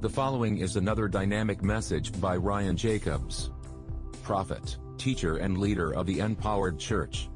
[0.00, 3.50] The following is another dynamic message by Ryan Jacobs,
[4.22, 7.28] prophet, teacher, and leader of the Empowered Church.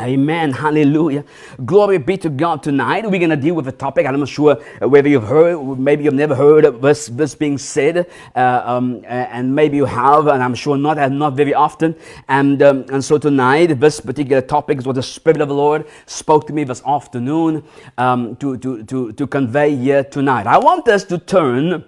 [0.00, 0.52] Amen.
[0.52, 1.24] Hallelujah.
[1.64, 3.10] Glory be to God tonight.
[3.10, 4.06] We're going to deal with a topic.
[4.06, 8.08] I'm not sure whether you've heard, maybe you've never heard of this, this being said,
[8.36, 11.96] uh, um, and maybe you have, and I'm sure not, and not very often.
[12.28, 15.88] And, um, and so tonight, this particular topic is what the Spirit of the Lord
[16.04, 17.64] spoke to me this afternoon
[17.98, 20.46] um, to, to, to, to convey here tonight.
[20.46, 21.84] I want us to turn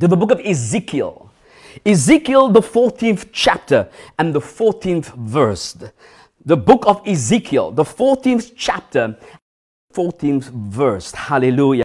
[0.00, 1.30] to the book of Ezekiel.
[1.84, 5.76] Ezekiel, the 14th chapter and the 14th verse
[6.46, 9.18] the book of Ezekiel, the 14th chapter,
[9.92, 11.10] 14th verse.
[11.10, 11.84] Hallelujah.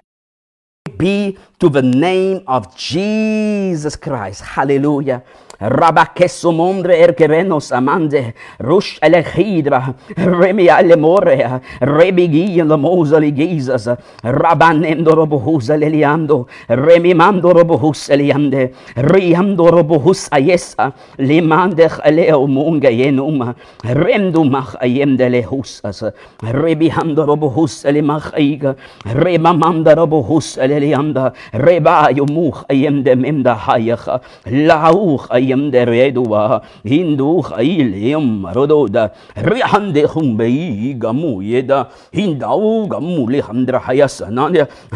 [0.97, 4.41] Be to the name of Jesus Christ.
[4.41, 5.23] Hallelujah.
[5.61, 13.85] Rabba Rabakesomondre erkerenos amande, rush elechidra, remia lemorea, rebigi lamosa ligizas,
[14.23, 25.15] rabanendo robohus leliando, remimando robohus eliande, riando robohus ayesa, limandech eleo munga yenum, rendumach ayem
[25.15, 26.03] de lehusas,
[26.41, 35.50] rebihando robohus elimach eiga, remamanda robohus elelianda, reba yomuch ayem de memda hayacha, lauch ayem
[35.51, 39.03] yam deredua hindu khailim rododa
[39.51, 41.79] rihande khumbei gamu yeda
[42.19, 44.45] hindau gamu li hamdra hayasana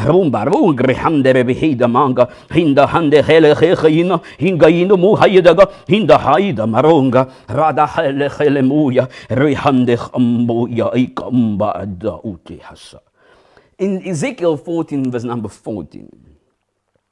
[0.08, 6.66] rum baru grihamde behida manga hinda hande hele khina hinga yinu mu haydaga hinda hayda
[6.68, 13.00] maronga rada hele hele muya rihande khambu ya ikamba da uti hasa
[13.78, 16.08] in Ezekiel 14 verse number 14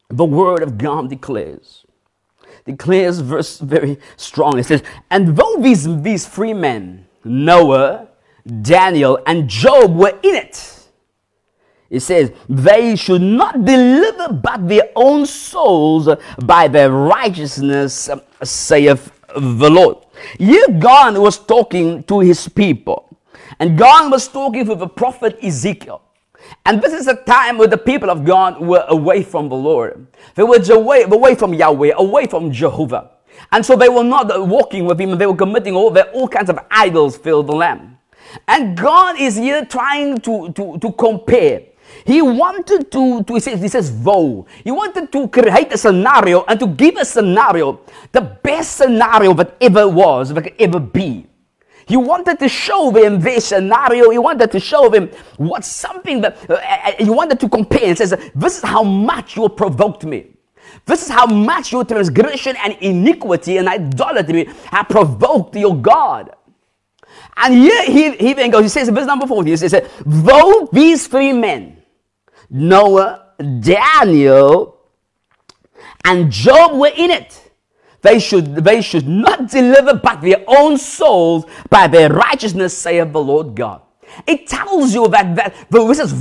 [0.10, 1.83] the word of God declares
[2.66, 4.58] declares verse very strong.
[4.60, 8.08] It says, And though these, these three men, Noah,
[8.62, 10.74] Daniel, and Job, were in it,
[11.90, 16.10] it says, they should not deliver but their own souls
[16.44, 18.10] by their righteousness,
[18.42, 19.98] saith the Lord.
[20.40, 23.16] Here God was talking to his people.
[23.60, 26.02] And God was talking to the prophet Ezekiel.
[26.66, 30.08] And this is a time where the people of God were away from the Lord.
[30.36, 33.12] They were away, away from Yahweh, away from Jehovah.
[33.52, 36.60] And so they were not walking with him, they were committing all, all kinds of
[36.72, 37.98] idols filled the land.
[38.48, 41.64] And God is here trying to, to, to compare.
[42.06, 44.46] He wanted to, to he, says, he says, vow.
[44.64, 47.82] He wanted to create a scenario and to give a scenario,
[48.12, 51.28] the best scenario that ever was, that could ever be.
[51.86, 54.10] He wanted to show them this scenario.
[54.10, 57.96] He wanted to show them what something that uh, uh he wanted to compare He
[57.96, 60.34] says, This is how much you provoked me.
[60.86, 66.36] This is how much your transgression and iniquity and idolatry have provoked your God.
[67.38, 71.08] And here he, he then goes, he says, verse number 40, he says, Though these
[71.08, 71.82] three men,
[72.50, 74.78] Noah, Daniel,
[76.06, 77.43] and Job were in it,
[78.04, 83.24] they should, they should not deliver but their own souls by their righteousness, saith the
[83.24, 83.82] Lord God.
[84.28, 86.14] It tells you that, that this is.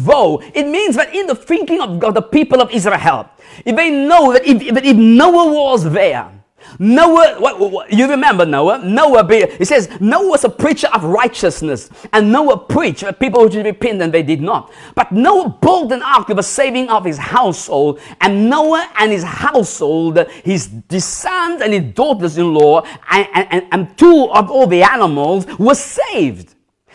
[0.54, 3.28] It means that in the thinking of God, the people of Israel,
[3.64, 6.41] if they know that if, if Noah was there,
[6.78, 8.78] Noah, what, what, you remember Noah?
[8.78, 13.66] Noah, it says Noah was a preacher of righteousness, and Noah preached that people should
[13.66, 14.72] repent, and they did not.
[14.94, 19.24] But Noah built an ark for the saving of his household, and Noah and his
[19.24, 25.74] household, his sons and his daughters-in-law, and, and, and two of all the animals were
[25.74, 26.54] saved.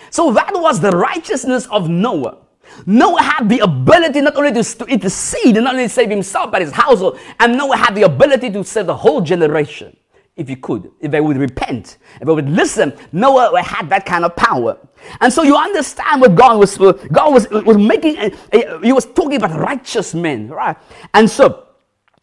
[0.09, 2.46] So that was the righteousness of Noah.
[2.85, 4.63] Noah had the ability not only to,
[5.09, 8.63] seed and not only save himself but his household, and Noah had the ability to
[8.63, 9.95] save the whole generation.
[10.35, 14.23] If he could, if they would repent, if they would listen, Noah had that kind
[14.23, 14.77] of power.
[15.19, 19.05] And so you understand what God was, God was, was making, a, a, he was
[19.05, 20.77] talking about righteous men, right?
[21.13, 21.66] And so,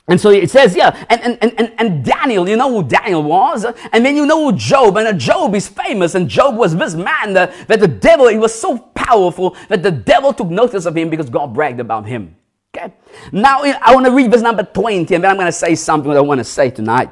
[0.06, 3.64] and so it says, yeah, and, and, and, and Daniel, you know who Daniel was?
[3.64, 6.94] And then you know who Job, and uh, Job is famous, and Job was this
[6.94, 10.94] man that, that the devil, he was so powerful that the devil took notice of
[10.94, 12.36] him because God bragged about him.
[12.76, 12.92] Okay?
[13.32, 16.10] Now I want to read verse number 20, and then I'm going to say something
[16.10, 17.10] that I want to say tonight.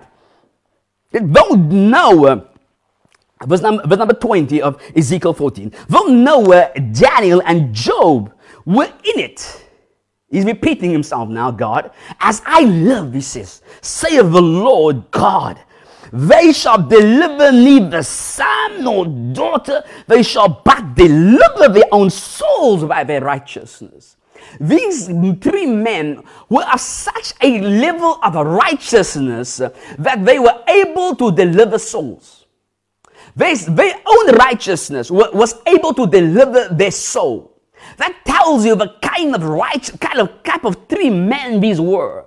[1.12, 2.48] Though uh, Noah,
[3.46, 8.34] verse number, verse number 20 of Ezekiel 14, though Noah, Daniel, and Job
[8.66, 9.62] were in it,
[10.32, 11.90] He's repeating himself now, God.
[12.18, 15.60] As I live, he says, saith the Lord God,
[16.10, 23.04] they shall deliver neither son nor daughter, they shall but deliver their own souls by
[23.04, 24.16] their righteousness.
[24.58, 25.08] These
[25.42, 29.58] three men were of such a level of righteousness
[29.98, 32.46] that they were able to deliver souls.
[33.36, 37.51] Their, their own righteousness was able to deliver their soul.
[38.02, 42.26] That tells you the kind of right, kind of type of three men these were.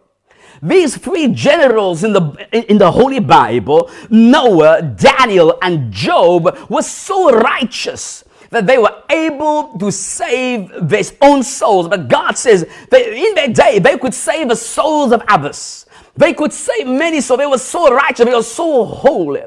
[0.64, 7.38] These three generals in the, in the Holy Bible, Noah, Daniel, and Job, were so
[7.38, 11.90] righteous that they were able to save their own souls.
[11.90, 15.88] But God says that in their day, they could save the souls of others.
[16.16, 19.44] They could save many, so they were so righteous, they were so holy.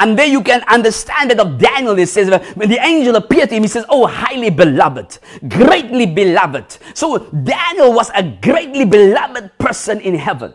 [0.00, 1.98] And there you can understand that of Daniel.
[1.98, 6.78] It says, when the angel appeared to him, he says, Oh, highly beloved, greatly beloved.
[6.94, 10.54] So Daniel was a greatly beloved person in heaven.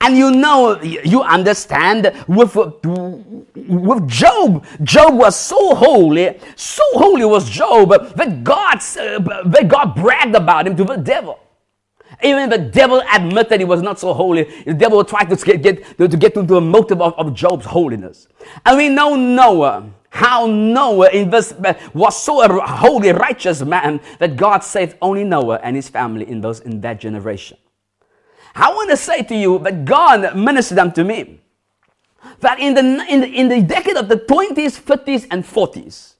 [0.00, 7.48] And you know, you understand with, with Job, Job was so holy, so holy was
[7.48, 11.38] Job that God, uh, that God bragged about him to the devil.
[12.22, 14.44] Even the devil admitted he was not so holy.
[14.64, 18.28] The devil tried to get, get, to get into a motive of, of Job's holiness.
[18.64, 24.64] And we know Noah, how Noah in was so a holy, righteous man that God
[24.64, 27.58] saved only Noah and his family in, those, in that generation.
[28.54, 31.40] I want to say to you that God ministered unto me
[32.40, 36.14] that in the, in the, in the decade of the 20s, 30s, and 40s,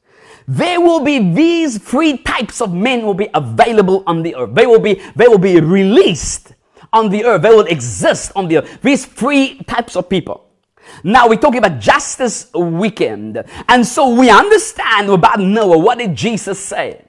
[0.49, 4.55] there will be these three types of men will be available on the earth.
[4.55, 6.55] They will be, they will be released
[6.93, 7.43] on the earth.
[7.43, 8.79] They will exist on the earth.
[8.83, 10.45] These three types of people.
[11.03, 13.45] Now we're talking about justice weekend.
[13.69, 15.79] And so we understand about Noah.
[15.79, 17.03] What did Jesus say?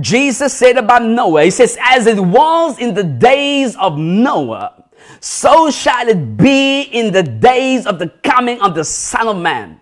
[0.00, 4.84] Jesus said about Noah, He says, as it was in the days of Noah,
[5.20, 9.80] so shall it be in the days of the coming of the Son of Man.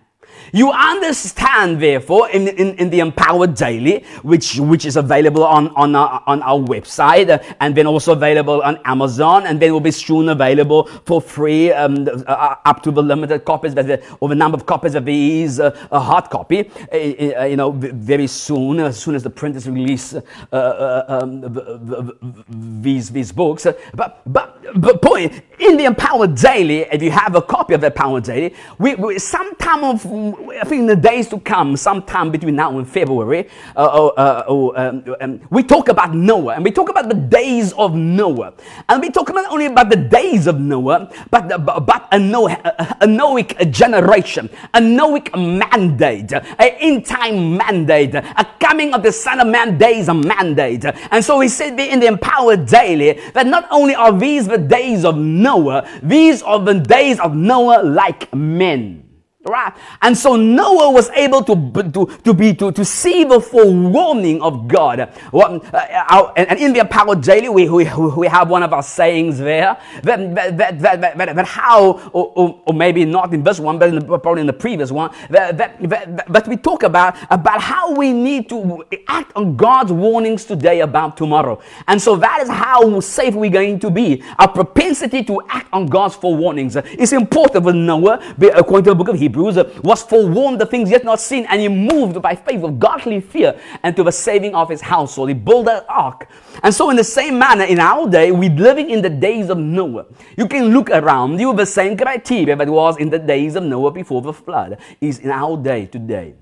[0.55, 5.97] You understand, therefore, in, in, in the Empowered Daily, which, which is available on, on,
[5.97, 9.91] our, on our website uh, and then also available on Amazon and then will be
[9.91, 14.35] soon available for free um, uh, up to the limited copies that the, or the
[14.35, 18.79] number of copies of these uh, a hard copy, uh, uh, you know, very soon,
[18.79, 20.15] as soon as the printers release
[20.53, 23.67] uh, um, these, these books.
[23.93, 27.87] But, but, but point, in the Empowered Daily, if you have a copy of the
[27.87, 32.55] Empowered Daily, we, we sometime of I think in the days to come, sometime between
[32.55, 36.71] now and February, uh, oh, uh, oh, um, um, we talk about Noah and we
[36.71, 38.53] talk about the days of Noah.
[38.89, 42.59] And we talk not only about the days of Noah, but, but a, Noah,
[43.01, 49.39] a Noahic generation, a Noahic mandate, an in time mandate, a coming of the Son
[49.39, 50.85] of Man days a mandate.
[51.11, 55.03] And so he said in the Empowered Daily that not only are these the days
[55.03, 59.04] of Noah, these are the days of Noah like men.
[59.45, 59.73] Right?
[60.01, 61.53] And so Noah was able to,
[61.91, 65.01] to, to be to, to see the forewarning of God.
[65.31, 67.85] Uh, and in the Empowered Daily, we, we,
[68.17, 72.33] we have one of our sayings there that, that, that, that, that, that how, or,
[72.35, 75.13] or, or, maybe not in this one, but in the, probably in the previous one,
[75.29, 79.91] that, that, that, that we talk about, about how we need to act on God's
[79.91, 81.61] warnings today about tomorrow.
[81.87, 84.23] And so that is how safe we're going to be.
[84.39, 89.09] Our propensity to act on God's forewarnings is important with Noah, according to the book
[89.09, 89.34] of Hebrews.
[89.35, 93.59] Was forewarned the things yet not seen, and he moved by faith with godly fear
[93.83, 95.29] and to the saving of his household.
[95.29, 96.29] He built an ark.
[96.63, 99.57] And so, in the same manner, in our day, we're living in the days of
[99.57, 100.05] Noah.
[100.37, 103.91] You can look around you, the same criteria that was in the days of Noah
[103.91, 106.35] before the flood is in our day today.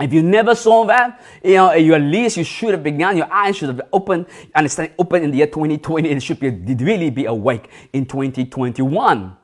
[0.00, 3.30] If you never saw that, you know, you at least you should have begun, your
[3.30, 7.26] eyes should have opened, understand, open in the year 2020, and should be, really be
[7.26, 9.36] awake in 2021.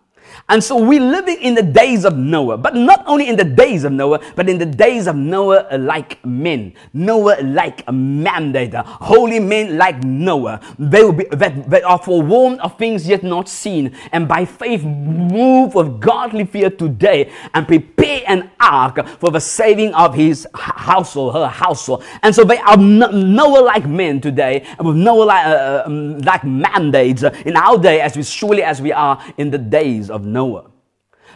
[0.48, 3.84] And so we're living in the days of Noah, but not only in the days
[3.84, 9.76] of Noah, but in the days of Noah like men, Noah like mandate, holy men
[9.76, 10.60] like Noah.
[10.78, 14.84] They will be that, that are forewarned of things yet not seen, and by faith
[14.84, 21.34] move with godly fear today and prepare an ark for the saving of his household,
[21.34, 22.04] her household.
[22.22, 26.44] And so they are Noah like men today, and with Noah like, uh, um, like
[26.44, 30.70] mandates in our day, as we surely as we are in the days of Noah.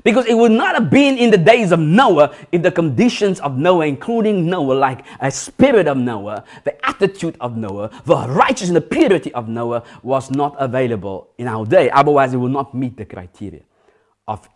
[0.05, 3.59] Because it would not have been in the days of Noah if the conditions of
[3.59, 8.77] Noah, including Noah, like a spirit of Noah, the attitude of Noah, the righteousness and
[8.77, 11.91] the purity of Noah was not available in our day.
[11.91, 13.63] Otherwise, it would not meet the criteria
[14.27, 14.49] of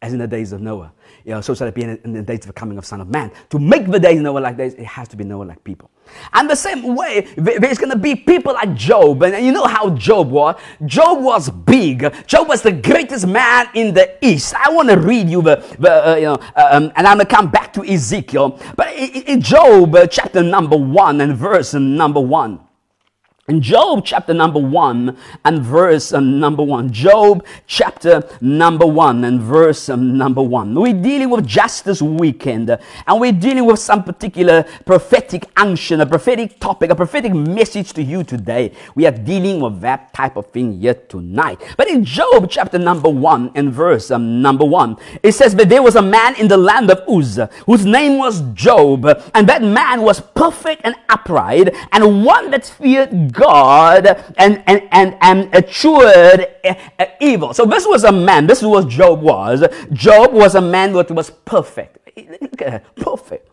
[0.00, 0.92] as in the days of Noah.
[1.24, 3.08] You know, so shall it be in, the days of the coming of Son of
[3.08, 3.32] Man.
[3.50, 5.90] To make the days Noah like days, it has to be Noah like people.
[6.32, 9.22] And the same way, there's going to be people like Job.
[9.24, 10.58] And you know how Job was?
[10.86, 12.14] Job was big.
[12.26, 14.54] Job was the greatest man in the East.
[14.54, 17.26] I want to read you the, the uh, you know, uh, um, and I'm going
[17.26, 18.60] to come back to Ezekiel.
[18.76, 22.67] But in, in Job uh, chapter number one and verse number one.
[23.48, 29.40] In Job chapter number one and verse um, number one, Job chapter number one and
[29.40, 30.74] verse um, number one.
[30.74, 36.60] We're dealing with justice weekend and we're dealing with some particular prophetic unction, a prophetic
[36.60, 38.72] topic, a prophetic message to you today.
[38.94, 41.58] We are dealing with that type of thing yet tonight.
[41.78, 45.82] But in Job chapter number one and verse um, number one, it says that there
[45.82, 50.02] was a man in the land of Uz whose name was Job, and that man
[50.02, 56.74] was perfect and upright and one that feared God and, and, and, and eschewed uh,
[56.98, 57.54] uh, evil.
[57.54, 59.64] So this was a man, this was Job was.
[59.92, 61.98] Job was a man that was perfect.
[62.96, 63.47] Perfect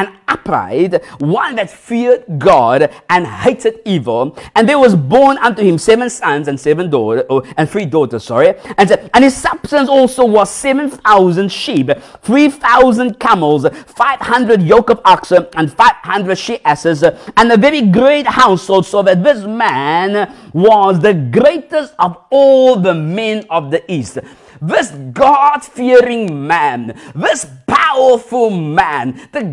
[0.00, 4.36] and upright, one that feared God and hated evil.
[4.54, 8.24] And there was born unto him seven sons and seven daughters, oh, and three daughters,
[8.24, 8.54] sorry.
[8.78, 11.90] And, and his substance also was seven thousand sheep,
[12.22, 17.56] three thousand camels, five hundred yoke of oxen, and five hundred she asses, and a
[17.56, 23.70] very great household, so that this man was the greatest of all the men of
[23.70, 24.18] the east.
[24.60, 29.44] This God fearing man, this powerful man, the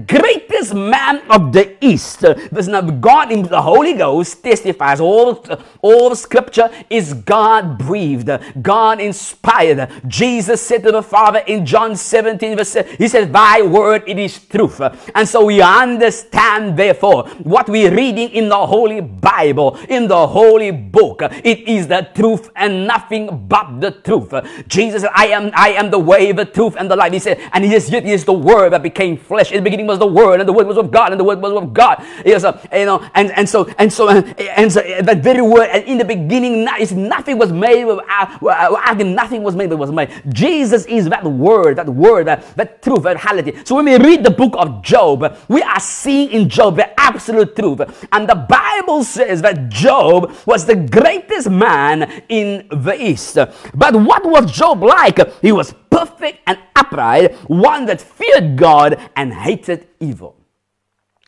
[0.58, 2.22] greatest man of the East.
[2.22, 5.46] This God in the Holy Ghost testifies all,
[5.82, 8.30] all scripture is God breathed,
[8.62, 9.90] God inspired.
[10.08, 14.18] Jesus said to the Father in John 17, verse, 7, He said, Thy word it
[14.18, 14.82] is truth.
[15.14, 20.72] And so we understand, therefore, what we're reading in the Holy Bible, in the Holy
[20.72, 21.22] Book.
[21.22, 24.34] It is the truth and nothing but the truth.
[24.68, 27.14] Jesus said, I am, I am the way, the truth, and the life.
[27.14, 29.52] He said, and he is, he is the word that became flesh.
[29.52, 31.42] In the beginning was the word, and the word was of God, and the word
[31.42, 32.04] was of God.
[32.26, 35.42] Yes, uh, you know, and, and so, and so, and, and so uh, that very
[35.42, 39.78] word, and in the beginning, nothing was made without, uh, without nothing was made that
[39.78, 40.10] was made.
[40.30, 43.58] Jesus is that word, that word, that, that truth, that reality.
[43.64, 47.56] So when we read the book of Job, we are seeing in Job the absolute
[47.56, 48.08] truth.
[48.12, 53.36] And the Bible says that Job was the greatest man in the East.
[53.74, 55.20] But what was Job like.
[55.42, 60.37] He was perfect and upright, one that feared God and hated evil.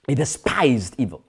[0.09, 1.23] He despised evil.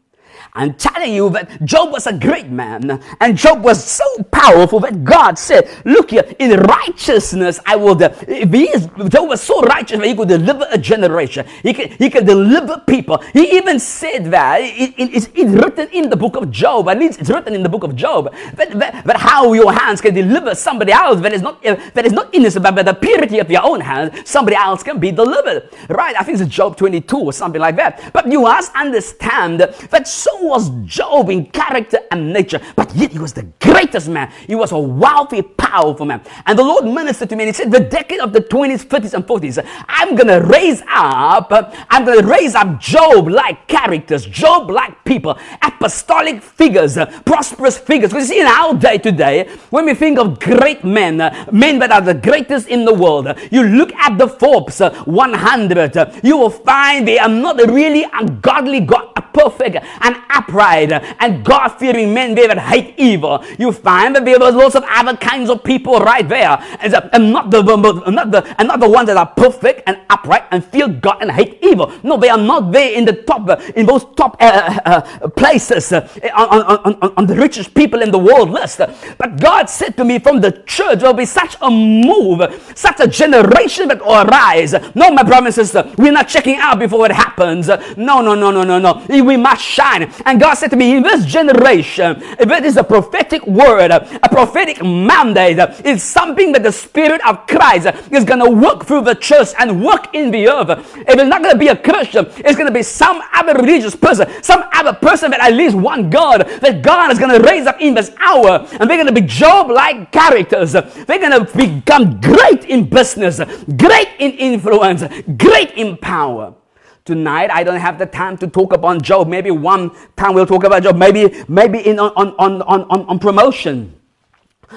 [0.53, 5.05] I'm telling you that Job was a great man, and Job was so powerful that
[5.05, 8.01] God said, Look here, in righteousness, I will.
[8.01, 12.25] Is, Job was so righteous that he could deliver a generation, he can, he can
[12.25, 13.19] deliver people.
[13.33, 16.99] He even said that it, it, it's, it's, written in the book of Job, at
[16.99, 20.15] least it's written in the book of Job, that, that, that how your hands can
[20.15, 23.39] deliver somebody else that is not, uh, that is not innocent, but by the purity
[23.39, 25.71] of your own hands, somebody else can be delivered.
[25.89, 26.17] Right?
[26.19, 28.13] I think it's Job 22 or something like that.
[28.13, 33.19] But you must understand that so was Job in character and nature, but yet he
[33.19, 34.33] was the greatest man.
[34.47, 36.23] He was a wealthy, powerful man.
[36.47, 39.15] And the Lord ministered to me and he said, The decade of the 20s, 30s,
[39.15, 41.49] and 40s, I'm gonna raise up,
[41.91, 48.11] I'm gonna raise up Job like characters, Job like people, apostolic figures, prosperous figures.
[48.11, 51.19] Because you see, in our day today, when we think of great men,
[51.53, 55.97] men that are the greatest in the world, you look at the Forbes uh, 100,
[55.97, 61.69] uh, you will find they are not really ungodly, God, perfect and upright and God
[61.69, 63.45] fearing men they that hate evil.
[63.59, 67.33] You find that there was lots of other kinds of people right there, and, and
[67.33, 70.89] not the not the and not the ones that are perfect and upright and fear
[70.89, 71.93] God and hate evil.
[72.03, 76.09] No, they are not there in the top in those top uh, uh, places uh,
[76.37, 78.79] on, on, on, on the richest people in the world list.
[79.19, 82.41] But God said to me, from the church will be such a move,
[82.75, 84.73] such a generation that will arise.
[84.95, 87.69] No, my brother and sister, we're not checking out before it happens.
[87.97, 90.13] No, no, no, no, no, no we must shine.
[90.25, 94.29] And God said to me, in this generation, if it is a prophetic word, a
[94.31, 99.15] prophetic mandate, it's something that the Spirit of Christ is going to work through the
[99.15, 100.69] church and work in the earth.
[100.97, 103.97] If it's not going to be a Christian, it's going to be some other religious
[103.97, 107.67] person, some other person that at least one God, that God is going to raise
[107.67, 108.67] up in this hour.
[108.73, 110.73] And they're going to be Job like characters.
[110.73, 113.41] They're going to become great in business,
[113.77, 115.03] great in influence,
[115.37, 116.55] great in power.
[117.05, 119.27] Tonight, I don't have the time to talk about Job.
[119.29, 120.97] Maybe one time we'll talk about Job.
[120.97, 123.95] Maybe, maybe in on, on, on, on, on promotion.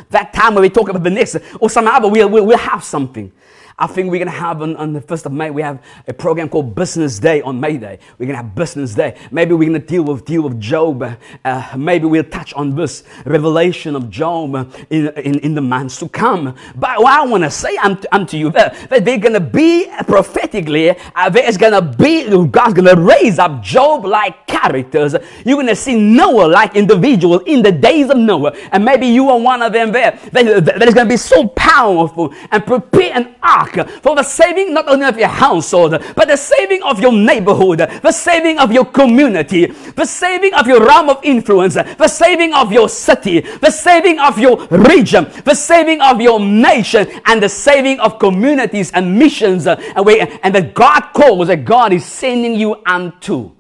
[0.10, 2.84] That time when we talk about the next, or some other, we'll, we'll, we'll have
[2.84, 3.32] something.
[3.78, 6.14] I think we're going to have on, on, the 1st of May, we have a
[6.14, 7.98] program called Business Day on May Day.
[8.20, 9.18] We're going to have Business Day.
[9.32, 11.18] Maybe we're going to deal with, deal with Job.
[11.44, 14.56] Uh, maybe we'll touch on this revelation of Job
[14.92, 16.56] in, in, in the months to come.
[16.76, 19.90] But what I want to say unto, unto you that, that they're going to be
[20.06, 25.16] prophetically, uh, there's going to be, God's going to raise up Job like characters.
[25.46, 28.56] You're going to see Noah like individual in the days of Noah.
[28.72, 31.48] And maybe you are one of them there that, that is going to be so
[31.48, 35.92] powerful and prepare an ark ark uh, for the saving not only of your household,
[36.16, 40.86] but the saving of your neighborhood, the saving of your community, the saving of your
[40.86, 45.56] realm of influence, uh, the saving of your city, the saving of your region, the
[45.56, 50.74] saving of your nation, and the saving of communities and missions, uh, and, and that
[50.74, 53.52] God calls, that God is sending you unto.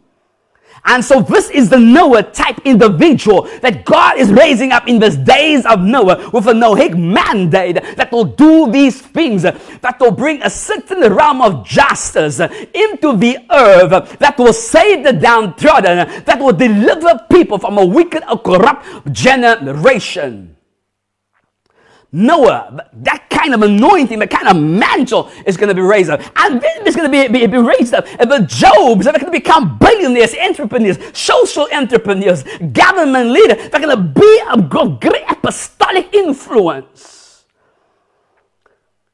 [0.85, 5.15] And so this is the Noah type individual that God is raising up in these
[5.15, 10.41] days of Noah with a Noahic mandate that will do these things, that will bring
[10.43, 16.53] a certain realm of justice into the earth, that will save the downtrodden, that will
[16.53, 20.55] deliver people from a wicked or corrupt generation.
[22.15, 26.21] Noah, that kind of anointing, that kind of mantle is going to be raised up.
[26.35, 28.05] And then it's going to be, be, be raised up.
[28.19, 33.69] And the Jobs are going to become billionaires, entrepreneurs, social entrepreneurs, government leaders.
[33.69, 37.22] They're going to be a great apostolic influence.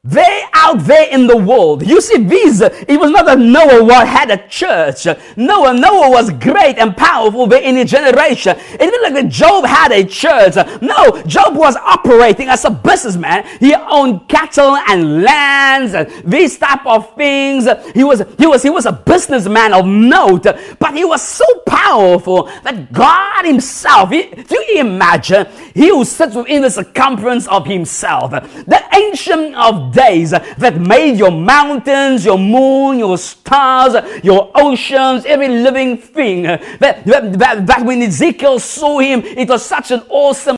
[0.10, 1.86] They out there in the world.
[1.86, 5.06] You see, these, it was not that Noah had a church.
[5.38, 8.58] Noah, Noah was great and powerful in his generation.
[8.58, 10.56] It didn't like Job had a church.
[10.82, 13.46] No, Job was operating as a businessman.
[13.60, 17.68] He owned cattle and lands and these type of things.
[17.94, 20.48] He was, he was, he was a businessman of note,
[20.80, 26.62] but he was so powerful that God himself, do you imagine, he who sits within
[26.62, 33.18] the circumference of himself, the ancient of days that made your mountains, your moon, your
[33.18, 36.44] stars, your oceans, every living thing.
[36.44, 40.56] That, that, that when Ezekiel saw him, it was such an awesome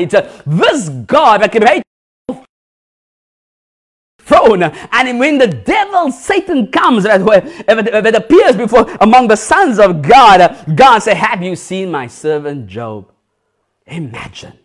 [0.00, 0.10] sight.
[0.46, 1.82] This God that created
[4.30, 4.62] throne.
[4.62, 11.00] And when the devil, Satan, comes, that appears before among the sons of God, God
[11.00, 13.10] said, Have you seen my servant Job?
[13.90, 14.58] Imagine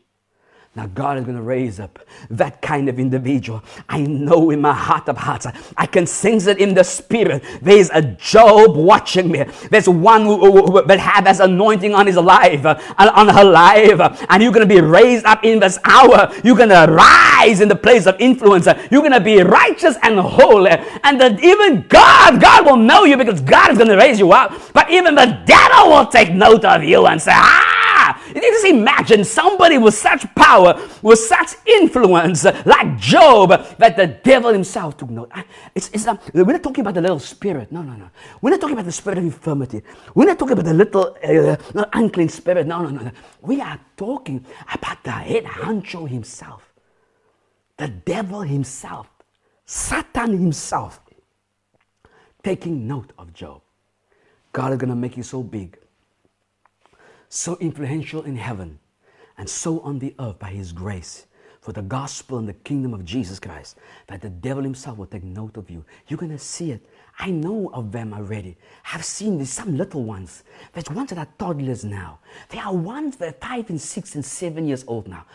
[0.75, 3.63] now, God is going to raise up that kind of individual.
[3.87, 7.43] I know in my heart of hearts, I can sense it in the spirit.
[7.61, 9.45] There's a Job watching me.
[9.71, 14.25] There's one who, who, who that has anointing on his life, uh, on her life,
[14.29, 16.29] and you're going to be raised up in this hour.
[16.43, 18.67] You're going to rise in the place of influence.
[18.91, 23.15] You're going to be righteous and holy, and that even God, God will know you
[23.15, 24.51] because God is going to raise you up.
[24.73, 27.74] But even the devil will take note of you and say, Ah.
[28.27, 34.51] You just imagine somebody with such power, with such influence, like Job, that the devil
[34.51, 35.31] himself took note.
[35.73, 37.71] It's, it's not, we're not talking about the little spirit.
[37.71, 38.09] No, no, no.
[38.41, 39.81] We're not talking about the spirit of infirmity.
[40.13, 42.67] We're not talking about the little uh, unclean spirit.
[42.67, 43.11] No, no, no, no.
[43.41, 46.73] We are talking about the head honcho himself,
[47.77, 49.09] the devil himself,
[49.65, 50.99] Satan himself,
[52.43, 53.61] taking note of Job.
[54.53, 55.77] God is going to make you so big
[57.29, 58.79] so influential in heaven
[59.37, 61.27] and so on the earth by His grace
[61.65, 65.23] for the gospel and the kingdom of Jesus Christ that the devil himself will take
[65.23, 65.83] note of you.
[66.07, 68.57] You're going to see it I know of them already.
[68.93, 70.43] I've seen this, some little ones.
[70.73, 72.19] There's ones that are toddlers now.
[72.49, 75.25] There are ones that are five and six and seven years old now.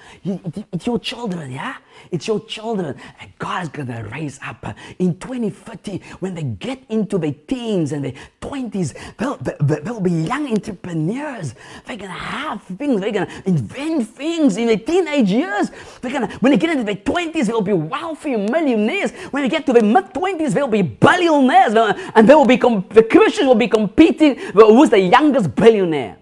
[0.73, 1.77] It's your children, yeah?
[2.11, 2.97] It's your children.
[3.21, 8.05] And God's to raise up uh, in 2030 when they get into their teens and
[8.05, 8.95] their 20s.
[9.16, 9.37] They'll,
[9.81, 11.55] they'll be young entrepreneurs.
[11.87, 13.01] They're to have things.
[13.01, 15.71] They're to invent things in their teenage years.
[16.03, 19.12] They're gonna, when they get into their 20s, they'll be wealthy millionaires.
[19.31, 23.07] When they get to their mid 20s, they'll be billionaires and they will be the
[23.09, 26.19] Christians will be competing who's the youngest billionaire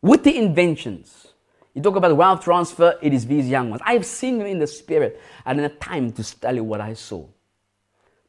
[0.00, 1.28] with the inventions.
[1.74, 3.80] You talk about wealth transfer, it is these young ones.
[3.84, 7.26] I have seen them in the spirit and in time to you what I saw.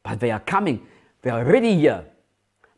[0.02, 0.86] But they are coming,
[1.22, 2.04] they are already here.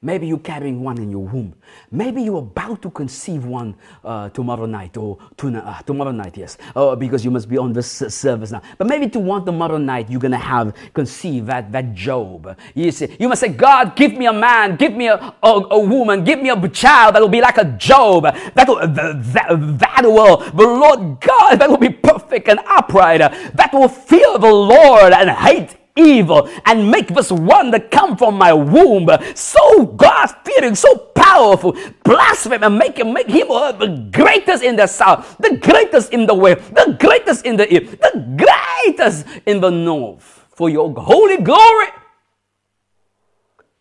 [0.03, 1.55] Maybe you're carrying one in your womb.
[1.91, 6.95] Maybe you're about to conceive one uh, tomorrow night or uh, tomorrow night, yes, uh,
[6.95, 8.61] because you must be on this service now.
[8.77, 12.59] But maybe to one tomorrow night, you're going to have conceive that, that Job.
[12.75, 15.79] You, see, you must say, God, give me a man, give me a, a, a
[15.81, 18.25] woman, give me a child that will be like a Job.
[18.25, 23.21] That will, that, that will, the Lord God, that will be perfect and upright.
[23.21, 28.37] That will fear the Lord and hate evil and make this one that come from
[28.37, 34.09] my womb so God fearing, so powerful, blaspheme and make him make him uh, the
[34.13, 38.37] greatest in the south, the greatest in the west, the greatest in the east, the
[38.37, 41.89] greatest in the north for your holy glory.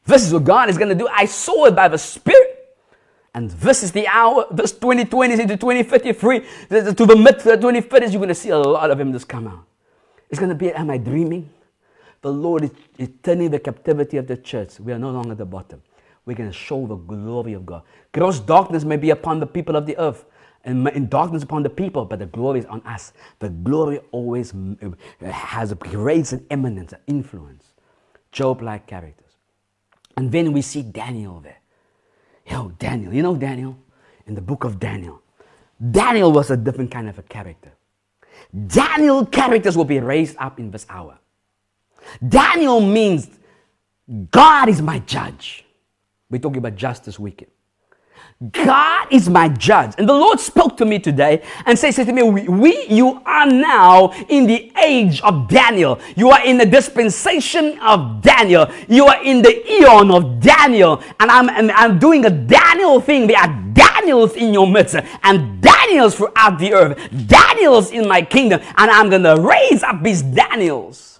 [0.06, 1.08] This is what God is going to do.
[1.08, 2.52] I saw it by the Spirit.
[3.34, 8.30] And this is the hour, this 2020 to 2053, to the mid 2030s, you're going
[8.30, 9.66] to see a lot of him just come out.
[10.30, 11.50] It's going to be, am I dreaming?
[12.26, 14.80] The Lord is, is turning the captivity of the church.
[14.80, 15.84] We are no longer at the bottom.
[16.26, 17.84] We're going to show the glory of God.
[18.14, 20.26] Gross darkness may be upon the people of the earth.
[20.64, 23.14] and in darkness upon the people, but the glory is on us.
[23.38, 24.76] The glory always mm,
[25.22, 27.74] uh, has a grace and eminence, and influence.
[28.32, 29.34] Job like characters.
[30.18, 31.62] And then we see Daniel there.
[32.48, 33.78] Yo, Daniel, you know Daniel?
[34.26, 35.22] In the book of Daniel.
[35.92, 37.74] Daniel was a different kind of a character.
[38.66, 41.20] Daniel characters will be raised up in this hour.
[42.28, 43.30] Daniel means
[44.32, 45.66] God is my judge.
[46.30, 47.52] We're talking about justice weekend.
[48.52, 49.94] God is my judge.
[49.98, 53.46] And the Lord spoke to me today and says to me, we, we, you are
[53.46, 56.00] now in the age of Daniel.
[56.18, 58.70] You are in the dispensation of Daniel.
[58.90, 61.02] You are in the eon of Daniel.
[61.22, 63.28] And I'm, and I'm doing a Daniel thing.
[63.28, 67.28] There are Daniels in your midst and Daniels throughout the earth.
[67.28, 68.60] Daniels in my kingdom.
[68.76, 71.15] And I'm going to raise up these Daniels.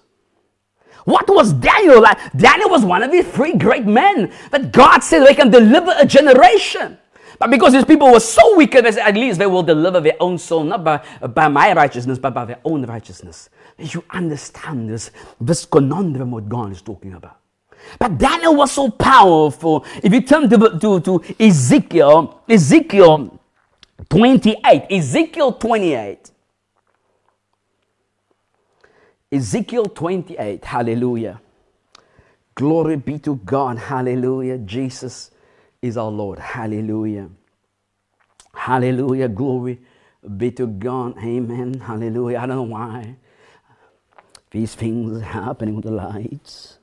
[1.06, 2.18] What was Daniel like?
[2.32, 6.04] Daniel was one of the three great men that God said they can deliver a
[6.04, 6.98] generation.
[7.38, 10.16] But because these people were so wicked, they said, at least they will deliver their
[10.18, 13.50] own soul, not by, by my righteousness, but by their own righteousness.
[13.78, 17.38] You understand this, this conundrum what God is talking about.
[18.00, 19.84] But Daniel was so powerful.
[20.02, 23.38] If you turn to, to, to Ezekiel, Ezekiel
[24.08, 26.30] 28, Ezekiel 28,
[29.32, 31.40] Ezekiel 28, hallelujah.
[32.54, 34.58] Glory be to God, hallelujah.
[34.58, 35.30] Jesus
[35.82, 37.28] is our Lord, hallelujah.
[38.54, 39.80] Hallelujah, glory
[40.36, 42.38] be to God, amen, hallelujah.
[42.38, 43.16] I don't know why
[44.50, 46.78] these things are happening with the lights.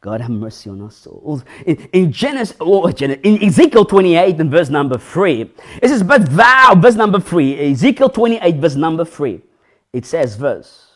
[0.00, 1.44] God have mercy on our souls.
[1.64, 5.42] In, in Genesis, oh, in Ezekiel 28 and verse number 3,
[5.80, 9.40] it says, But thou, verse number 3, Ezekiel 28, verse number 3,
[9.92, 10.91] it says, verse,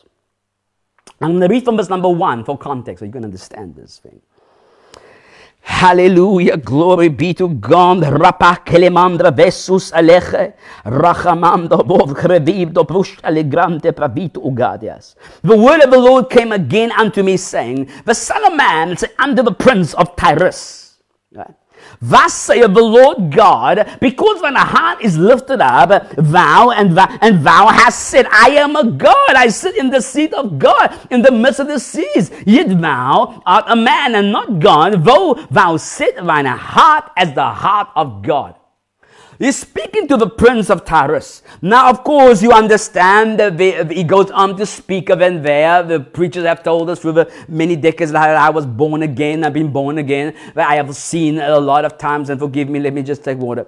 [1.19, 3.99] I'm going to read from verse number one for context so you can understand this
[3.99, 4.21] thing.
[5.61, 7.99] Hallelujah, glory be to God.
[7.99, 10.53] Rapa kelemandra vesus aleche,
[10.85, 15.15] rachamando bov krevib do brush alegrante pravito ugadias.
[15.41, 19.05] The word of the Lord came again unto me, saying, The Son of Man is
[19.19, 20.99] under the prince of Tyrus.
[21.33, 21.53] Right?
[22.01, 27.07] Thus saith the Lord God, because when a heart is lifted up, thou and thou,
[27.21, 30.93] and thou hast said, I am a God, I sit in the seat of God
[31.09, 32.31] in the midst of the seas.
[32.45, 37.49] Yet thou art a man and not God, though thou sit thine heart as the
[37.49, 38.56] heart of God.
[39.39, 41.43] He's speaking to the prince of Tyrus.
[41.61, 45.83] Now, of course, you understand that he goes on to speak of and there.
[45.83, 49.43] The preachers have told us through the many decades that I was born again.
[49.43, 50.33] I've been born again.
[50.55, 52.29] That I have seen a lot of times.
[52.29, 53.67] And forgive me, let me just take water.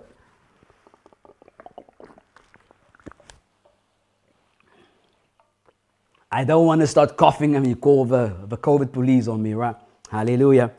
[6.32, 9.54] I don't want to start coughing and you call the, the COVID police on me,
[9.54, 9.76] right?
[10.12, 10.72] Hallelujah.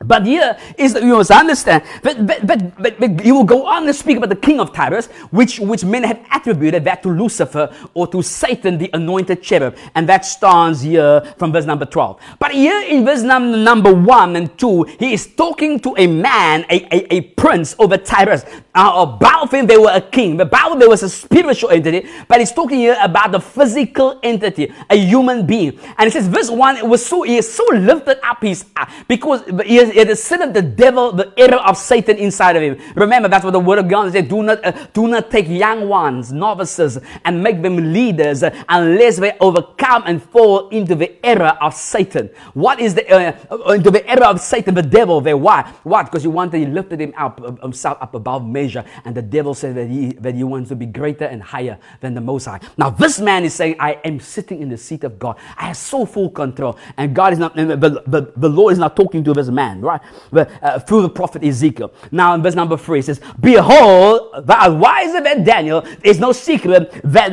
[0.00, 1.84] But here is you must understand.
[2.02, 4.72] But, but, but, but, but you will go on to speak about the king of
[4.72, 9.76] Tyrus, which, which men have attributed that to Lucifer or to Satan, the anointed cherub.
[9.94, 12.20] And that starts here from verse number 12.
[12.40, 16.66] But here in verse number, number 1 and 2, he is talking to a man,
[16.70, 18.44] a, a, a prince over Tyrus.
[18.74, 20.36] Uh, about him, they were a king.
[20.36, 22.08] But about there was a spiritual entity.
[22.26, 25.78] But he's talking here about the physical entity, a human being.
[25.96, 28.86] And it says, verse 1, it was so, he is so lifted up his, uh,
[29.06, 32.78] because he it is sin of the devil, the error of Satan inside of him.
[32.94, 34.28] Remember, that's what the word of God says.
[34.28, 39.18] Do not, uh, do not take young ones, novices, and make them leaders uh, unless
[39.18, 42.30] they overcome and fall into the error of Satan.
[42.54, 45.36] What is the, uh, into the error of Satan, the devil there?
[45.36, 45.62] Why?
[45.82, 46.06] What?
[46.06, 48.84] Because you want to lift him up, uh, himself up above measure.
[49.04, 52.14] And the devil said that he, that he wants to be greater and higher than
[52.14, 52.60] the Most High.
[52.76, 55.36] Now, this man is saying, I am sitting in the seat of God.
[55.56, 56.78] I have so full control.
[56.96, 60.00] And God is not, the, the, the Lord is not talking to this man right?
[60.30, 61.92] But, uh, through the prophet Ezekiel.
[62.10, 65.82] Now in verse number three, it says, Behold, thou art wiser than Daniel.
[66.02, 67.30] There's no secret that,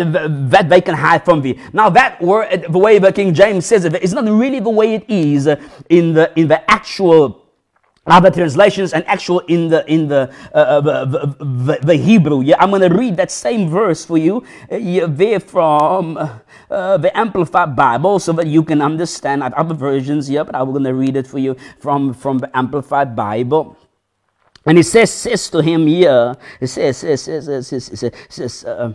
[0.49, 1.59] that they can hide from thee.
[1.73, 4.95] Now that word, the way the King James says it, it's not really the way
[4.95, 5.47] it is
[5.89, 7.40] in the, in the actual
[8.07, 12.41] other translations and actual in the in the, uh, uh the, the, the, Hebrew.
[12.41, 16.97] Yeah, I'm going to read that same verse for you uh, yeah, there from uh,
[16.97, 19.43] the Amplified Bible so that you can understand.
[19.43, 23.15] Other versions here, but I'm going to read it for you from from the Amplified
[23.15, 23.77] Bible.
[24.65, 28.65] And it says, says to him here, it says, says, says, says, says, says, says
[28.65, 28.93] uh,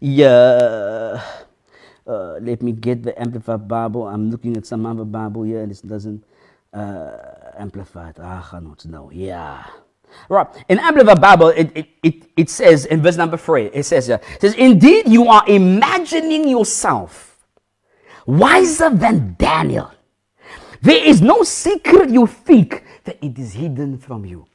[0.00, 1.22] yeah.
[2.06, 4.08] Uh, let me get the Amplified Bible.
[4.08, 6.24] I'm looking at some other Bible here, and it doesn't
[6.72, 7.16] uh,
[7.58, 8.16] amplified.
[8.20, 9.10] Ah, not know.
[9.10, 9.64] Yeah.
[10.28, 10.46] Right.
[10.68, 14.18] In Amplified Bible, it, it, it, it says in verse number three, it says, uh,
[14.34, 17.38] it says, Indeed, you are imagining yourself
[18.26, 19.92] wiser than Daniel.
[20.82, 24.46] There is no secret you think that it is hidden from you.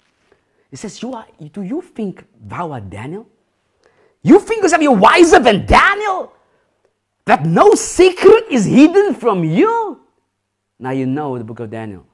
[0.71, 3.27] It says, you are, Do you think thou art Daniel?
[4.23, 6.33] You think yourself you're wiser than Daniel?
[7.25, 10.01] That no secret is hidden from you?
[10.79, 12.05] Now you know the book of Daniel.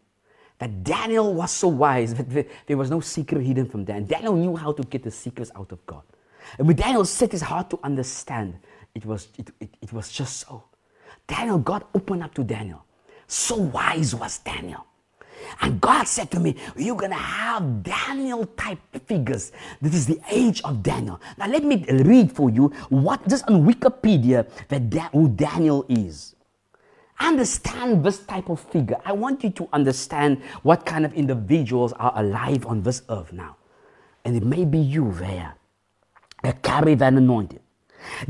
[0.62, 4.06] That Daniel was so wise that there was no secret hidden from Daniel.
[4.06, 6.04] Daniel knew how to get the secrets out of God.
[6.60, 8.60] And when Daniel set his heart to understand,
[8.94, 10.64] it was, it, it, it was just so.
[11.26, 12.86] Daniel, God opened up to Daniel.
[13.26, 14.86] So wise was Daniel.
[15.62, 19.52] And God said to me, You're going to have Daniel type figures.
[19.82, 21.20] This is the age of Daniel.
[21.40, 26.36] Now, let me read for you what just on Wikipedia that who Daniel is.
[27.22, 28.98] Understand this type of figure.
[29.06, 33.58] I want you to understand what kind of individuals are alive on this earth now.
[34.26, 35.56] And it may be you there
[36.44, 37.60] that carry that anointing.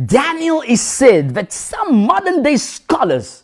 [0.05, 3.43] Daniel is said that some modern day scholars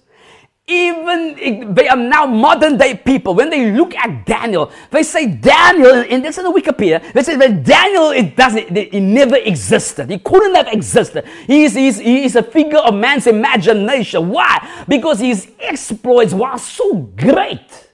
[0.68, 3.34] even they are now modern day people.
[3.34, 7.38] When they look at Daniel, they say Daniel, and this is the Wikipedia, they say
[7.38, 10.10] that Daniel, it doesn't, it, it never existed.
[10.10, 11.26] He couldn't have existed.
[11.46, 14.28] He is, he, is, he is a figure of man's imagination.
[14.30, 14.84] Why?
[14.88, 17.88] Because his exploits were so great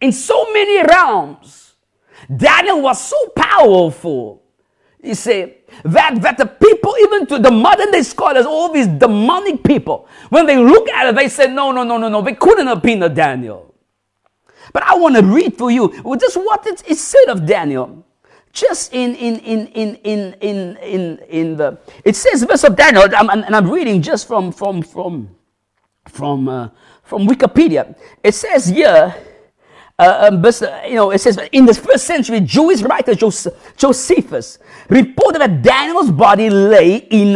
[0.00, 1.74] in so many realms.
[2.34, 4.39] Daniel was so powerful.
[5.02, 9.62] He said, that, that the people, even to the modern day scholars, all these demonic
[9.62, 12.66] people, when they look at it, they say, no, no, no, no, no, they couldn't
[12.66, 13.74] have been a Daniel.
[14.72, 18.04] But I want to read for you just what it is said of Daniel.
[18.52, 23.04] Just in, in, in, in, in, in, in, in the, it says verse of Daniel,
[23.04, 25.30] and I'm reading just from, from, from,
[26.08, 26.68] from, uh,
[27.04, 27.96] from Wikipedia.
[28.22, 29.14] It says here,
[30.00, 30.58] uh, um, but,
[30.88, 34.58] you know, it says in the first century, Jewish writer Josephus
[34.88, 37.34] reported that Daniel's body lay in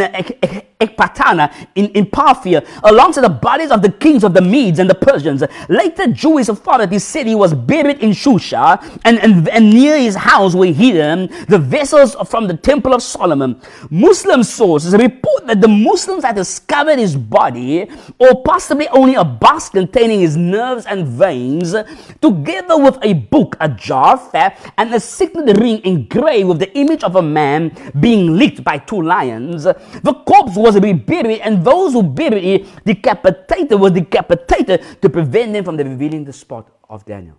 [0.80, 4.94] Ecbatana in, in Parthia, alongside the bodies of the kings of the Medes and the
[4.94, 5.42] Persians.
[5.68, 10.54] Later, Jewish authorities said he was buried in Shusha, and, and, and near his house
[10.54, 13.60] were hidden the vessels from the Temple of Solomon.
[13.90, 19.68] Muslim sources report that the Muslims had discovered his body, or possibly only a box
[19.68, 21.74] containing his nerves and veins,
[22.20, 27.02] together with a book, a jar, fat, and a signet ring engraved with the image
[27.04, 29.64] of a man being licked by two lions.
[29.64, 35.64] The corpse was reburied, and those who buried it decapitated were decapitated to prevent them
[35.64, 37.37] from revealing the spot of Daniel,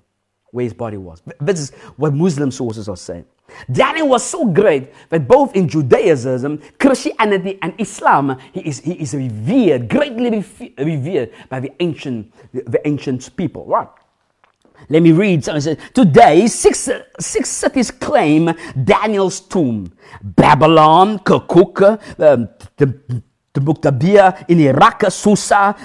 [0.52, 1.24] where his body was.
[1.42, 3.26] This is what Muslim sources are saying.
[3.72, 9.14] Daniel was so great that both in Judaism, Christianity, and Islam, he is, he is
[9.14, 10.44] revered, greatly
[10.78, 13.66] revered by the ancient, the ancient people.
[13.66, 13.88] Right?
[14.90, 15.44] Let me read.
[15.44, 15.78] Something.
[15.94, 18.52] Today, six, six cities claim
[18.84, 19.92] Daniel's tomb.
[20.22, 21.82] Babylon, Kirkuk,
[22.20, 23.22] um, the,
[23.54, 23.62] the
[24.48, 25.76] in Iraq, Susa,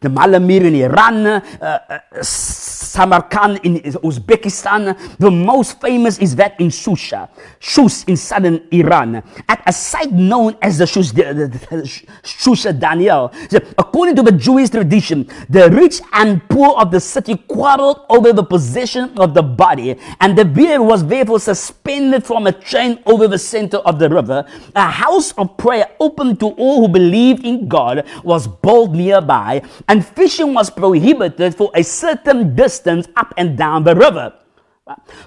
[0.00, 4.96] the Malamir in Iran, uh, uh, Samarkand in Uzbekistan.
[5.18, 7.28] The most famous is that in Shusha,
[7.60, 11.82] Shus in southern Iran, at a site known as the Shus, the, the, the
[12.22, 13.32] Shusha Daniel.
[13.50, 18.32] So, according to the Jewish tradition, the rich and poor of the city quarreled over
[18.32, 23.28] the possession of the body, and the bier was therefore suspended from a chain over
[23.28, 24.44] the center of the river.
[24.74, 30.04] A house of prayer open to all who believed in God was built nearby and
[30.04, 34.32] fishing was prohibited for a certain distance up and down the river.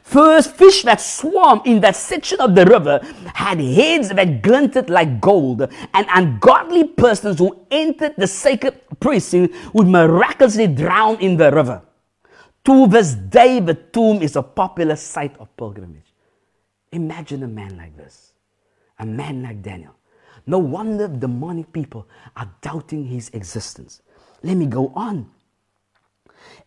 [0.04, 3.02] First, fish that swam in that section of the river
[3.34, 5.62] had heads that glinted like gold,
[5.94, 11.82] and ungodly persons who entered the sacred precinct would miraculously drown in the river.
[12.66, 16.14] To this day, the tomb is a popular site of pilgrimage.
[16.92, 18.34] Imagine a man like this,
[18.98, 19.96] a man like Daniel.
[20.46, 24.02] No wonder demonic people are doubting his existence.
[24.41, 25.38] Let me go on.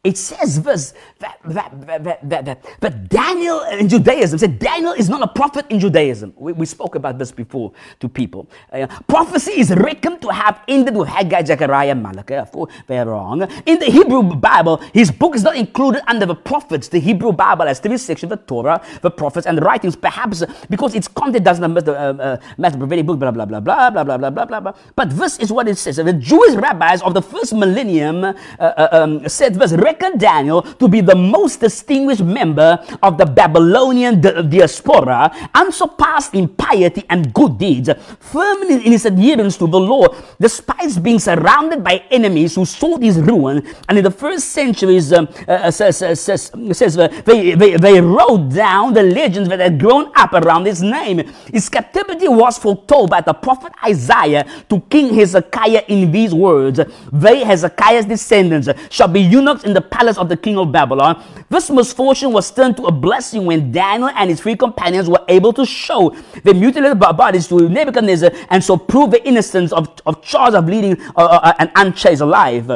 [0.05, 1.71] It says this that, that,
[2.03, 6.35] that, that, that, Daniel in Judaism said Daniel is not a prophet in Judaism.
[6.37, 8.51] We, we spoke about this before to people.
[8.73, 12.41] Uh, prophecy is reckoned to have ended with Haggai, Zechariah, Malachi.
[12.88, 13.43] They're wrong.
[13.65, 16.88] In the Hebrew Bible, his book is not included under the prophets.
[16.88, 20.97] The Hebrew Bible has three sections the Torah, the prophets, and the writings, perhaps because
[20.97, 23.88] its content doesn't match the, uh, uh, match the prophetic book, blah, blah, blah, blah,
[23.91, 24.73] blah, blah, blah, blah, blah, blah.
[24.97, 25.95] But this is what it says.
[25.95, 30.88] The Jewish rabbis of the first millennium uh, uh um, said this reckon Daniel to
[30.88, 37.90] be the most distinguished member of the Babylonian diaspora, unsurpassed in piety and good deeds,
[38.20, 40.09] firm in his adherence to the law,
[40.40, 43.62] despite being surrounded by enemies who sought his ruin.
[43.88, 48.50] And in the first centuries, um, uh, says, says, says uh, they, they, they wrote
[48.50, 51.18] down the legends that had grown up around his name.
[51.52, 56.81] His captivity was foretold by the prophet Isaiah to King Hezekiah in these words
[57.12, 61.23] They, Hezekiah's descendants, shall be eunuchs in the palace of the king of Babylon.
[61.49, 65.53] This misfortune was turned to a blessing when Daniel and his three companions were able
[65.53, 66.14] to show
[66.45, 71.01] their mutilated bodies to Nebuchadnezzar and so prove the innocence of, of charge of leading
[71.01, 72.71] uh, uh, uh, an unchaste life.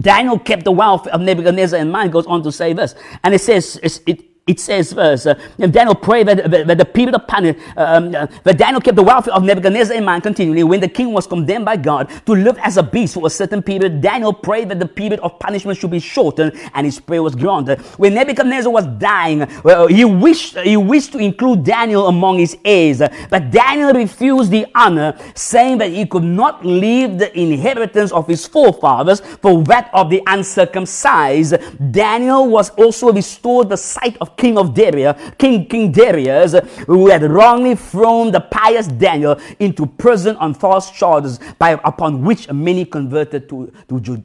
[0.00, 2.94] Daniel kept the wealth of Nebuchadnezzar in mind, goes on to say this.
[3.22, 7.26] And it says, it, it says verse, uh, Daniel prayed that, that, the period of
[7.26, 10.62] punishment, um, uh, that Daniel kept the welfare of Nebuchadnezzar in mind continually.
[10.62, 13.62] When the king was condemned by God to live as a beast for a certain
[13.62, 17.34] period, Daniel prayed that the period of punishment should be shortened, and his prayer was
[17.34, 17.80] granted.
[17.96, 22.98] When Nebuchadnezzar was dying, well, he wished he wished to include Daniel among his heirs,
[23.30, 28.46] but Daniel refused the honor, saying that he could not leave the inheritance of his
[28.46, 31.54] forefathers for that of the uncircumcised.
[31.90, 36.54] Daniel was also restored the sight of king of Darius, King King Darius,
[36.86, 42.50] who had wrongly thrown the pious Daniel into prison on false charges, by upon which
[42.52, 44.22] many converted to, to, to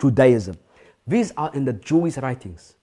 [0.00, 0.56] Judaism.
[1.06, 2.74] These are in the Jewish writings,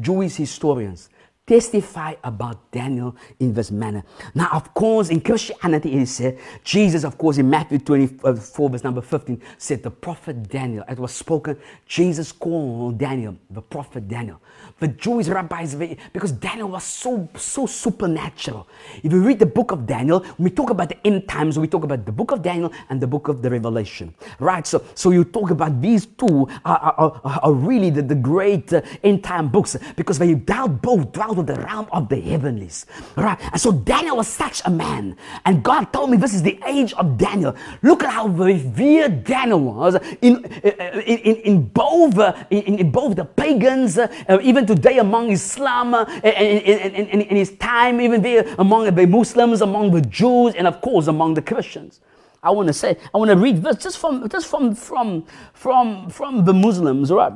[0.00, 1.08] Jewish historians
[1.48, 4.04] testify about Daniel in this manner.
[4.34, 8.84] Now, of course, in Christianity, it is said, Jesus, of course, in Matthew 24, verse
[8.84, 14.40] number 15, said the prophet Daniel, it was spoken, Jesus called Daniel, the prophet Daniel
[14.80, 15.74] the Jewish rabbis,
[16.12, 18.68] because Daniel was so, so supernatural.
[19.02, 21.84] If you read the book of Daniel, we talk about the end times, we talk
[21.84, 24.66] about the book of Daniel and the book of the Revelation, right?
[24.66, 28.82] So, so you talk about these two are, are, are really the, the great uh,
[29.02, 32.86] end time books because they dealt both dwelt with the realm of the heavenlies,
[33.16, 33.38] right?
[33.52, 36.92] And so Daniel was such a man, and God told me this is the age
[36.94, 37.54] of Daniel.
[37.82, 43.16] Look at how revered Daniel was in in, in, in both uh, in, in both
[43.16, 48.94] the pagans, uh, even today among Islam uh, and in, his time, even there among
[48.94, 52.00] the Muslims, among the Jews, and of course among the Christians.
[52.42, 56.08] I want to say, I want to read this just from just from from from
[56.10, 57.32] from the Muslims, right?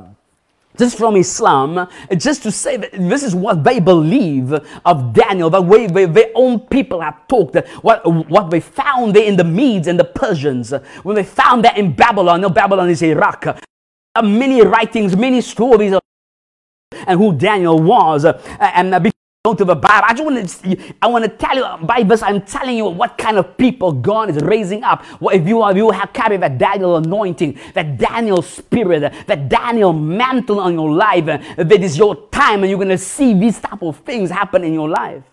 [0.78, 4.54] Just from Islam, uh, just to say that this is what they believe
[4.86, 9.14] of Daniel, the way they, their own people have talked, uh, what, what they found
[9.14, 12.88] there in the Medes and the Persians, when they found that in Babylon, no, Babylon
[12.88, 13.60] is Iraq,
[14.22, 15.92] many writings, many stories
[17.06, 18.24] and who Daniel was.
[18.24, 19.12] Uh, and uh, before
[19.44, 22.22] go to the Bible, I just want to I want to tell you by this.
[22.22, 25.04] I'm telling you what kind of people God is raising up.
[25.20, 29.92] What if you are you have carried that Daniel anointing, that Daniel spirit, that Daniel
[29.92, 33.82] mantle on your life, uh, that is your time, and you're gonna see these type
[33.82, 35.24] of things happen in your life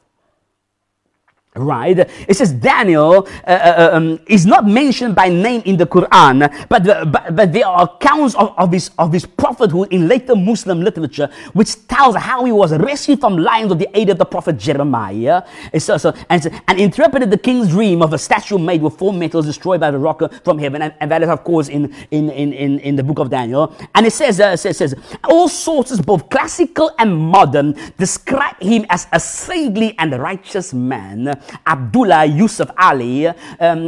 [1.56, 1.98] right?
[2.28, 6.88] It says Daniel uh, uh, um, is not mentioned by name in the Quran, but,
[6.88, 10.82] uh, but, but there are accounts of, of, his, of his prophethood in later Muslim
[10.82, 14.58] literature, which tells how he was rescued from lions with the aid of the prophet
[14.58, 15.44] Jeremiah.
[15.78, 19.46] So, so, and, and interpreted the king's dream of a statue made with four metals
[19.46, 20.82] destroyed by the rock from heaven.
[20.84, 23.76] And, and that is, of course, in, in, in, in, the book of Daniel.
[23.96, 29.08] And it says, uh, says, says, all sources, both classical and modern, describe him as
[29.12, 33.36] a saintly and righteous man Abdullah Yusuf Ali, um,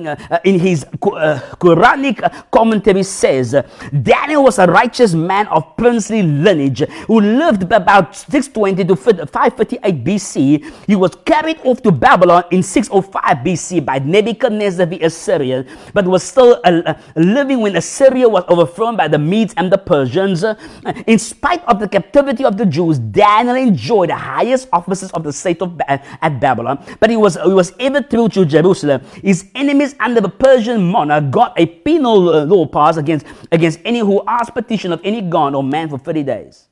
[0.08, 3.56] uh, in his uh, Quranic commentary says,
[4.02, 10.66] Daniel was a righteous man of princely lineage who lived about 620 to 538 BC.
[10.88, 16.24] He was carried off to Babylon in 605 BC by Nebuchadnezzar the Assyrian, but was
[16.24, 20.44] still uh, living when Assyria was overthrown by the Medes and the Persians.
[21.08, 25.34] In spite of the captivity of the Jews, Daniel enjoyed the highest offices of the
[25.34, 29.02] state of ba- at Babylon, but he was he was ever through to Jerusalem.
[29.22, 34.00] His enemies under the Persian monarch got a penal uh, law passed against, against any
[34.00, 36.68] who asked petition of any god or man for 30 days.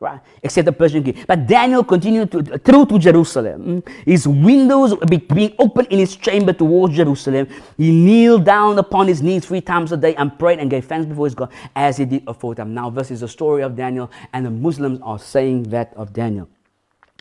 [0.00, 1.16] Right, except the Persian king.
[1.26, 3.82] But Daniel continued to, through to Jerusalem.
[4.06, 4.94] His windows
[5.34, 7.48] being open in his chamber towards Jerusalem.
[7.76, 11.04] He kneeled down upon his knees three times a day and prayed and gave thanks
[11.04, 12.72] before his God as he did aforetime.
[12.74, 16.48] Now, this is the story of Daniel, and the Muslims are saying that of Daniel.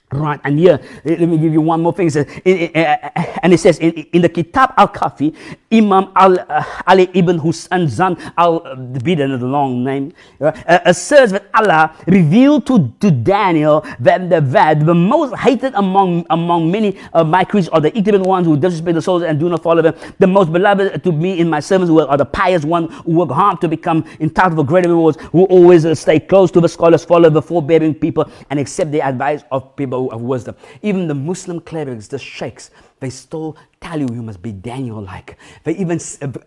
[0.10, 2.08] Right, and here, let me give you one more thing.
[2.08, 5.36] It says, uh, uh, and it says in, the Kitab al Kafi,
[5.70, 10.54] Imam al, uh, Ali ibn Husayn Zan al uh, Bidan, the long name, uh,
[10.86, 16.72] asserts that Allah revealed to, to Daniel that the, that the most hated among among
[16.72, 19.62] many of my creatures are the ignorant ones who disrespect the souls and do not
[19.62, 19.94] follow them.
[20.20, 23.60] The most beloved to me in my servants are the pious ones who work hard
[23.60, 27.42] to become entitled for greater rewards, who always stay close to the scholars, follow the
[27.42, 30.56] forbearing people, and accept the advice of people of wisdom.
[30.82, 35.38] Even the Muslim clerics, the sheikhs, they still tell you you must be Daniel like.
[35.64, 36.00] They even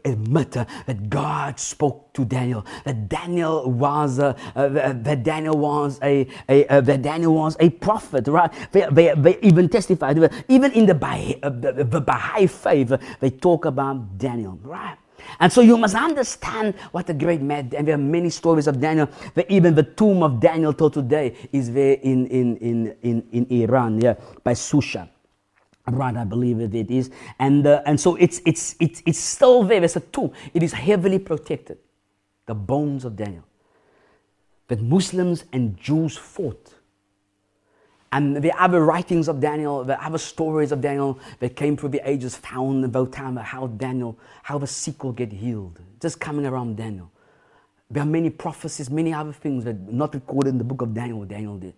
[0.04, 5.98] admit uh, that God spoke to Daniel, that Daniel was uh, uh, that Daniel was
[6.02, 8.52] a, a uh, that Daniel was a prophet, right?
[8.72, 10.16] They, they, they even testified,
[10.48, 14.96] even in the the, the Baha'i faith, they talk about Daniel, right?
[15.38, 18.80] And so you must understand what a great man, and there are many stories of
[18.80, 23.26] Daniel, that even the tomb of Daniel till today is there in, in, in, in,
[23.32, 24.14] in Iran, yeah,
[24.44, 25.08] by Susha.
[25.86, 27.10] Right, I believe it is.
[27.38, 29.82] And, uh, and so it's, it's, it's, it's still there.
[29.82, 30.30] It's a tomb.
[30.54, 31.78] It is heavily protected.
[32.46, 33.44] The bones of Daniel.
[34.68, 36.74] But Muslims and Jews fought
[38.12, 42.08] and the other writings of Daniel, the other stories of Daniel that came through the
[42.08, 46.76] ages found about time how Daniel, how the sick will get healed, just coming around
[46.76, 47.10] Daniel.
[47.88, 50.92] There are many prophecies, many other things that are not recorded in the book of
[50.92, 51.74] Daniel, Daniel did.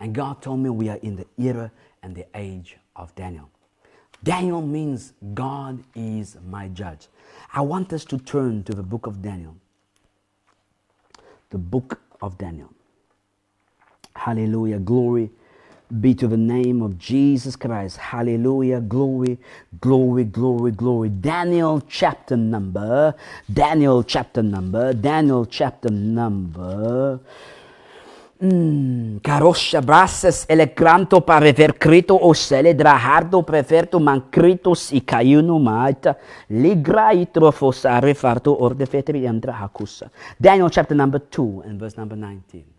[0.00, 1.70] And God told me we are in the era
[2.02, 3.50] and the age of Daniel.
[4.22, 7.08] Daniel means God is my judge.
[7.52, 9.56] I want us to turn to the book of Daniel.
[11.50, 12.70] The book of Daniel.
[14.16, 14.78] Hallelujah.
[14.78, 15.30] Glory
[15.88, 17.98] be to the name of Jesus Christ.
[17.98, 18.80] Hallelujah.
[18.80, 19.38] Glory,
[19.80, 21.10] glory, glory, glory.
[21.10, 23.14] Daniel chapter number,
[23.46, 27.20] Daniel chapter number, Daniel chapter number.
[28.42, 36.16] Mm, caroscia brasses elecranto pare ver crito o sele drahardo preferto mancritos i caiuno maita
[36.48, 39.70] ligra itrofos a refarto or defetri andra.
[40.36, 42.73] Daniel chapter number 2 and verse number 19.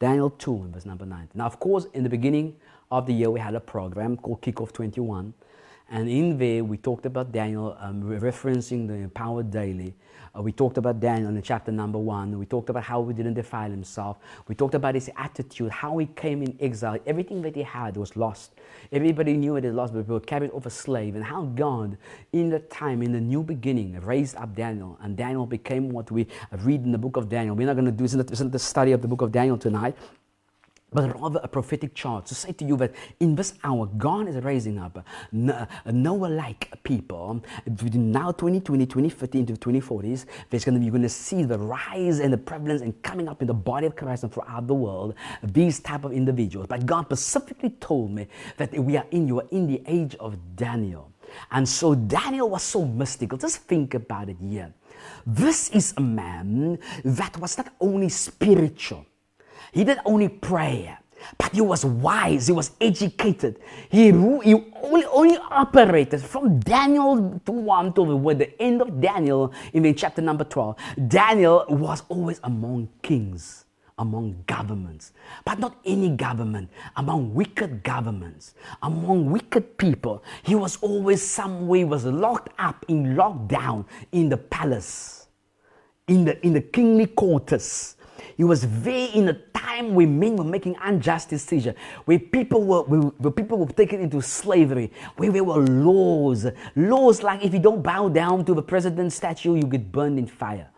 [0.00, 1.28] Daniel 2 and verse number 9.
[1.34, 2.56] Now, of course, in the beginning
[2.90, 5.34] of the year, we had a program called Kickoff 21.
[5.90, 9.94] And in there, we talked about Daniel, um, referencing the Empowered Daily.
[10.36, 12.38] Uh, we talked about Daniel in chapter number one.
[12.38, 14.18] We talked about how he didn't defile himself.
[14.48, 16.98] We talked about his attitude, how he came in exile.
[17.06, 18.52] Everything that he had was lost.
[18.92, 21.16] Everybody knew it was lost, but we were carried off a slave.
[21.16, 21.96] And how God,
[22.32, 24.98] in the time, in the new beginning, raised up Daniel.
[25.02, 26.26] And Daniel became what we
[26.62, 27.56] read in the book of Daniel.
[27.56, 29.96] We're not going to do isn't the study of the book of Daniel tonight
[30.92, 34.36] but rather a prophetic charge to say to you that in this hour, God is
[34.36, 37.42] raising up Noah like people.
[37.64, 41.58] Between now 2020, 2015 to 2040s, there's going to be, you're going to see the
[41.58, 44.74] rise and the prevalence and coming up in the body of Christ and throughout the
[44.74, 46.66] world, these type of individuals.
[46.66, 48.26] But God specifically told me
[48.56, 51.12] that we are in, you are in the age of Daniel.
[51.52, 53.38] And so Daniel was so mystical.
[53.38, 54.74] Just think about it here.
[55.26, 59.06] This is a man that was not only spiritual,
[59.72, 60.96] he didn't only pray,
[61.38, 63.60] but he was wise, he was educated.
[63.88, 69.52] He, he only, only operated from Daniel to 1 to the, the end of Daniel
[69.72, 70.76] in the chapter number 12.
[71.08, 73.64] Daniel was always among kings
[74.00, 75.12] among governments,
[75.44, 80.24] but not any government, among wicked governments, among wicked people.
[80.42, 85.28] He was always some way was locked up in lockdown in the palace,
[86.08, 87.96] in the in the kingly quarters,
[88.36, 92.82] he was there in a time where men were making unjust decisions, where people were
[92.82, 96.46] where people were taken into slavery, where there were laws,
[96.76, 100.26] laws like if you don't bow down to the president's statue, you get burned in
[100.26, 100.68] fire.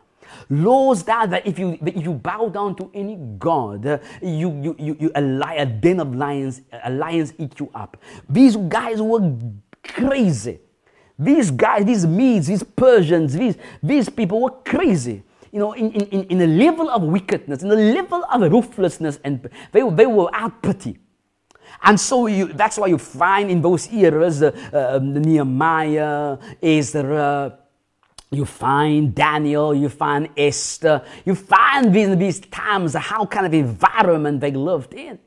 [0.48, 4.96] Laws that, that if you if you bow down to any god, you you you,
[4.98, 5.22] you a,
[5.58, 7.96] a den of lions, a lions eat you up.
[8.28, 9.36] These guys were
[9.86, 10.60] crazy.
[11.18, 15.22] These guys, these Medes, these Persians, these these people were crazy
[15.52, 19.48] you know, in, in, in a level of wickedness, in a level of ruthlessness, and
[19.70, 20.98] they, they were out pity.
[21.82, 27.58] And so you, that's why you find in those eras uh, uh, Nehemiah, Ezra,
[28.30, 34.40] you find Daniel, you find Esther, you find these, these times how kind of environment
[34.40, 35.18] they lived in.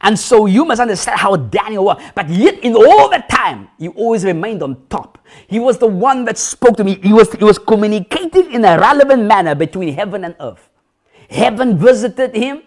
[0.00, 2.02] And so you must understand how Daniel was.
[2.14, 5.18] But yet, in all that time, he always remained on top.
[5.46, 6.98] He was the one that spoke to me.
[7.02, 10.68] He was, he was communicating in a relevant manner between heaven and earth.
[11.30, 12.62] Heaven visited him.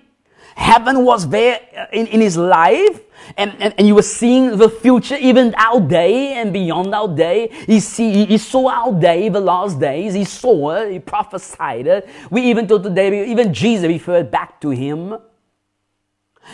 [0.55, 3.01] Heaven was there uh, in, in his life.
[3.37, 7.49] And, and, and you were seeing the future, even our day and beyond our day.
[7.65, 10.13] He, see, he saw our day, the last days.
[10.13, 10.91] He saw it.
[10.93, 12.09] He prophesied it.
[12.29, 15.15] We even till today, even Jesus referred back to him.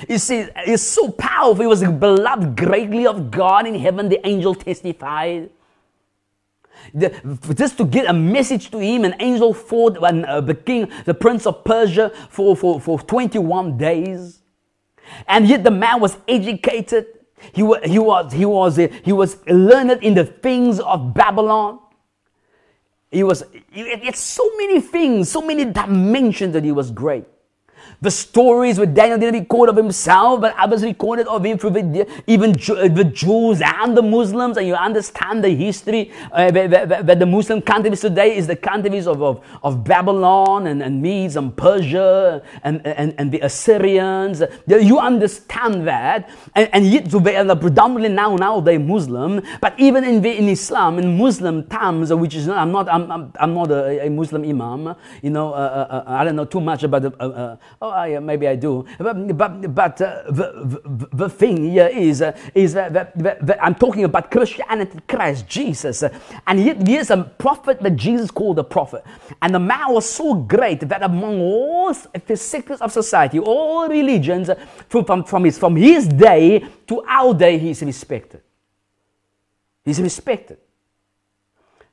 [0.08, 1.62] You see, it's so powerful.
[1.62, 5.50] He was beloved greatly of God in heaven, the angel testified.
[6.94, 7.10] The,
[7.56, 11.14] just to get a message to him, an angel fought and, uh, the king, the
[11.14, 14.42] prince of Persia, for, for, for 21 days.
[15.28, 17.06] And yet the man was educated.
[17.54, 21.80] He, was, he, was, he, was, uh, he was learned in the things of Babylon.
[23.12, 27.26] He was, it's so many things, so many dimensions that he was great.
[28.04, 32.54] The stories where Daniel didn't record of himself, but others recorded of him the, even
[32.54, 38.02] the Jews and the Muslims, and you understand the history uh, where, the Muslim countries
[38.02, 43.14] today is the countries of, of, of Babylon and, and Medes and Persia and, and,
[43.20, 44.42] and the Assyrians.
[44.66, 50.04] You understand that, and, and yet they are predominantly now now they're Muslim, but even
[50.04, 53.70] in, in Islam, in Muslim times, which is not, I'm not I'm, I'm, I'm not
[53.70, 57.04] a, a, Muslim imam, you know, uh, uh, uh I don't know too much about
[57.04, 61.70] the, uh, uh, yeah, maybe I do, but but, but uh, the, the, the thing
[61.72, 62.24] here is
[62.56, 66.04] is that, that, that, I'm talking about Christianity, Christ Jesus,
[66.48, 69.04] and here's a prophet that Jesus called a prophet,
[69.42, 74.50] and the man was so great that among all the sectors of society, all religions,
[74.88, 78.42] from, from his from his day to our day, he's respected.
[79.84, 80.58] He's respected.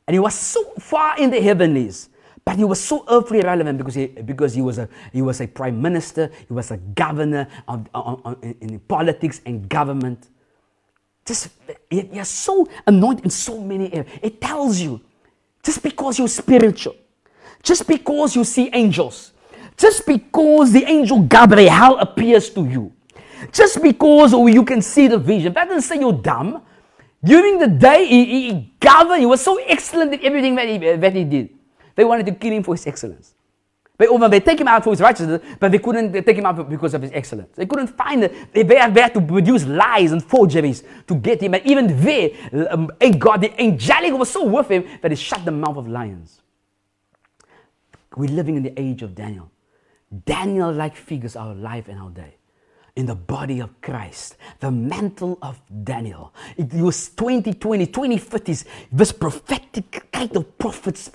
[0.07, 2.09] And he was so far in the heavenlies,
[2.49, 5.47] but he was so earthly relevant because he, because he, was, a, he was a
[5.47, 7.87] prime minister, he was a governor of,
[8.63, 10.31] in politics and government.
[11.27, 11.51] Just,
[11.91, 14.11] you're so anointed in so many areas.
[14.23, 14.99] It tells you,
[15.63, 16.97] just because you're spiritual,
[17.63, 19.35] just because you see angels,
[19.77, 22.91] just because the angel Gabriel appears to you,
[23.53, 26.63] just because you can see the vision, that doesn't say you're dumb.
[27.23, 29.21] During the day, he, he governed.
[29.21, 31.58] He was so excellent in everything that he, that he did.
[31.99, 33.35] They wanted to kill him for his excellence.
[33.97, 36.71] They, over, they take him out for his righteousness, but they couldn't take him out
[36.71, 37.57] because of his excellence.
[37.57, 38.53] They couldn't find it.
[38.53, 41.55] They, they had to produce lies and forgeries to get him.
[41.55, 42.31] And even there,
[42.71, 42.89] um,
[43.19, 46.41] God, the angelic was so with him that he shut the mouth of lions.
[48.15, 49.51] We're living in the age of Daniel.
[50.25, 52.38] Daniel like figures our life and our day
[52.99, 56.35] in the body of Christ, the mantle of Daniel.
[56.57, 61.09] It was 2020, 2050s, this prophetic kind of prophets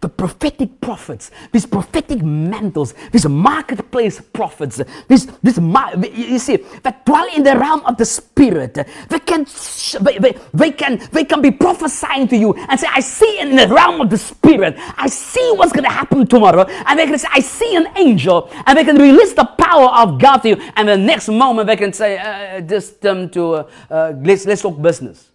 [0.00, 5.56] the prophetic prophets, these prophetic mantles, these marketplace prophets, this, this,
[6.12, 8.74] you see, that dwell in the realm of the spirit,
[9.08, 9.46] they can,
[10.00, 13.54] they, they, they can, they can be prophesying to you and say, I see in
[13.54, 17.18] the realm of the spirit, I see what's going to happen tomorrow, and they can
[17.18, 20.56] say, I see an angel, and they can release the power of God to you,
[20.76, 24.46] and the next next moment they can say, uh, just um, to, uh, uh, let's,
[24.46, 25.28] let's talk business.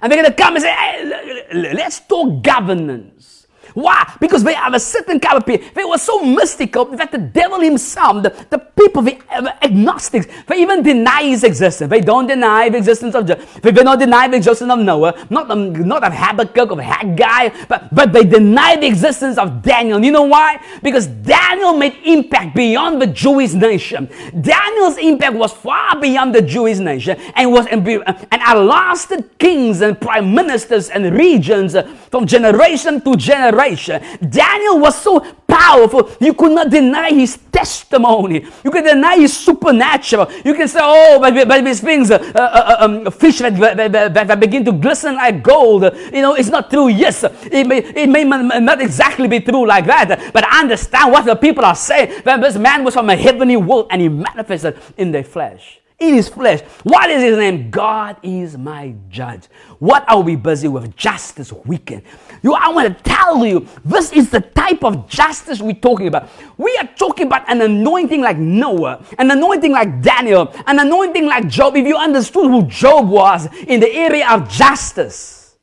[0.00, 3.31] And they're going to come and say, hey, let's talk governance.
[3.74, 4.16] Why?
[4.20, 5.66] Because they have a certain kind of people.
[5.74, 10.60] They were so mystical that the devil himself, the, the people, the, the agnostics, they
[10.60, 11.90] even deny his existence.
[11.90, 13.44] They don't deny the existence of Jesus.
[13.60, 17.66] They do not deny the existence of Noah, not, um, not of Habakkuk, of Haggai,
[17.68, 20.02] but, but they deny the existence of Daniel.
[20.04, 20.62] You know why?
[20.82, 24.08] Because Daniel made impact beyond the Jewish nation.
[24.40, 27.86] Daniel's impact was far beyond the Jewish nation and was and
[28.30, 31.76] outlasted kings and prime ministers and regions
[32.10, 34.02] from generation to generation generation.
[34.28, 38.44] Daniel was so powerful, you could not deny his testimony.
[38.64, 40.30] You could deny his supernatural.
[40.44, 44.14] You can say, oh, but, but these things, uh, uh, uh, um, fish that, that,
[44.14, 45.82] that, begin to glisten like gold,
[46.12, 46.88] you know, it's not true.
[46.88, 51.24] Yes, it may, it may not exactly be true like that, but I understand what
[51.24, 52.22] the people are saying.
[52.24, 56.14] That this man was from a heavenly world and he manifested in their flesh in
[56.14, 56.60] his flesh.
[56.82, 57.70] What is his name?
[57.70, 59.44] God is my judge.
[59.78, 60.94] What are we busy with?
[60.96, 62.02] Justice weekend.
[62.42, 66.28] You, I want to tell you, this is the type of justice we're talking about.
[66.58, 71.48] We are talking about an anointing like Noah, an anointing like Daniel, an anointing like
[71.48, 71.76] Job.
[71.76, 75.56] If you understood who Job was in the area of justice,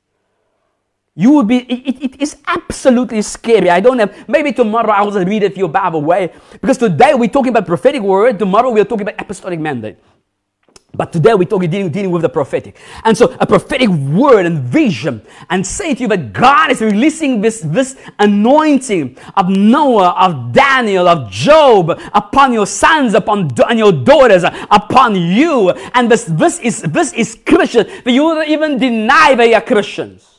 [1.16, 3.70] you would be, it, it is absolutely scary.
[3.70, 6.32] I don't have, maybe tomorrow I will read it for you Bible way.
[6.62, 9.98] Because today we're talking about prophetic word, tomorrow we're talking about apostolic mandate.
[10.94, 12.76] But today we're talking dealing, dealing with the prophetic.
[13.04, 17.42] And so a prophetic word and vision and say to you that God is releasing
[17.42, 23.92] this, this anointing of Noah, of Daniel, of Job upon your sons, upon and your
[23.92, 25.70] daughters, upon you.
[25.94, 27.88] And this, this is this is Christian.
[28.04, 30.39] That you don't even deny they are Christians.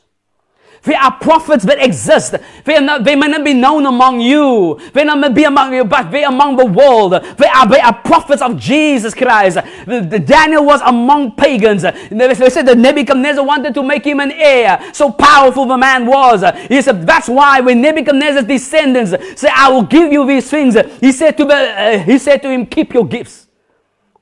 [0.83, 2.35] There are prophets that exist.
[2.65, 4.81] They, not, they may not be known among you.
[4.95, 7.13] They may not be among you, but they are among the world.
[7.13, 9.59] They are, they are prophets of Jesus Christ.
[9.85, 11.83] The, the Daniel was among pagans.
[11.83, 14.91] They said that Nebuchadnezzar wanted to make him an heir.
[14.95, 16.43] So powerful the man was.
[16.69, 20.77] He said, that's why when Nebuchadnezzar's descendants said, I will give you these things.
[21.01, 23.49] He said to, the, uh, he said to him, keep your gifts.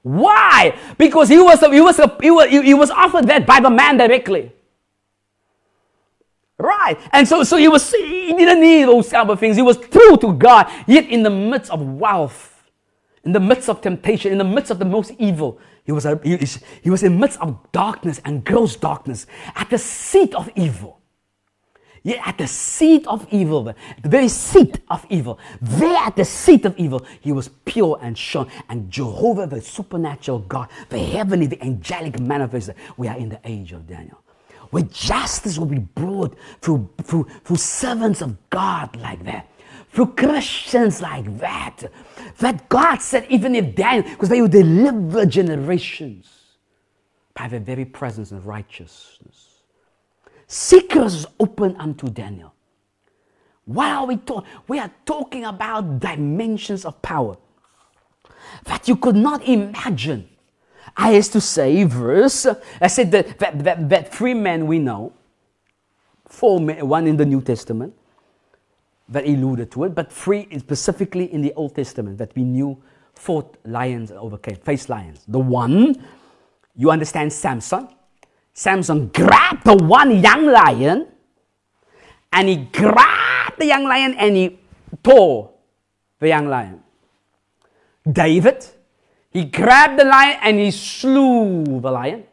[0.03, 0.77] Why?
[0.97, 4.53] Because he was, he was, he was, he was offered that by the man directly.
[6.59, 6.99] Right.
[7.13, 9.57] And so, so he was, he didn't need those type of things.
[9.57, 12.65] He was true to God, yet in the midst of wealth,
[13.25, 16.37] in the midst of temptation, in the midst of the most evil, he was, he,
[16.83, 20.99] he was in the midst of darkness and gross darkness, at the seat of evil.
[22.03, 26.65] Yet at the seat of evil, the very seat of evil, there at the seat
[26.65, 28.51] of evil, he was pure and shown.
[28.69, 32.77] And Jehovah, the supernatural God, the heavenly, the angelic manifested.
[32.97, 34.23] We are in the age of Daniel.
[34.71, 39.51] Where justice will be brought through, through, through servants of God like that,
[39.91, 41.85] through Christians like that.
[42.39, 46.31] That God said, even if Daniel, because they will deliver generations
[47.35, 49.63] by their very presence of righteousness.
[50.47, 52.55] Secrets open unto Daniel.
[53.65, 54.51] What are we talking?
[54.67, 57.37] We are talking about dimensions of power
[58.65, 60.29] that you could not imagine.
[61.01, 62.45] I used to say, verse,
[62.81, 65.13] I said that, that, that, that three men we know,
[66.27, 67.95] four men, one in the New Testament
[69.09, 72.83] that alluded to it, but three specifically in the Old Testament that we knew
[73.15, 75.25] fought lions and overcame, faced lions.
[75.29, 76.05] The one,
[76.75, 77.89] you understand Samson,
[78.53, 81.07] Samson grabbed the one young lion
[82.33, 84.59] and he grabbed the young lion and he
[85.05, 85.53] tore
[86.19, 86.83] the young lion.
[88.11, 88.67] David,
[89.31, 92.28] he grabbed the lion and he slew the lion.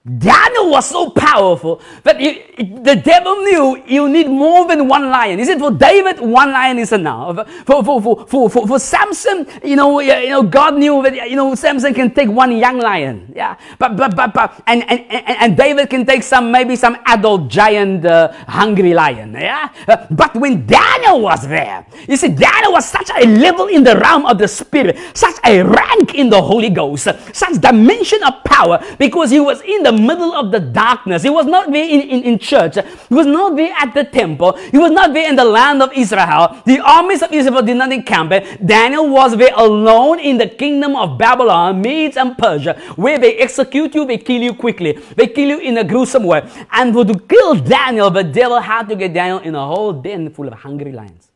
[0.00, 5.38] Daniel was so powerful that he, the devil knew you need more than one lion.
[5.38, 7.46] He said, for David, one lion is enough.
[7.66, 11.36] For, for, for, for, for, for Samson, you know, you know, God knew that, you
[11.36, 13.30] know, Samson can take one young lion.
[13.36, 13.58] Yeah.
[13.78, 18.06] But, but, but, but, and, and, and, David can take some, maybe some adult giant
[18.06, 19.34] uh, hungry lion.
[19.34, 19.68] Yeah.
[20.10, 24.24] But when Daniel was there, you see, Daniel was such a level in the realm
[24.24, 29.30] of the spirit, such a rank in the Holy Ghost, such dimension of power because
[29.30, 31.22] he was in the the middle of the darkness.
[31.22, 32.76] He was not there in, in, in church.
[32.76, 34.56] He was not there at the temple.
[34.56, 36.60] He was not there in the land of Israel.
[36.64, 38.30] The armies of Israel did not encamp.
[38.64, 43.94] Daniel was there alone in the kingdom of Babylon, Medes and Persia, where they execute
[43.94, 44.92] you, they kill you quickly.
[45.16, 46.48] They kill you in a gruesome way.
[46.72, 50.48] And to kill Daniel, the devil had to get Daniel in a whole den full
[50.48, 51.30] of hungry lions.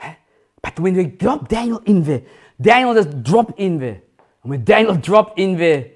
[0.00, 0.14] Eh?
[0.62, 2.22] But when they drop Daniel in there,
[2.60, 4.00] Daniel just dropped in there.
[4.42, 5.90] And when Daniel dropped in there,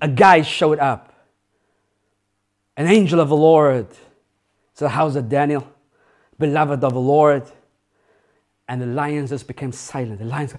[0.00, 1.12] a guy showed up.
[2.76, 3.88] An angel of the Lord.
[4.74, 5.66] So, how's it, Daniel?
[6.38, 7.44] Beloved of the Lord.
[8.68, 10.20] And the lions just became silent.
[10.20, 10.54] The lions,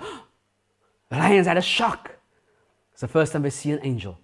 [1.09, 2.11] the lions had a shock.
[2.91, 4.19] It's the first time they see an angel.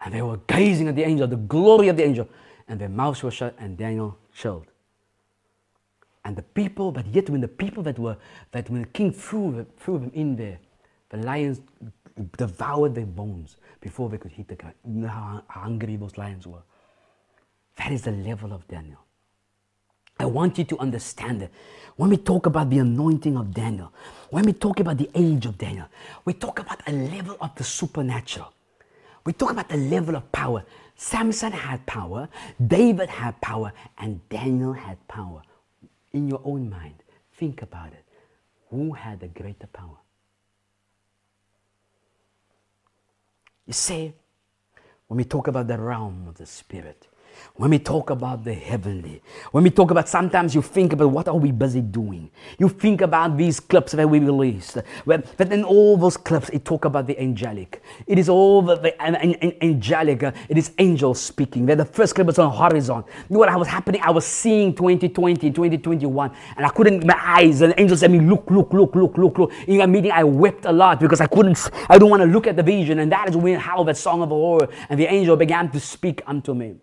[0.00, 2.28] And they were gazing at the angel, the glory of the angel.
[2.66, 4.66] And their mouths were shut, and Daniel chilled.
[6.24, 8.16] And the people, but yet when the people that were,
[8.52, 10.58] that when the king threw, threw them in there,
[11.10, 11.60] the lions
[12.36, 14.74] devoured their bones before they could hit the ground.
[14.84, 16.62] You know how hungry those lions were.
[17.76, 18.98] That is the level of Daniel.
[20.18, 21.50] I want you to understand that
[21.96, 23.90] when we talk about the anointing of Daniel,
[24.28, 25.86] when we talk about the age of Daniel,
[26.26, 28.52] we talk about a level of the supernatural.
[29.24, 30.62] We talk about the level of power.
[30.94, 32.28] Samson had power,
[32.66, 35.40] David had power, and Daniel had power.
[36.12, 36.96] In your own mind,
[37.36, 38.04] think about it.
[38.68, 39.96] Who had the greater power?
[43.70, 44.12] You see,
[45.06, 47.06] when we talk about the realm of the Spirit,
[47.56, 49.22] when we talk about the heavenly,
[49.52, 52.30] when we talk about sometimes you think about what are we busy doing.
[52.58, 54.78] You think about these clips that we released.
[55.04, 57.82] But in all those clips, it talk about the angelic.
[58.06, 60.22] It is all the, the an, an, angelic.
[60.22, 61.66] Uh, it is angels speaking.
[61.66, 63.04] The first clip was on horizon.
[63.28, 64.00] You know what I was happening?
[64.02, 67.04] I was seeing 2020, 2021, and I couldn't.
[67.06, 69.52] My eyes and angels said me, look, look, look, look, look, look.
[69.66, 71.70] In a meeting, I wept a lot because I couldn't.
[71.88, 74.22] I don't want to look at the vision, and that is when how the song
[74.22, 76.76] of the Lord and the angel began to speak unto me.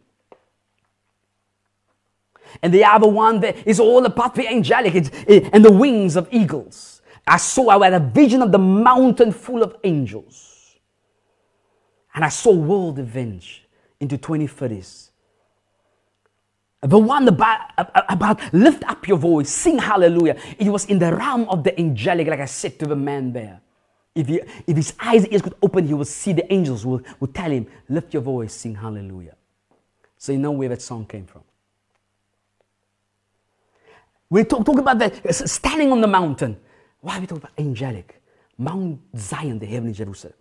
[2.62, 6.16] And the other one that is all about the angelic it, eh, and the wings
[6.16, 7.02] of eagles.
[7.26, 10.76] I saw, I had a vision of the mountain full of angels.
[12.16, 13.60] And I saw world events
[14.00, 15.10] into 2030s.
[16.82, 20.38] The one about, about lift up your voice, sing hallelujah.
[20.58, 23.62] It was in the realm of the angelic, like I said to the man there.
[24.16, 27.36] If, he, if his eyes ears could open, he would see the angels would, would
[27.36, 29.36] tell him, lift your voice, sing hallelujah.
[30.18, 31.44] So you know where that song came from.
[34.30, 36.58] We talk, talk about that standing on the mountain.
[37.00, 38.22] Why are we talking about angelic?
[38.58, 40.34] Mount Zion, the heavenly Jerusalem.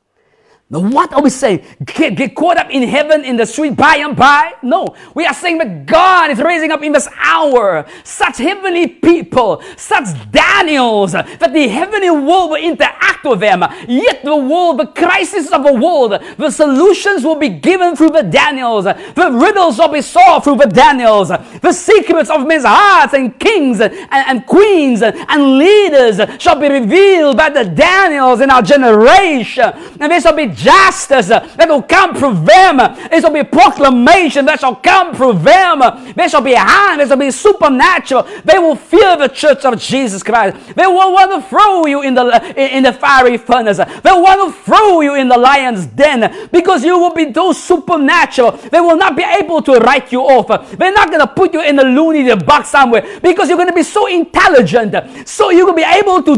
[0.69, 1.65] Now, what are we saying?
[1.85, 4.55] Get, get caught up in heaven in the sweet by and by?
[4.65, 4.97] No.
[5.15, 10.09] We are saying that God is raising up in this hour such heavenly people, such
[10.33, 13.63] Daniels, that the heavenly world will interact with them.
[13.87, 18.25] Yet the world, the crisis of the world, the solutions will be given through the
[18.25, 18.87] Daniels.
[18.87, 21.29] The riddles will be solved through the Daniels.
[21.29, 27.37] The secrets of men's hearts and kings and, and queens and leaders shall be revealed
[27.37, 29.73] by the Daniels in our generation.
[30.01, 32.79] And they shall be justice uh, that will come through them.
[32.79, 35.81] There shall be proclamation that shall come through them.
[36.15, 38.25] There shall be hand, there shall be supernatural.
[38.45, 40.75] They will fear the church of Jesus Christ.
[40.75, 42.25] They will want to throw you in the
[42.57, 43.77] in the fiery furnace.
[43.77, 48.53] They want to throw you in the lion's den because you will be those supernatural.
[48.53, 50.49] They will not be able to write you off.
[50.77, 53.75] They're not going to put you in a loony box somewhere because you're going to
[53.75, 55.29] be so intelligent.
[55.29, 56.37] So you're going to be able to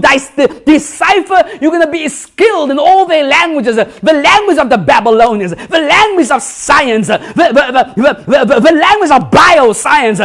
[0.65, 1.49] decipher.
[1.61, 3.77] You're going to be skilled in all their languages.
[4.09, 9.31] The language of the Babylonians, the language of science, the, the, the, the, language of
[9.31, 10.19] bioscience.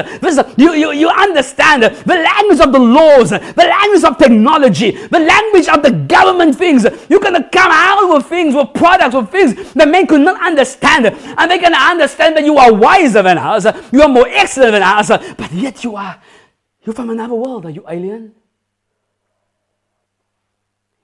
[0.57, 5.67] You, you, you understand the language of the laws, the language of technology, the language
[5.67, 6.85] of the government things.
[7.09, 10.41] You're going to come out with things, with products, with things that men could not
[10.41, 11.07] understand.
[11.07, 14.71] And they're going to understand that you are wiser than us, you are more excellent
[14.71, 16.21] than us, but yet you are
[16.85, 17.65] you're from another world.
[17.65, 18.33] Are you alien?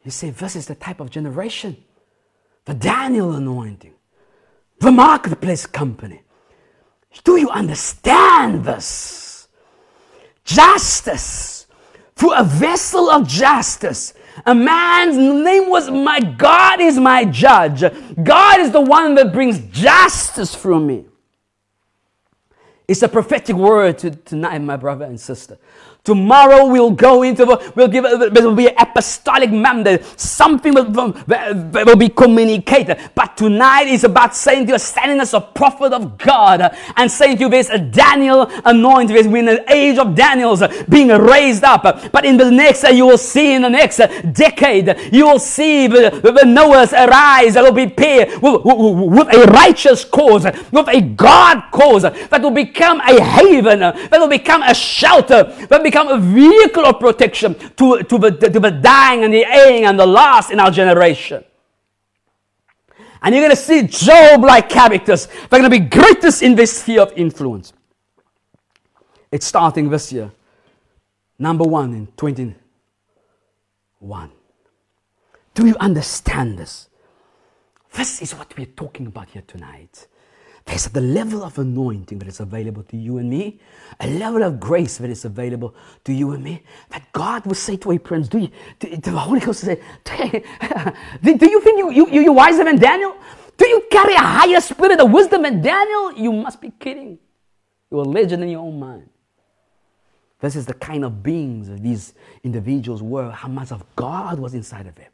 [0.03, 1.77] You say, this is the type of generation.
[2.69, 3.95] The Daniel anointing.
[4.77, 6.21] The marketplace company.
[7.23, 9.47] Do you understand this?
[10.45, 11.65] Justice.
[12.15, 14.13] Through a vessel of justice.
[14.45, 17.83] A man's name was my God is my judge.
[18.21, 21.05] God is the one that brings justice through me.
[22.87, 25.57] It's a prophetic word to, tonight, my brother and sister.
[26.05, 27.45] Tomorrow we'll go into,
[27.75, 30.03] we'll give, there will be an apostolic mandate.
[30.19, 32.97] Something will, will be communicated.
[33.13, 37.37] But tonight is about saying to you, standing as a prophet of God and saying
[37.37, 39.13] to you, there's a Daniel anointing.
[39.13, 41.83] There's an age of Daniels being raised up.
[42.11, 43.97] But in the next, you will see in the next
[44.33, 49.51] decade, you will see the, the Noahs arise that will be paired with, with a
[49.51, 54.73] righteous cause, with a God cause that will become a haven, that will become a
[54.73, 59.33] shelter, that will become a vehicle of protection to, to, the, to the dying and
[59.33, 61.43] the ailing and the lost in our generation.
[63.21, 65.27] And you're going to see Job like characters.
[65.49, 67.73] They're going to be greatest in this sphere of influence.
[69.31, 70.31] It's starting this year.
[71.37, 72.55] Number one in 21.
[75.53, 76.87] Do you understand this?
[77.93, 80.07] This is what we're talking about here tonight.
[80.69, 83.59] There's the level of anointing that is available to you and me,
[83.99, 86.61] a level of grace that is available to you and me.
[86.89, 90.13] That God will say to a prince, Do you, the Holy Ghost say, do,
[91.37, 93.15] do you think you, you, you're wiser than Daniel?
[93.57, 96.13] Do you carry a higher spirit of wisdom than Daniel?
[96.13, 97.17] You must be kidding.
[97.89, 99.09] You're a legend in your own mind.
[100.39, 102.13] This is the kind of beings that these
[102.43, 105.09] individuals were, how much of God was inside of them.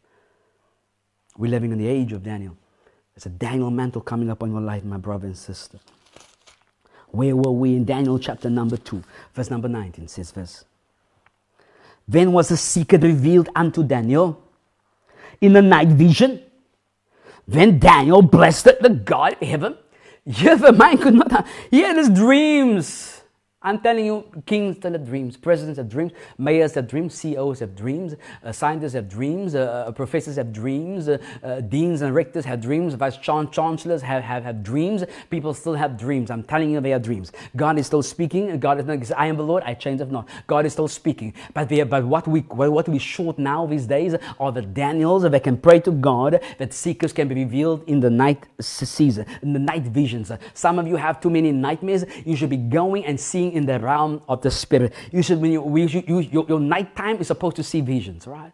[1.38, 2.58] We're living in the age of Daniel.
[3.16, 5.80] There's a Daniel mantle coming up on your life, my brother and sister.
[7.12, 9.02] Where were we in Daniel chapter number 2,
[9.34, 10.66] verse number 19 says this.
[12.08, 14.44] Then was the secret revealed unto Daniel
[15.40, 16.42] in the night vision.
[17.48, 19.78] Then Daniel blessed the God of heaven.
[20.26, 21.48] Yeah, the man could not.
[21.72, 23.15] He had his dreams.
[23.66, 28.14] I'm telling you, kings have dreams, presidents have dreams, mayors have dreams, CEOs have dreams,
[28.44, 32.62] uh, scientists have dreams, uh, uh, professors have dreams, uh, uh, deans and rectors have
[32.62, 35.04] dreams, vice chancellors have, have, have dreams.
[35.32, 36.30] People still have dreams.
[36.30, 37.32] I'm telling you, they have dreams.
[37.56, 38.60] God is still speaking.
[38.60, 40.30] God is not, I am the Lord, I change of not.
[40.46, 41.34] God is still speaking.
[41.56, 45.44] But, they, but what, we, what we short now these days are the Daniels that
[45.44, 49.60] can pray to God, that secrets can be revealed in the night season, in the
[49.60, 50.32] night visions.
[50.54, 52.06] Some of you have too many nightmares.
[52.26, 54.94] You should be going and seeing in the realm of the spirit.
[55.12, 58.52] You should, when you, you, you your, your nighttime is supposed to see visions, right?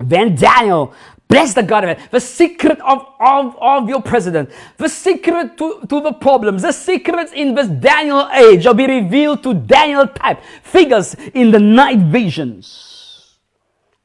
[0.00, 0.94] Then Daniel,
[1.28, 5.80] bless the God of it, the secret of, of, of your president, the secret to,
[5.88, 10.42] to the problems, the secrets in this Daniel age shall be revealed to Daniel type
[10.62, 13.36] figures in the night visions.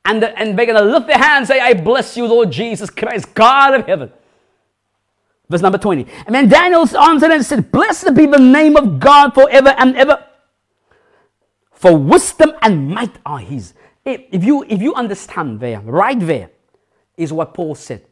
[0.03, 2.51] And, the, and they're going to lift their hands and say, I bless you, Lord
[2.51, 4.11] Jesus Christ, God of heaven.
[5.49, 6.07] Verse number 20.
[6.25, 10.25] And then Daniel answered and said, Blessed be the name of God forever and ever.
[11.71, 13.73] For wisdom and might are his.
[14.03, 16.49] If you, if you understand there, right there,
[17.17, 18.05] is what Paul said.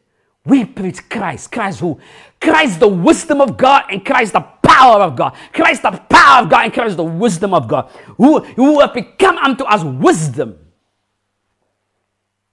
[0.44, 1.50] We preach Christ.
[1.50, 1.98] Christ who?
[2.40, 5.34] Christ the wisdom of God and Christ the power of God.
[5.52, 7.90] Christ the power of God and Christ the wisdom of God.
[8.16, 10.58] Who, who have become unto us wisdom.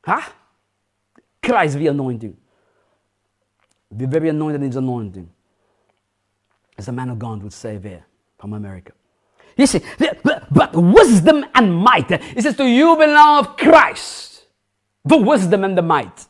[0.04, 0.22] Huh?
[1.44, 2.38] Christ the anointing.
[3.96, 5.30] Be very anointed in his anointing.
[6.78, 8.06] As a man of God would say there
[8.38, 8.94] from America.
[9.58, 9.82] You see,
[10.52, 12.10] but wisdom and might.
[12.10, 14.46] It says, To you belong Christ,
[15.04, 16.26] the wisdom and the might.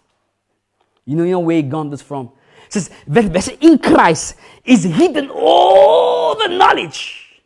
[1.05, 2.32] You know, you know where he got this from?
[2.66, 2.89] It says,
[3.62, 4.36] In Christ
[4.66, 7.41] is hidden all the knowledge,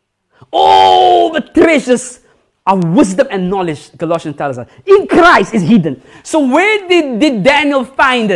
[0.50, 2.20] all the treasures
[2.66, 4.68] of wisdom and knowledge, Colossians tells us.
[4.84, 6.02] In Christ is hidden.
[6.24, 8.30] So where did, did Daniel find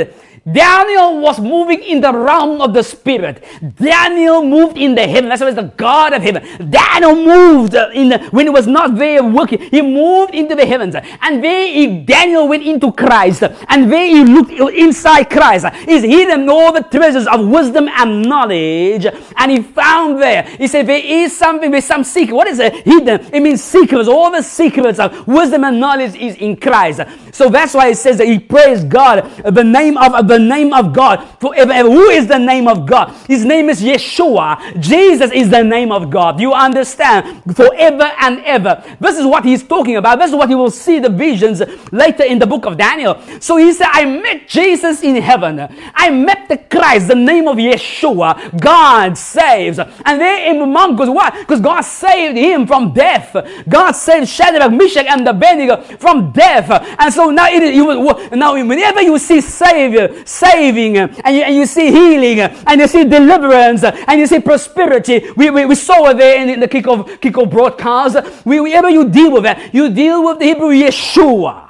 [0.51, 3.45] Daniel was moving in the realm of the spirit.
[3.76, 5.28] Daniel moved in the heaven.
[5.28, 6.70] That's why it's the God of heaven.
[6.70, 9.61] Daniel moved uh, in the, when he was not there working.
[9.61, 10.95] He moved into the heavens.
[11.20, 13.43] And there he, Daniel went into Christ.
[13.68, 15.66] And there he looked inside Christ.
[15.84, 19.07] He's hidden all the treasures of wisdom and knowledge.
[19.36, 20.43] And he found there.
[20.43, 22.34] He said, there is something, there's some secret.
[22.34, 22.74] What is it?
[22.86, 23.34] Hidden.
[23.34, 24.09] It means secrets.
[24.09, 27.01] All the secrets of wisdom and knowledge is in Christ.
[27.32, 29.30] So that's why it says that he praised God.
[29.45, 31.74] Uh, the name of the name of God forever.
[31.83, 33.11] Who is the name of God?
[33.26, 34.81] His name is Yeshua.
[34.81, 36.41] Jesus is the name of God.
[36.41, 37.43] You understand?
[37.55, 38.83] Forever and ever.
[39.01, 40.18] This is what he's talking about.
[40.18, 41.61] This is what you will see the visions
[41.93, 43.20] later in the book of Daniel.
[43.41, 45.68] So he said, I met Jesus in heaven.
[45.95, 48.59] I met the Christ, the name of Yeshua.
[48.61, 49.78] God saves.
[49.78, 51.31] And there in monk goes, why?
[51.31, 53.37] Because God saved him from death.
[53.68, 56.70] God saved Shadrach, Meshach, and the Abednego from death.
[56.99, 61.43] And so now, it is, you, will, now whenever you see Savior, saving, and you,
[61.43, 65.31] and you see healing, and you see deliverance, and you see prosperity.
[65.37, 68.45] We, we, we saw it there in the Kickoff, kick of broadcast.
[68.45, 71.70] We, whenever you deal with that, you deal with the Hebrew Yeshua.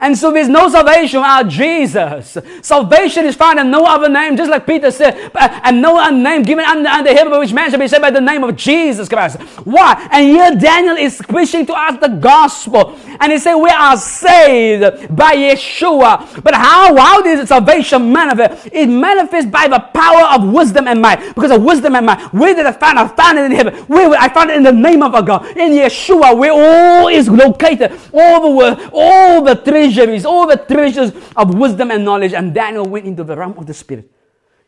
[0.00, 2.36] And so there's no salvation without Jesus.
[2.60, 6.14] Salvation is found in no other name, just like Peter said, uh, and no other
[6.14, 9.08] name given under, under heaven which man shall be saved by the name of Jesus
[9.08, 9.40] Christ.
[9.64, 10.08] Why?
[10.12, 12.98] And here Daniel is preaching to us the gospel.
[13.18, 16.42] And he said, We are saved by Yeshua.
[16.44, 18.68] But how, how does salvation manifest?
[18.70, 21.34] It manifests by the power of wisdom and might.
[21.34, 22.20] Because of wisdom and might.
[22.34, 22.98] Where did I find?
[22.98, 23.74] I found it in heaven.
[23.84, 25.46] Where I found it in the name of our God.
[25.56, 27.98] In Yeshua, where all is located.
[28.12, 32.32] All the world, all the three treasuries, all the treasures of wisdom and knowledge.
[32.32, 34.10] And Daniel went into the realm of the Spirit,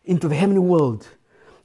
[0.04, 1.08] into the heavenly world.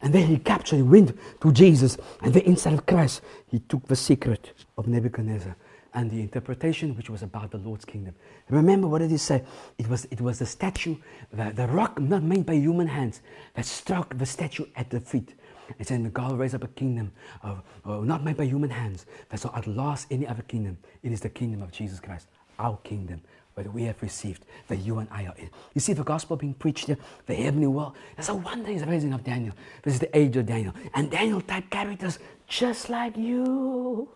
[0.02, 1.98] And then he captured, he went to Jesus.
[2.22, 5.56] And then inside of Christ, he took the secret of Nebuchadnezzar
[5.93, 8.14] and the interpretation which was about the Lord's kingdom.
[8.50, 9.43] Remember what did he say?
[9.78, 10.98] It was, it was the statue,
[11.32, 13.22] the, the rock not made by human hands,
[13.54, 15.34] that struck the statue at the feet.
[15.80, 19.39] It said, God raised up a kingdom of, uh, not made by human hands that
[19.39, 20.78] shall outlast any other kingdom.
[21.02, 22.28] It is the kingdom of Jesus Christ,
[22.60, 23.22] our kingdom
[23.56, 25.49] where we have received that you and I are in.
[25.74, 27.93] You see the gospel being preached here, the heavenly world.
[28.18, 29.56] There's a wonder is the raising of Daniel.
[29.82, 30.74] This is the age of Daniel.
[30.93, 34.10] And Daniel type characters just like you.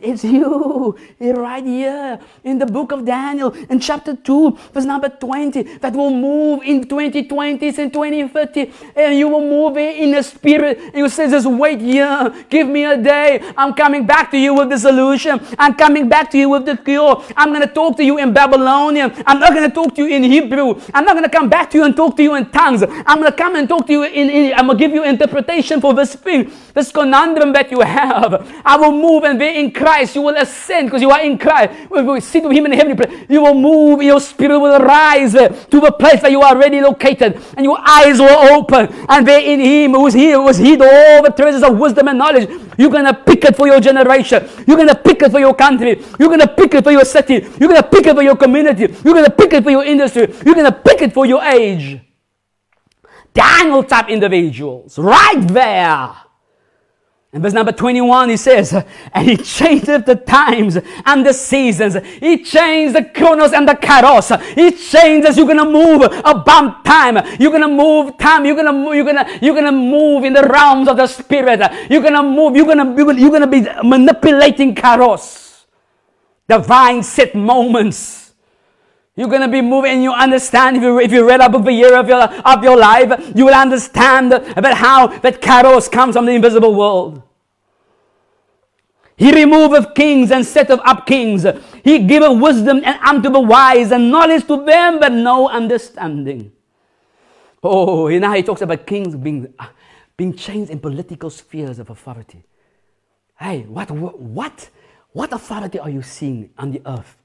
[0.00, 5.78] It's you right here in the book of Daniel in chapter 2, verse number 20,
[5.78, 8.72] that will move in 2020s and 2030.
[8.94, 10.78] And you will move in the spirit.
[10.78, 12.32] And you say, just wait here.
[12.48, 13.52] Give me a day.
[13.56, 15.40] I'm coming back to you with the solution.
[15.58, 17.24] I'm coming back to you with the cure.
[17.36, 19.12] I'm going to talk to you in Babylonian.
[19.26, 20.80] I'm not going to talk to you in Hebrew.
[20.94, 22.82] I'm not going to come back to you and talk to you in tongues.
[22.82, 25.04] I'm going to come and talk to you in, in I'm going to give you
[25.04, 28.46] interpretation for this thing, this conundrum that you have.
[28.64, 30.14] I will move and be in Christ.
[30.14, 31.90] You will ascend because you are in Christ.
[31.90, 33.26] We will sit with Him in heavenly place.
[33.28, 34.02] You will move.
[34.02, 37.78] Your spirit will rise eh, to the place that you are already located, and your
[37.80, 38.88] eyes will open.
[39.08, 42.08] And there in Him, who is here, who has hid all the treasures of wisdom
[42.08, 42.48] and knowledge.
[42.78, 44.48] You're gonna pick it for your generation.
[44.66, 46.02] You're gonna pick it for your country.
[46.18, 47.46] You're gonna pick it for your city.
[47.58, 48.94] You're gonna pick it for your community.
[49.04, 50.32] You're gonna pick it for your industry.
[50.44, 52.00] You're gonna pick it for your age.
[53.32, 56.29] Daniel type individuals, right there.
[57.32, 58.72] In verse number 21, he says,
[59.12, 61.96] And he changed the times and the seasons.
[62.18, 64.36] He changed the chronos and the kairos.
[64.54, 65.36] He changes.
[65.36, 67.18] You're gonna move about time.
[67.38, 68.44] You're gonna move time.
[68.44, 68.96] You're gonna move.
[68.96, 69.38] You're gonna.
[69.40, 71.60] You're gonna move in the realms of the spirit.
[71.88, 72.56] You're gonna move.
[72.56, 72.96] You're gonna.
[72.96, 75.66] You're gonna, you're gonna be manipulating kairos,
[76.48, 78.19] divine set moments.
[79.16, 81.64] You're going to be moving and you understand if you, if you read a book
[81.64, 86.14] the year of your, of your life, you will understand about how that kairos comes
[86.14, 87.22] from the invisible world.
[89.16, 91.44] He removeth kings and setteth up kings.
[91.84, 96.52] He giveth wisdom and unto the wise and knowledge to them but no understanding.
[97.62, 99.52] Oh, now he talks about kings being,
[100.16, 102.44] being changed in political spheres of authority.
[103.38, 104.70] Hey, what, what,
[105.12, 107.19] what authority are you seeing on the earth?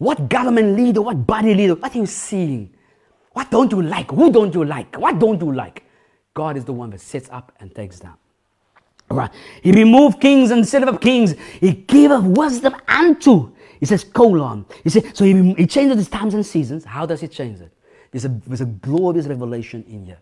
[0.00, 2.74] What government leader, what body leader, what are you seeing?
[3.34, 4.10] What don't you like?
[4.10, 4.96] Who don't you like?
[4.96, 5.84] What don't you like?
[6.32, 8.14] God is the one that sets up and takes down.
[9.10, 9.30] Right.
[9.62, 11.34] He removed kings and set up kings.
[11.60, 13.52] He gave us wisdom unto.
[13.78, 14.64] He says colon.
[14.84, 16.82] He said, so he, he changes his times and seasons.
[16.82, 17.70] How does he change it?
[18.10, 20.18] There's a, there's a glorious revelation in here.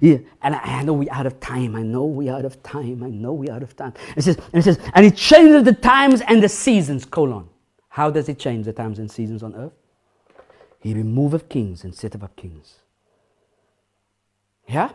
[0.00, 1.76] Yeah, and I, I, know we're out of time.
[1.76, 3.04] I know we're out of time.
[3.04, 3.92] I know we're out of time.
[4.16, 7.48] It says, and it says, and he changes the times and the seasons, colon.
[7.92, 9.72] How does he change the times and seasons on earth?
[10.80, 12.76] He removeth kings and setteth up kings.
[14.66, 14.90] Yeah?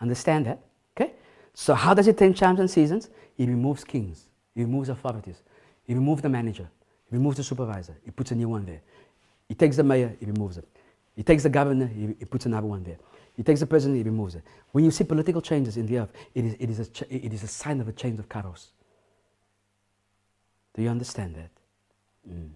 [0.00, 0.60] Understand that?
[0.96, 1.12] Okay?
[1.52, 3.10] So how does he change times and seasons?
[3.36, 4.28] He removes kings.
[4.54, 5.42] He removes authorities.
[5.84, 6.68] He removes the manager.
[7.10, 7.96] He removes the supervisor.
[8.04, 8.82] He puts a new one there.
[9.48, 10.14] He takes the mayor.
[10.20, 10.68] He removes it.
[11.18, 12.98] He takes the governor, he, he puts another one there.
[13.36, 14.44] He takes the president, he removes it.
[14.70, 17.42] When you see political changes in the earth, it is, it is, a, it is
[17.42, 18.66] a sign of a change of kairos.
[20.74, 21.50] Do you understand that?
[22.30, 22.50] Mm.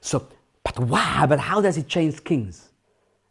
[0.00, 0.28] So,
[0.62, 1.26] but why?
[1.26, 2.70] But how does he change kings?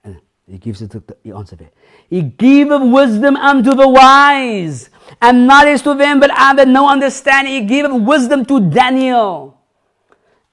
[0.03, 1.71] And he gives it the, the answer there.
[2.09, 4.89] He giveth wisdom unto the wise,
[5.21, 7.53] and knowledge to them that have no understanding.
[7.53, 9.57] He giveth wisdom to Daniel,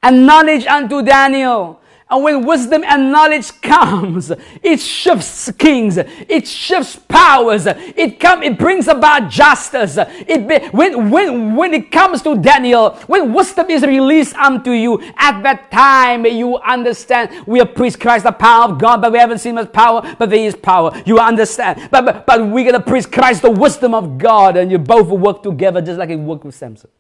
[0.03, 1.80] and knowledge unto Daniel.
[2.11, 4.33] And when wisdom and knowledge comes,
[4.63, 9.97] it shifts kings, it shifts powers, it come, it brings about justice.
[9.97, 15.01] It be, when, when, when it comes to Daniel, when wisdom is released unto you,
[15.19, 19.19] at that time you understand we have preached Christ, the power of God, but we
[19.19, 20.91] haven't seen much power, but there is power.
[21.07, 21.91] You understand.
[21.93, 25.45] But, but, but we're to preach Christ, the wisdom of God, and you both work
[25.45, 26.91] together just like it worked with Samson.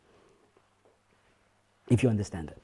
[1.88, 2.58] If you understand it.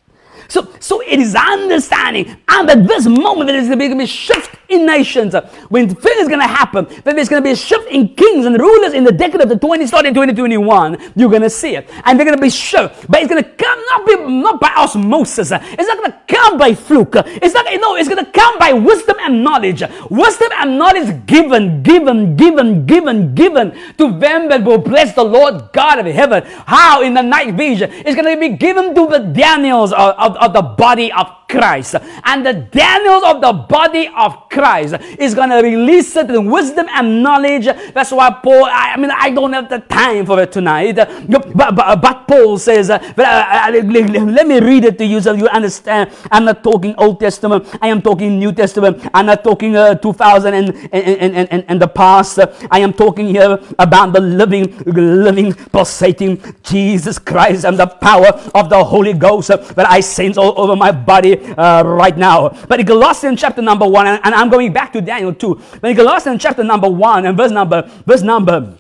[0.49, 2.37] So, so it is understanding.
[2.49, 3.77] And at this moment there is a
[4.07, 5.35] shift in nations.
[5.69, 8.47] When things is going to happen, that there's going to be a shift in kings
[8.47, 11.89] and rulers in the decade of the 20, starting 2021, you're going to see it.
[12.05, 12.91] And they're going to be sure.
[13.09, 15.53] But it's going to come not, be, not by osmosis.
[15.53, 17.15] It's not going to come by fluke.
[17.17, 19.83] It's not, no, it's going to come by wisdom and knowledge.
[20.11, 25.73] Wisdom and knowledge given, given, given, given, given to them that will bless the Lord
[25.73, 26.43] God of heaven.
[26.67, 27.03] How?
[27.03, 27.91] In the night vision.
[27.93, 31.95] It's going to be given to the Daniels of, of, of the body of Christ.
[32.25, 37.23] And the Daniels of the body of Christ is going to release certain wisdom and
[37.23, 37.67] knowledge.
[37.67, 40.97] That's why Paul, I, mean, I don't have the time for it tonight.
[40.97, 45.33] But, but, but Paul says, uh, but, uh, let me read it to you so
[45.33, 46.11] you understand.
[46.31, 47.67] I'm not talking Old Testament.
[47.81, 49.07] I am talking New Testament.
[49.15, 52.39] I'm not talking uh, 2000 and, and, and, and, and the past.
[52.71, 58.69] I am talking here about the living, living, pulsating Jesus Christ and the power of
[58.69, 62.49] the Holy Ghost that I sense all over my body uh, right now.
[62.69, 65.91] But in Colossians chapter number one, and, and I'm going back to Daniel 2, But
[65.91, 68.77] in Colossians chapter number one and verse number, verse number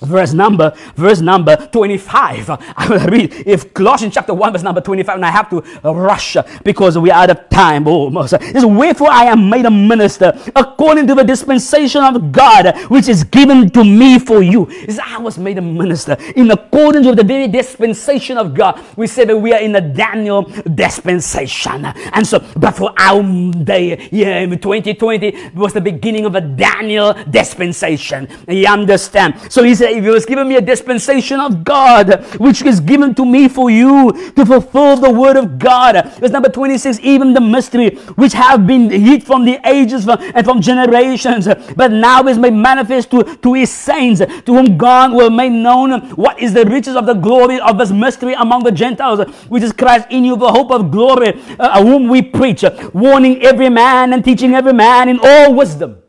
[0.00, 3.32] verse number verse number 25 i will read.
[3.46, 7.22] If colossians chapter 1 verse number 25 and i have to rush because we are
[7.22, 11.24] out of time oh, almost is wherefore i am made a minister according to the
[11.24, 14.66] dispensation of god which is given to me for you.
[14.68, 18.80] Is i was made a minister in accordance with the very dispensation of god.
[18.96, 20.42] We say that we are in the daniel
[20.74, 21.84] dispensation.
[21.84, 23.22] And so but for our
[23.52, 28.28] day yeah 2020 was the beginning of a daniel dispensation.
[28.46, 29.34] You understand?
[29.50, 33.24] So he said Savior has given me a dispensation of God, which is given to
[33.24, 35.94] me for you to fulfill the word of God.
[36.20, 40.60] Verse number 26, even the mystery which have been hid from the ages and from
[40.60, 45.52] generations, but now is made manifest to, to his saints, to whom God will make
[45.52, 49.62] known what is the riches of the glory of this mystery among the Gentiles, which
[49.62, 52.62] is Christ in you, the hope of glory, uh, whom we preach,
[52.92, 56.02] warning every man and teaching every man in all wisdom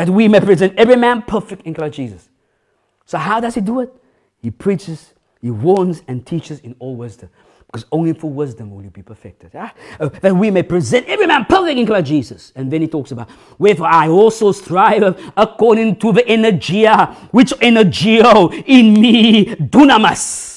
[0.00, 2.29] that we may present every man perfect in Christ Jesus.
[3.10, 3.92] So, how does he do it?
[4.40, 7.28] He preaches, he warns, and teaches in all wisdom.
[7.66, 9.50] Because only for wisdom will you be perfected.
[9.52, 9.74] Ah?
[9.98, 12.52] Uh, that we may present every man perfect in Christ Jesus.
[12.54, 15.02] And then he talks about, wherefore I also strive
[15.36, 20.49] according to the energia, which energio in me dunamis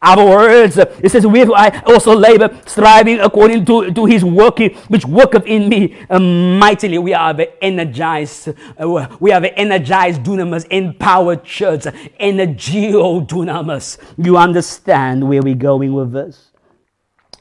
[0.00, 5.04] our words, it says, Wherefore I also labor, striving according to, to his working, which
[5.04, 6.98] worketh in me mightily.
[6.98, 11.82] We are the energized, uh, we are the energized dunamis, empowered church,
[12.20, 13.98] energio dunamis.
[14.16, 16.52] You understand where we're going with this?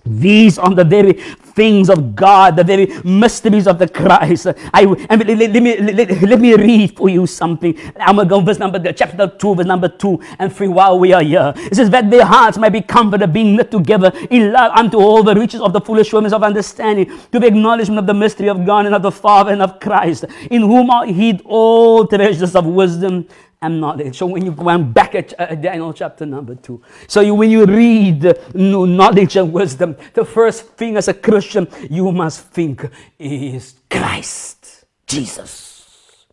[0.06, 1.22] These are the very
[1.58, 4.46] things of God, the very mysteries of the Christ.
[4.72, 7.76] I and let, let, me let, let, me read for you something.
[8.00, 10.68] I'm gonna go verse number chapter two, verse number two and three.
[10.68, 14.12] While we are here, it says that their hearts might be comforted, being knit together
[14.30, 18.00] in love unto all the riches of the full assurance of understanding, to the acknowledgement
[18.00, 21.08] of the mystery of God and of the Father and of Christ, in whom are
[21.08, 23.26] hid all treasures of wisdom
[23.62, 24.18] and knowledge.
[24.18, 27.66] So when you go back at uh, Daniel chapter number two, so you, when you
[27.66, 31.47] read uh, knowledge and wisdom, the first thing as a Christian
[31.90, 32.90] you must think
[33.20, 36.26] is Christ, Jesus.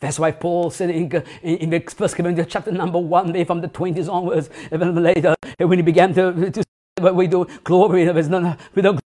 [0.00, 3.60] That's why Paul said in, in, in the First Corinthians chapter number one, there from
[3.60, 6.64] the twenties onwards, even later, when he began to, to
[6.98, 9.04] what we do, glory, there's no, we don't not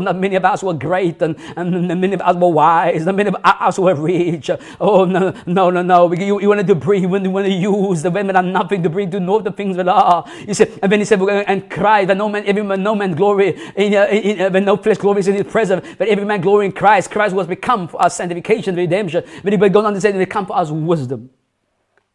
[0.00, 3.36] many of us were great, and, and many of us were wise, and many of
[3.44, 4.50] us were rich.
[4.80, 6.12] Oh, no, no, no, no.
[6.12, 9.20] You, you to bring, you want to use the women are nothing to bring to
[9.20, 10.24] know the things that are.
[10.46, 13.12] He said, and then he said, and cry that no man, every man, no man
[13.12, 16.40] glory, in, uh, in, uh, when no flesh glories in his presence, but every man
[16.40, 17.10] glory in Christ.
[17.10, 19.24] Christ was become for our sanctification, redemption.
[19.42, 21.30] But he on to say, they come for us wisdom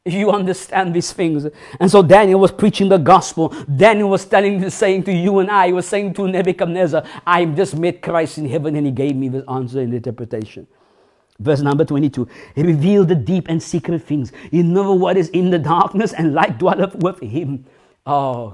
[0.13, 1.47] you understand these things.
[1.79, 3.49] And so Daniel was preaching the gospel.
[3.49, 7.45] Daniel was telling, the saying to you and I, he was saying to Nebuchadnezzar, I
[7.45, 10.67] just met Christ in heaven and he gave me the answer the interpretation.
[11.39, 14.31] Verse number 22 He revealed the deep and secret things.
[14.51, 17.65] He knew what is in the darkness, and light dwelleth with him.
[18.05, 18.53] Oh.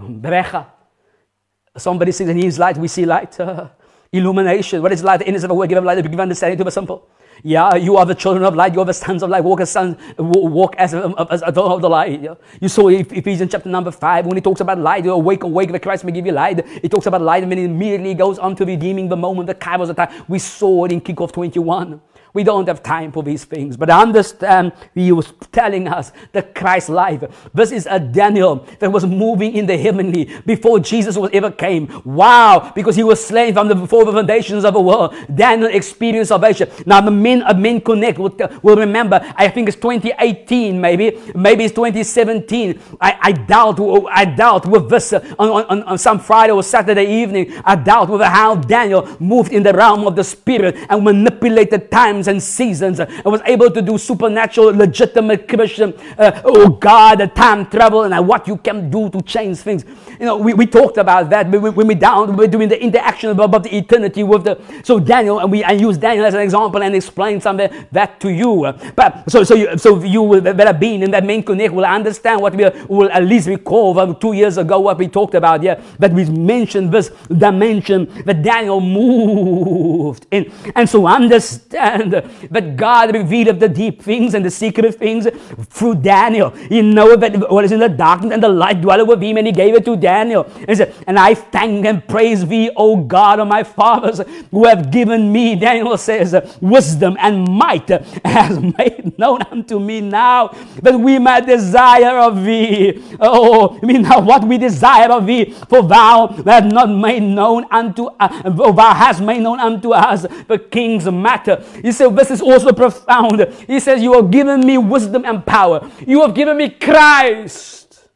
[1.78, 3.40] Somebody says in his light, we see light.
[3.40, 3.68] Uh,
[4.12, 4.82] illumination.
[4.82, 5.18] What is light?
[5.18, 7.08] The innocence of a word, give light, to give understanding to the simple.
[7.44, 8.74] Yeah, you are the children of light.
[8.74, 9.44] You are the sons of light.
[9.44, 9.98] Walk as sons.
[10.18, 12.22] Walk as, um, a as, as of the light.
[12.22, 12.36] Yeah?
[12.60, 15.06] You saw Ephesians chapter number five when he talks about light.
[15.06, 15.72] You awake, awake.
[15.72, 16.66] The Christ may give you light.
[16.82, 19.48] He talks about light, and then immediately goes on to redeeming the moment.
[19.48, 20.26] The kairos of time.
[20.28, 22.00] We saw it in Kickoff 21.
[22.34, 26.44] We don't have time for these things, but I understand he was telling us the
[26.44, 27.24] Christ life.
[27.54, 32.02] This is a Daniel that was moving in the heavenly before Jesus was ever came.
[32.06, 35.14] Wow, because he was slain from the before the foundations of the world.
[35.34, 36.70] Daniel experienced salvation.
[36.86, 41.66] Now the men of Men Connect will, will remember, I think it's 2018 maybe, maybe
[41.66, 42.80] it's 2017.
[43.02, 43.80] I, I doubt
[44.10, 47.54] I doubt with this uh, on, on, on some Friday or Saturday evening.
[47.66, 52.21] I doubt with how Daniel moved in the realm of the spirit and manipulated time
[52.22, 57.66] times and seasons and was able to do supernatural, legitimate Christian, uh, oh God, time
[57.66, 59.86] travel and what you can do to change things.
[60.20, 63.64] You know, we, we talked about that when we down, we're doing the interaction about
[63.64, 66.96] the eternity with the, so Daniel, and we, I use Daniel as an example and
[66.96, 68.72] explain something that to you.
[68.96, 72.42] But so, so you, so you that have been in that main Connect will understand
[72.42, 75.64] what we will at least recall from two years ago what we talked about.
[75.64, 82.11] Yeah, that we mentioned this dimension that Daniel moved in, and so understand
[82.50, 85.28] but God revealed the deep things and the secret things
[85.70, 86.50] through Daniel.
[86.50, 89.48] He know that what is in the darkness and the light dwelleth with him, and
[89.48, 90.50] he gave it to Daniel.
[90.68, 94.92] And, said, and I thank and praise thee, O God of my fathers, who have
[94.92, 100.48] given me, Daniel says, wisdom and might has made known unto me now
[100.82, 103.04] that we might desire of thee.
[103.20, 107.66] Oh, I mean, now what we desire of thee, for thou hast not made known
[107.72, 111.64] unto us, uh, thou hast made known unto us the king's matter.
[111.82, 113.42] He said, this is also profound.
[113.68, 115.90] He says, You have given me wisdom and power.
[116.06, 118.10] You have given me Christ.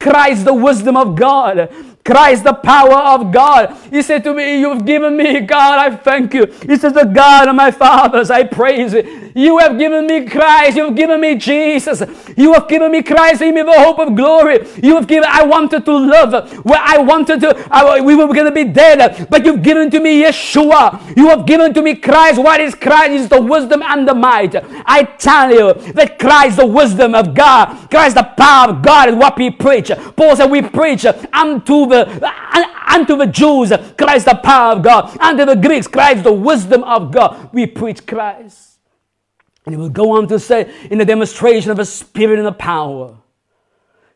[0.00, 1.70] Christ, the wisdom of God.
[2.04, 3.74] Christ, the power of God.
[3.90, 6.44] He said to me, You've given me, God, I thank you.
[6.66, 9.32] He says, The God of my fathers, I praise you.
[9.34, 10.76] You have given me Christ.
[10.76, 12.02] You've given me Jesus.
[12.36, 13.40] You have given me Christ.
[13.40, 14.66] Give me the hope of glory.
[14.82, 18.46] You have given, I wanted to love where I wanted to, I, we were going
[18.46, 21.16] to be dead, but you've given to me Yeshua.
[21.16, 22.38] You have given to me Christ.
[22.38, 23.12] What is Christ?
[23.12, 24.54] Is the wisdom and the might.
[24.86, 29.14] I tell you that Christ, the wisdom of God, Christ, the power of God is
[29.14, 29.90] what we preach.
[30.16, 32.34] Paul said, We preach unto the the
[32.88, 37.12] unto the Jews, Christ the power of God, unto the Greeks, Christ the wisdom of
[37.12, 37.50] God.
[37.52, 38.78] We preach Christ.
[39.66, 42.52] And he will go on to say, in the demonstration of the Spirit and the
[42.52, 43.16] power.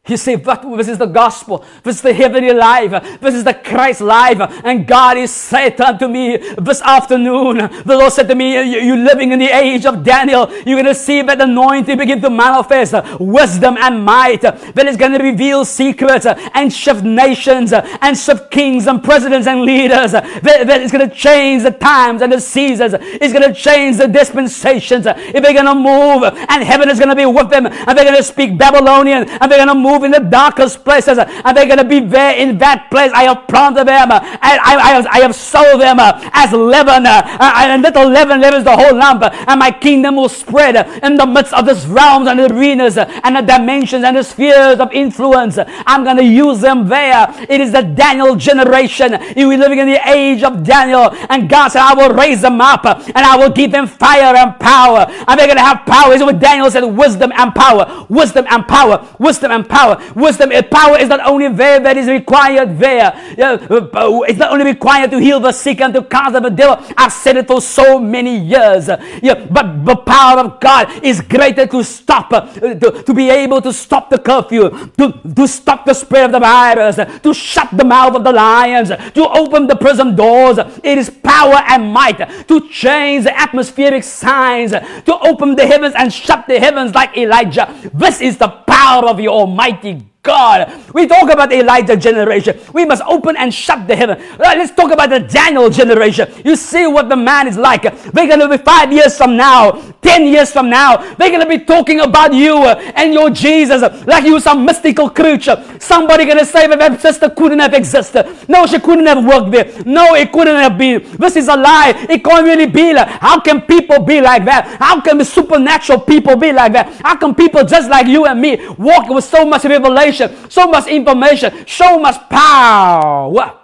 [0.09, 1.65] You say, but this is the gospel.
[1.83, 2.91] This is the heavenly life.
[3.21, 4.39] This is the Christ life.
[4.65, 7.59] And God is said unto me this afternoon.
[7.59, 10.51] The Lord said to me, you're living in the age of Daniel.
[10.65, 14.41] You're going to see that anointing begin to manifest wisdom and might.
[14.41, 19.63] That is going to reveal secrets and shift nations and shift kings and presidents and
[19.63, 20.13] leaders.
[20.13, 22.95] That, that is going to change the times and the seasons.
[22.99, 25.07] It's going to change the dispensations.
[25.07, 28.05] If they're going to move and heaven is going to be with them and they're
[28.05, 31.57] going to speak Babylonian and they're going to move move in the darkest places and
[31.57, 33.11] they're going to be there in that place.
[33.13, 37.07] I have planted them and I, I, have, I have sold them uh, as leaven
[37.07, 41.17] uh, uh, and little leaven leavens the whole lump and my kingdom will spread in
[41.17, 45.59] the midst of this realms and arenas and the dimensions and the spheres of influence.
[45.87, 47.27] I'm going to use them there.
[47.49, 49.15] It is the Daniel generation.
[49.15, 52.85] Are living in the age of Daniel and God said, I will raise them up
[52.85, 56.13] and I will give them fire and power and they're going to have power.
[56.13, 60.13] Is what Daniel said, wisdom and power, wisdom and power, wisdom and power power.
[60.15, 63.13] Wisdom, and power is not only there that is required there.
[63.37, 66.85] It's not only required to heal the sick and to cast out the devil.
[66.97, 68.89] I've said it for so many years.
[69.23, 73.61] Yeah, but the power of God is greater to stop, uh, to, to be able
[73.63, 77.85] to stop the curfew, to, to stop the spread of the virus, to shut the
[77.85, 80.59] mouth of the lions, to open the prison doors.
[80.83, 82.19] It is power and might
[82.49, 87.73] to change the atmospheric signs, to open the heavens and shut the heavens like Elijah.
[87.95, 90.73] This is the power of your Almighty จริง God.
[90.93, 92.59] We talk about Elijah generation.
[92.75, 94.19] We must open and shut the heaven.
[94.39, 96.31] Let's talk about the Daniel generation.
[96.45, 97.83] You see what the man is like.
[97.83, 100.97] They're going to be five years from now, ten years from now.
[101.15, 105.65] They're going to be talking about you and your Jesus like you some mystical creature.
[105.79, 108.27] Somebody going to say that sister couldn't have existed.
[108.49, 109.85] No, she couldn't have worked there.
[109.87, 111.05] No, it couldn't have been.
[111.17, 111.95] This is a lie.
[112.11, 112.95] It can't really be.
[112.97, 114.79] How can people be like that?
[114.81, 116.93] How can supernatural people be like that?
[117.03, 120.87] How can people just like you and me walk with so much revelation, so much
[120.89, 123.59] information, so much power?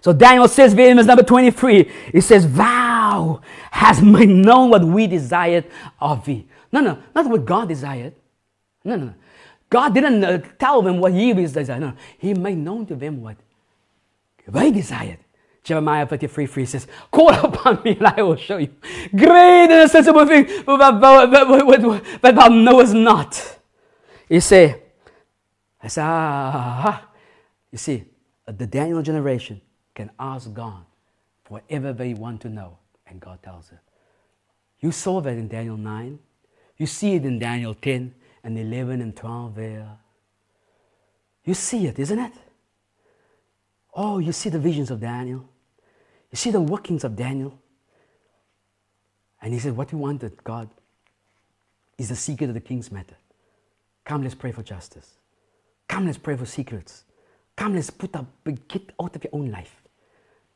[0.00, 3.40] So Daniel says, verse number 23, it says, Thou
[3.70, 5.66] hast made known what we desired
[6.00, 6.46] of thee.
[6.72, 8.14] No, no, not what God desired.
[8.84, 9.14] No, no.
[9.68, 11.80] God didn't uh, tell them what he desired.
[11.80, 13.36] No, he made known to them what
[14.48, 15.18] they desired.
[15.62, 18.74] Jeremiah 33 3 says, Call upon me and I will show you
[19.10, 23.58] great and sensible thing that thou knowest not.
[24.28, 24.79] You say,
[25.82, 27.08] I say, ah,
[27.70, 28.04] you see,
[28.46, 29.60] the Daniel generation
[29.94, 30.84] can ask God
[31.44, 33.78] for whatever they want to know, and God tells it.
[34.80, 36.18] You saw that in Daniel 9.
[36.76, 39.98] You see it in Daniel 10 and 11 and 12 there.
[41.44, 42.32] You see it, isn't it?
[43.94, 45.48] Oh, you see the visions of Daniel.
[46.30, 47.58] You see the workings of Daniel.
[49.42, 50.70] And he said, What you wanted, God,
[51.98, 53.16] is the secret of the king's matter.
[54.04, 55.19] Come, let's pray for justice.
[55.90, 57.02] Come, let's pray for secrets.
[57.56, 58.24] Come, let's put up,
[58.68, 59.82] get out of your own life.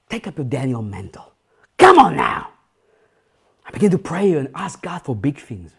[0.09, 1.33] Take up your Daniel mantle.
[1.77, 2.51] Come on now.
[3.67, 5.73] I begin to pray and ask God for big things.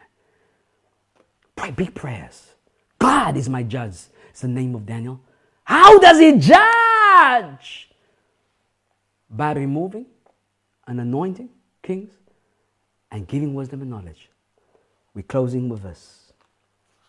[1.56, 2.52] Pray big prayers.
[3.00, 3.96] God is my judge.
[4.30, 5.22] It's the name of Daniel.
[5.64, 7.92] How does he judge?
[9.30, 10.06] By removing
[10.86, 11.48] and anointing
[11.82, 12.12] kings
[13.10, 14.30] and giving wisdom and knowledge.
[15.14, 16.34] We're closing with this.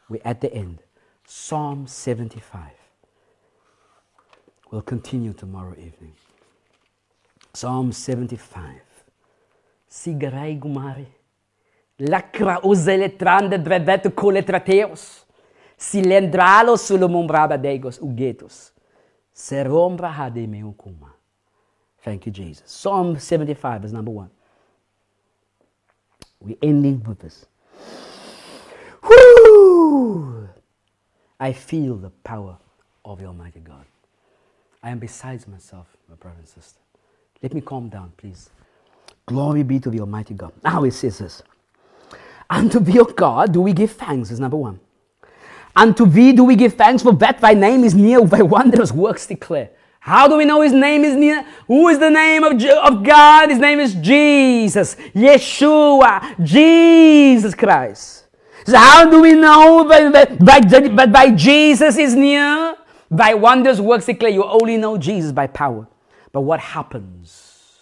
[0.09, 0.78] We're at the end.
[1.26, 2.70] Psalm 75.
[4.70, 6.14] We'll continue tomorrow evening.
[7.52, 8.80] Psalm 75.
[9.88, 11.06] Sigarai gumari.
[11.98, 15.24] Lacra uzeletrande drevet coletrateos.
[15.76, 18.72] Cilendralo sulumumbraba degos ugetos.
[19.32, 21.12] Serombra hademeu kuma.
[22.02, 22.70] Thank you, Jesus.
[22.70, 24.30] Psalm 75 is number one.
[26.40, 27.46] We're ending with this.
[29.02, 30.35] Whoo!
[31.38, 32.56] I feel the power
[33.04, 33.84] of the Almighty God.
[34.82, 36.78] I am besides myself, my brother and sister.
[37.42, 38.50] Let me calm down, please.
[39.26, 40.52] Glory be to the Almighty God.
[40.62, 41.42] Now it says this.
[42.48, 44.78] And to thee, O God, do we give thanks, is number one.
[45.74, 48.92] And to thee do we give thanks, for that thy name is near, thy wondrous
[48.92, 49.70] works declare.
[49.98, 51.44] How do we know his name is near?
[51.66, 53.50] Who is the name of, of God?
[53.50, 54.94] His name is Jesus.
[55.14, 56.42] Yeshua.
[56.44, 58.25] Jesus Christ.
[58.66, 62.74] So how do we know that, that, that by Jesus is near?
[63.10, 64.30] By wonders works declare.
[64.32, 65.86] You only know Jesus by power.
[66.32, 67.78] But what happens?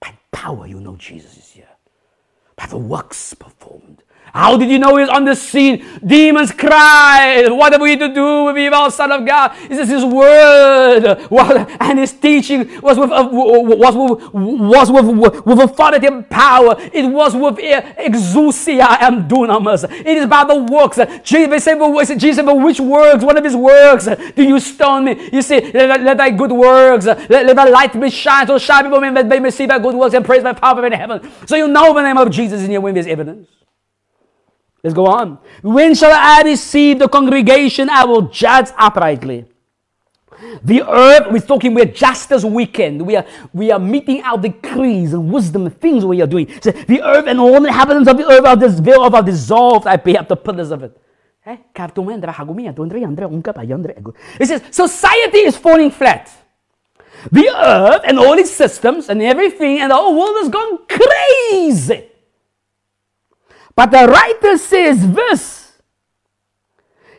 [0.00, 1.68] By power you know Jesus is here.
[2.54, 4.04] By the works performed.
[4.32, 5.84] How did you know he's on the scene?
[6.04, 7.48] Demons cried.
[7.48, 9.56] What are we to do with evil Son of God?
[9.68, 11.04] This is his word.
[11.80, 16.76] And his teaching was with, was with, was with, with authority and power.
[16.92, 19.90] It was with exousia and dunamis.
[19.90, 20.98] It is by the works.
[21.22, 23.24] Jesus said, Jesus but which works?
[23.24, 25.28] One of his works do you stone me?
[25.32, 28.84] You see, let, let thy good works, let, let thy light be shine, so shine
[28.84, 31.28] before men that they may see thy good works and praise my power in heaven.
[31.46, 33.48] So you know the name of Jesus in your when there's evidence.
[34.86, 35.38] Let's go on.
[35.62, 37.90] When shall I receive the congregation?
[37.90, 39.46] I will judge uprightly.
[40.62, 43.04] The earth, we're talking, we're justice weekend.
[43.04, 46.48] We are, we are meeting out decrees and wisdom things we are doing.
[46.60, 49.88] So the earth and all the inhabitants of the earth are, this, are dissolved.
[49.88, 50.96] I pay up the pillars of it.
[51.44, 51.58] It
[54.46, 56.30] says, society is falling flat.
[57.32, 62.08] The earth and all its systems and everything and the whole world has gone crazy.
[63.76, 65.78] But the writer says this.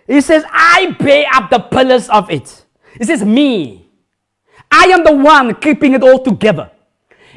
[0.08, 2.66] He says, I pay up the pillars of it.
[2.98, 3.90] He says, me.
[4.72, 6.72] I am the one keeping it all together.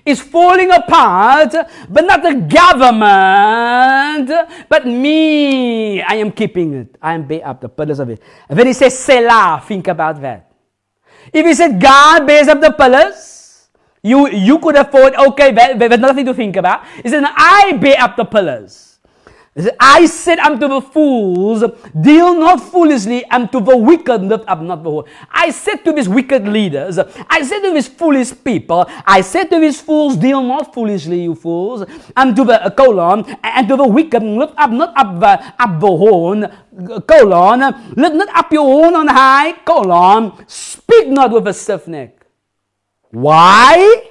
[0.06, 1.52] It's falling apart,
[1.88, 4.30] but not the government,
[4.68, 6.00] but me.
[6.00, 6.96] I am keeping it.
[7.02, 8.22] I am paying up the pillars of it.
[8.48, 9.62] And then he says, Selah.
[9.66, 10.50] Think about that.
[11.32, 13.68] If he said God bears up the pillars,
[14.02, 16.86] you, you could afford, okay, there's nothing to think about.
[17.02, 18.89] He said, I bear up the pillars.
[19.80, 21.64] I said unto the fools,
[22.00, 25.08] deal not foolishly, and to the wicked lift up not the whole.
[25.28, 26.98] I said to these wicked leaders,
[27.28, 31.34] I said to these foolish people, I said to these fools, deal not foolishly, you
[31.34, 31.84] fools,
[32.16, 35.80] and to the uh, colon, and to the wicked lift up not up the, up
[35.80, 36.46] the horn,
[37.08, 42.24] colon, lift not up your horn on high, colon, speak not with a stiff neck.
[43.10, 44.10] Why?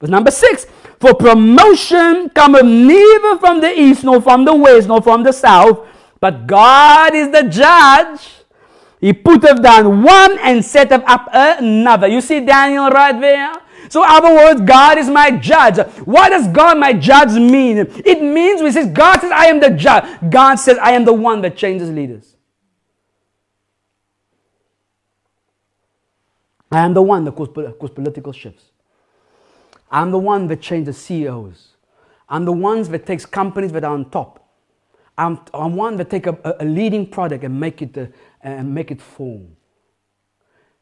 [0.00, 0.66] Verse number six.
[1.02, 5.84] For promotion cometh neither from the east, nor from the west, nor from the south,
[6.20, 8.20] but God is the judge.
[9.00, 12.06] He putteth down one and setteth up another.
[12.06, 13.52] You see Daniel right there?
[13.88, 15.84] So, other words, God is my judge.
[16.04, 17.78] What does God, my judge, mean?
[17.78, 20.04] It means, we says, God says, I am the judge.
[20.30, 22.36] God says, I am the one that changes leaders.
[26.70, 27.52] I am the one that causes
[27.92, 28.71] political shifts.
[29.92, 31.76] I'm the one that changes CEOs.
[32.28, 34.48] I'm the ones that takes companies that are on top.
[35.18, 38.06] I'm, I'm one that take a, a leading product and make it, uh,
[38.42, 39.54] and make it form.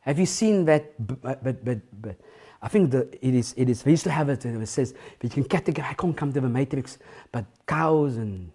[0.01, 0.95] Have you seen that?
[1.05, 2.17] But, but, but, but
[2.63, 5.29] I think that it is, it is, we used to have it, it says, you
[5.29, 6.99] can categorize, I can't come to the matrix,
[7.33, 8.53] but cows and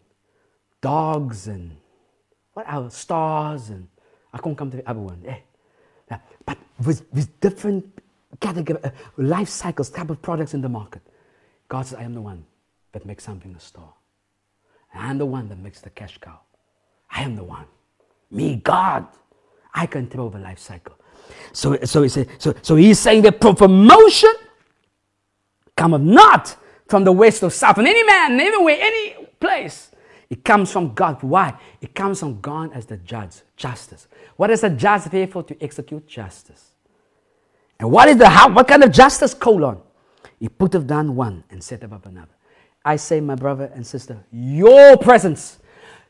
[0.79, 1.75] dogs and
[2.53, 3.87] what else, stars and
[4.31, 5.21] I can't come to the other one.
[5.27, 6.17] Eh.
[6.45, 7.85] But with, with different
[8.39, 11.01] category, uh, life cycles, type of products in the market.
[11.67, 12.45] God says, I am the one
[12.91, 13.93] that makes something a star.
[14.93, 16.39] I am the one that makes the cash cow.
[17.09, 17.65] I am the one.
[18.31, 19.07] Me, God.
[19.73, 20.95] I control the life cycle.
[21.51, 24.33] So, so, he said, so, so he's saying that promotion
[25.75, 26.55] cometh not
[26.87, 29.91] from the west or south, from any man, anywhere, any place.
[30.29, 31.21] It comes from God.
[31.21, 31.57] Why?
[31.81, 34.07] It comes from God as the judge, justice.
[34.37, 35.43] What is a judge for?
[35.43, 36.71] To execute justice.
[37.79, 38.49] And what is the how?
[38.49, 39.33] What kind of justice?
[39.33, 39.79] Colon.
[40.39, 42.31] He put down one and set up another.
[42.83, 45.59] I say, my brother and sister, your presence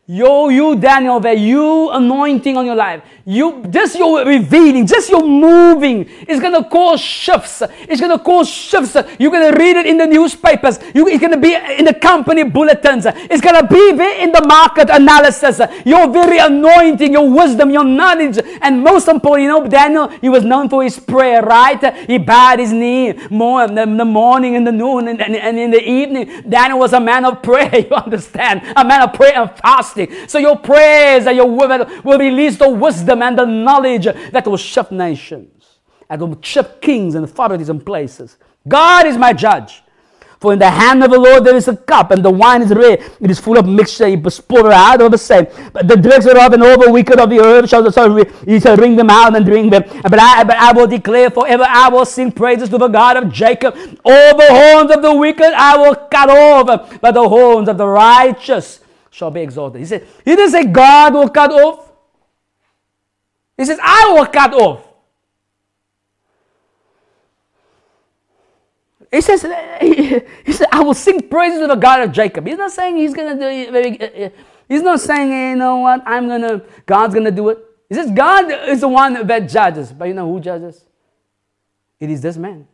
[0.07, 5.25] Yo, you Daniel, that you anointing on your life, you just your revealing, just your
[5.27, 7.63] moving is gonna cause shifts.
[7.89, 8.95] It's gonna cause shifts.
[9.17, 10.77] You're gonna read it in the newspapers.
[10.93, 13.07] You, it's gonna be in the company bulletins.
[13.07, 15.59] It's gonna be there in the market analysis.
[15.87, 20.43] Your very anointing, your wisdom, your knowledge, and most important, you know, Daniel, he was
[20.43, 21.81] known for his prayer, right?
[22.05, 25.71] He bowed his knee more in the morning, in the noon, and, and, and in
[25.71, 26.43] the evening.
[26.47, 27.71] Daniel was a man of prayer.
[27.85, 28.61] You understand?
[28.75, 30.27] A man of prayer and fast fasting.
[30.27, 34.57] So your prayers and your word will release the wisdom and the knowledge that will
[34.57, 38.37] shift nations and will shift kings and authorities and places.
[38.67, 39.81] God is my judge.
[40.39, 42.69] For in the hand of the Lord there is a cup, and the wine is
[42.69, 42.99] red.
[43.21, 44.05] It is full of mixture.
[44.05, 45.47] He pour out of the same.
[45.71, 48.95] But the dregs thereof and over wicked of the earth shall so he shall wring
[48.95, 49.83] them out and drink them.
[50.03, 53.31] But I, but I will declare forever, I will sing praises to the God of
[53.31, 53.75] Jacob.
[54.03, 57.87] All the horns of the wicked I will cut off, but the horns of the
[57.87, 58.81] righteous
[59.15, 59.79] shall be exalted.
[59.79, 61.89] He said, He didn't say God will cut off.
[63.57, 64.85] He says, I will cut off.
[69.09, 69.43] He says,
[70.45, 72.45] he said, I will sing praises to the God of Jacob.
[72.45, 74.01] He's not saying he's going to do it.
[74.01, 74.29] Uh, uh,
[74.67, 77.59] he's not saying, hey, you know what, I'm going to, God's going to do it.
[77.87, 79.93] He says, God is the one that judges.
[79.93, 80.83] But you know who judges?
[82.01, 82.67] It is this man.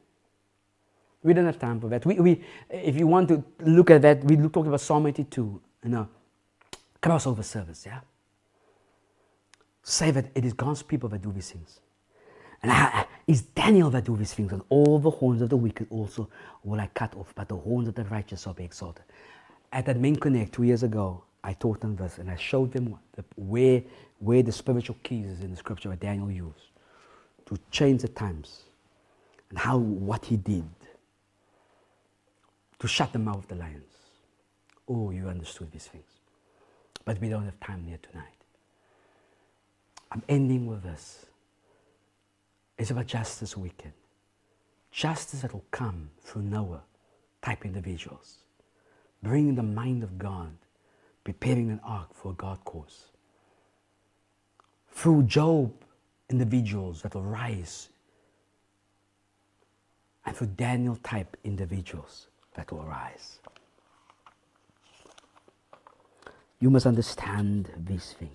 [1.21, 2.03] We don't have time for that.
[2.03, 5.61] We, we, if you want to look at that, we look, talk about Psalm 82.
[5.83, 6.09] You know,
[7.01, 8.01] crossover service, yeah?
[9.83, 11.79] Say that it is God's people that do these things.
[12.61, 14.51] And I, it's Daniel that do these things.
[14.51, 16.29] And all the horns of the wicked also
[16.63, 19.05] will I cut off, but the horns of the righteous shall be exalted.
[19.71, 22.95] At that main connect two years ago, I taught them this and I showed them
[23.13, 23.81] the, where,
[24.19, 26.69] where the spiritual keys is in the scripture that Daniel used
[27.47, 28.63] to change the times
[29.49, 30.69] and how what he did
[32.79, 33.83] to shut the mouth of the lions.
[34.87, 36.10] Oh, you understood these things.
[37.05, 38.27] But we don't have time here tonight.
[40.11, 41.25] I'm ending with this.
[42.77, 43.93] It's about justice weekend.
[44.91, 46.81] Justice that will come through Noah
[47.41, 48.43] type individuals,
[49.23, 50.51] bringing the mind of God,
[51.23, 53.05] preparing an ark for a God course.
[54.91, 55.73] Through Job,
[56.29, 57.89] individuals that will rise,
[60.25, 63.39] and through Daniel type individuals that will rise.
[66.61, 68.31] You must understand these things.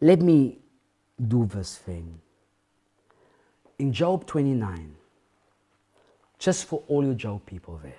[0.00, 0.58] Let me
[1.28, 2.20] do this thing.
[3.78, 4.94] In Job 29,
[6.38, 7.92] just for all you Job people there.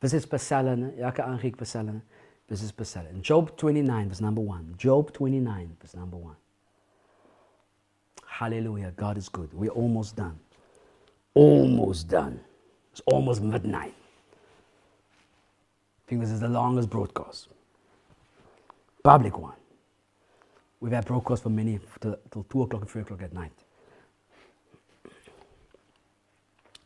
[0.00, 2.00] This is Pasalana, Yaka Anrik Pasalana.
[2.48, 3.20] This is Pasalana.
[3.20, 4.76] Job 29, verse number 1.
[4.78, 6.34] Job 29, verse number 1.
[8.26, 8.92] Hallelujah.
[8.96, 9.52] God is good.
[9.52, 10.38] We're almost done.
[11.34, 12.40] Almost done.
[12.92, 13.94] It's almost midnight.
[15.98, 17.48] I think this is the longest broadcast.
[19.02, 19.54] Public one.
[20.80, 23.52] We've had broadcasts for many till, till 2 o'clock and 3 o'clock at night.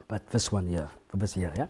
[0.08, 1.66] But this one here, for this year, yeah?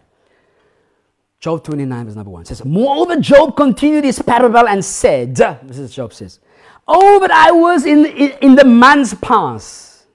[1.39, 5.93] Job 29, verse number 1 says, Moreover, Job continued his parable and said, This is
[5.93, 6.39] Job says,
[6.87, 10.05] Oh, but I was in, in, in the months past,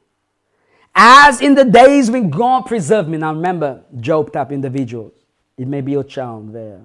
[0.95, 3.19] as in the days when God preserved me.
[3.19, 5.13] Now remember, Job type individuals.
[5.57, 6.81] It may be your child there.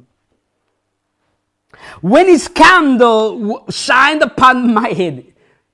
[2.02, 5.26] When his candle shined upon my head,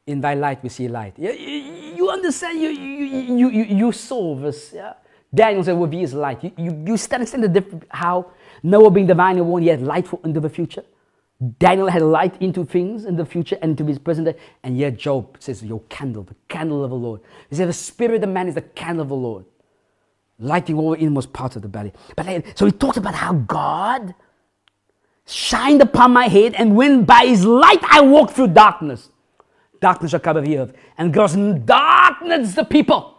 [0.07, 1.13] in thy light we see light.
[1.17, 2.59] You, understand?
[2.59, 4.71] You, you, you, you, saw this.
[4.73, 4.93] Yeah?
[5.33, 6.43] Daniel said, will be his light.
[6.43, 8.31] You, you, you understand the difference, how
[8.63, 10.83] Noah being divinely warned, he had light for, into the future.
[11.57, 14.35] Daniel had light into things in the future and to his present day.
[14.63, 17.21] And yet Job says, Your candle, the candle of the Lord.
[17.49, 19.45] He said, The spirit of man is the candle of the Lord,
[20.37, 21.93] lighting all inmost parts of the belly.
[22.15, 24.13] But so he talks about how God
[25.25, 29.09] shined upon my head, and when by his light I walk through darkness,
[29.79, 33.17] darkness shall cover the earth, and gross darkness the people.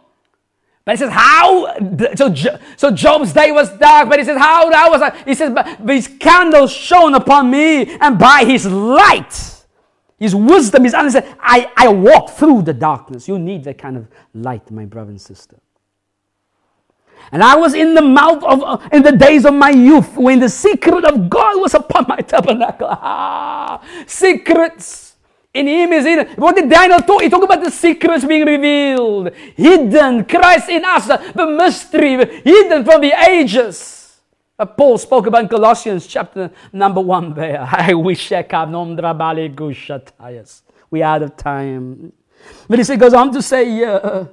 [0.85, 1.77] But he says, how?
[2.15, 2.33] So,
[2.75, 4.69] so Job's day was dark, but he says, how?
[4.71, 5.15] How was I?
[5.23, 9.65] He says, but his candle shone upon me, and by his light,
[10.19, 13.27] his wisdom, his understanding, I, I walk through the darkness.
[13.29, 15.57] You need that kind of light, my brother and sister.
[17.31, 20.39] And I was in the mouth of, uh, in the days of my youth, when
[20.39, 22.87] the secret of God was upon my tabernacle.
[22.89, 25.13] Ah, secrets
[25.53, 26.27] in him is hidden.
[26.35, 27.21] What did Daniel talk?
[27.21, 29.33] He talked about the secrets being revealed.
[29.55, 30.25] Hidden.
[30.25, 31.07] Christ in us.
[31.07, 32.41] The mystery.
[32.41, 34.19] Hidden from the ages.
[34.57, 37.61] Uh, Paul spoke about in Colossians chapter number one there.
[37.71, 38.69] I wish I could
[40.89, 42.13] We are out of time.
[42.67, 44.25] But he goes on to say, uh,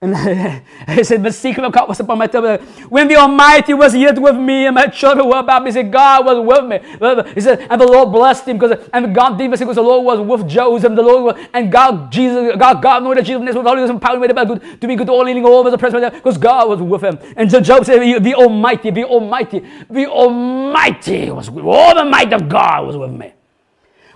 [0.00, 0.16] and
[0.90, 2.56] he said, The secret of God was upon my table.
[2.88, 5.90] When the Almighty was yet with me and my children were about me, he said,
[5.90, 7.32] God was with me.
[7.34, 10.20] He said, and the Lord blessed him because, and God did because the Lord was
[10.20, 10.94] with Joseph.
[10.94, 14.20] The Lord was, and God, Jesus, God, God knew that Jesus was Holy and power
[14.20, 17.02] made about good to be good all leaning over the presence because God was with
[17.02, 17.18] him.
[17.36, 22.32] And so Job said, The Almighty, the Almighty, the Almighty was with all the might
[22.32, 23.32] of God was with me.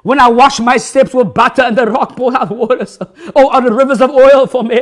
[0.03, 2.99] When I wash my steps with butter and the rock poured out waters,
[3.37, 4.81] oh, out the rivers of oil for me.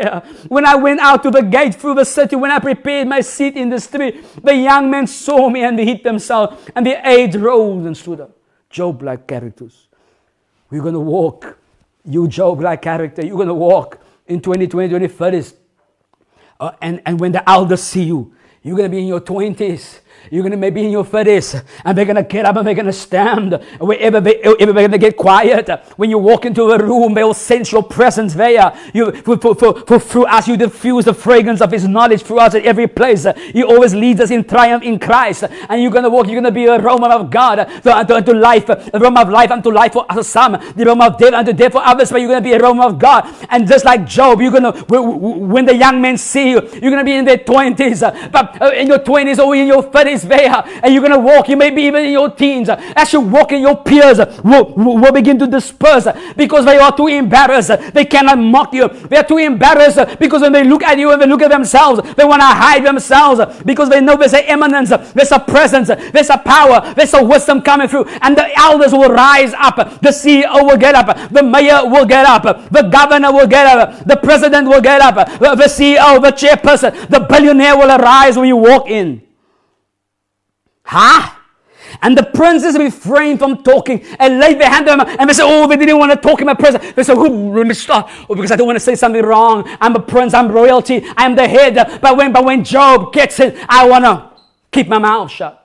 [0.48, 3.54] When I went out to the gate through the city, when I prepared my seat
[3.56, 7.36] in the street, the young men saw me and they hid themselves, and the aged
[7.36, 8.36] rose and stood up.
[8.70, 9.88] Job like characters.
[10.70, 11.58] We're going to walk.
[12.04, 15.54] You, Job like character, you're going to walk in 2020, 2030s.
[16.58, 20.00] Uh, and, and when the elders see you, you're going to be in your 20s
[20.30, 22.74] you're going to maybe in your 30s and they're going to get up and they're
[22.74, 23.52] going to stand.
[23.78, 25.68] Wherever they, going to get quiet.
[25.96, 28.76] When you walk into a room, they will sense your presence there.
[28.92, 32.38] You, for, for, for, for through us, you diffuse the fragrance of His knowledge through
[32.38, 33.26] us at every place.
[33.52, 35.44] He always leads us in triumph in Christ.
[35.68, 38.32] And you're going to walk, you're going to be a aroma of God unto, unto
[38.34, 41.72] life, a aroma of life unto life for some, the aroma of death unto death
[41.72, 43.28] for others, but you're going to be a aroma of God.
[43.48, 46.98] And just like Job, you're going to, when the young men see you, you're going
[46.98, 50.22] to be in their 20s, but uh, in your 20s or in your 30s, is
[50.22, 51.48] there and you're going to walk.
[51.48, 52.68] You may be even in your teens.
[52.68, 56.06] As you walk in, your peers will, will begin to disperse
[56.36, 57.70] because they are too embarrassed.
[57.92, 58.88] They cannot mock you.
[58.88, 62.02] They are too embarrassed because when they look at you and they look at themselves,
[62.14, 66.30] they want to hide themselves because they know there's an eminence, there's a presence, there's
[66.30, 68.04] a power, there's a wisdom coming through.
[68.22, 69.76] And the elders will rise up.
[70.00, 71.30] The CEO will get up.
[71.30, 72.70] The mayor will get up.
[72.70, 74.04] The governor will get up.
[74.04, 75.14] The president will get up.
[75.38, 79.29] The CEO, the chairperson, the billionaire will arise when you walk in.
[80.90, 81.36] Huh?
[82.02, 85.16] And the princes refrained from talking and laid their hand on him.
[85.20, 86.92] And they said, Oh, they didn't want to talk in my presence.
[86.94, 88.10] They said, Oh, let me stop.
[88.28, 89.64] Oh, because I don't want to say something wrong.
[89.80, 90.34] I'm a prince.
[90.34, 91.06] I'm royalty.
[91.16, 92.00] I'm the head.
[92.02, 94.32] But when, but when Job gets it, I want to
[94.72, 95.56] keep my mouth shut.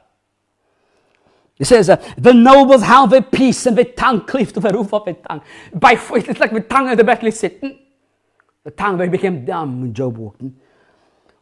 [1.58, 4.94] It says, uh, the nobles have their peace and their tongue cleaved to the roof
[4.94, 5.42] of their tongue.
[5.74, 7.80] By faith, it's like the tongue of the battle is sitting.
[8.64, 10.56] The tongue, they became dumb when Job walked in.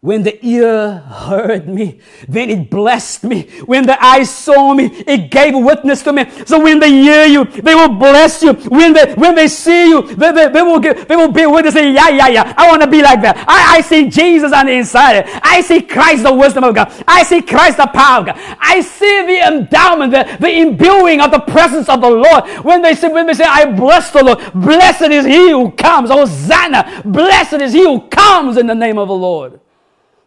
[0.04, 1.98] When the ear heard me,
[2.28, 3.44] then it blessed me.
[3.66, 6.30] When the eyes saw me, it gave witness to me.
[6.46, 8.52] So when they hear you, they will bless you.
[8.52, 11.76] When they when they see you, they, they, they will give, they will be witness.
[11.76, 12.54] Say, yeah, yeah, yeah.
[12.58, 13.46] I want to be like that.
[13.48, 15.24] I, I see Jesus on the inside.
[15.42, 16.92] I see Christ, the wisdom of God.
[17.08, 18.58] I see Christ, the power of God.
[18.60, 22.44] I see the endowment, the, the imbuing of the presence of the Lord.
[22.66, 26.10] When they say, when they say, I bless the Lord, blessed is he who comes.
[26.10, 29.62] Hosanna, blessed is he who comes in the name of the Lord.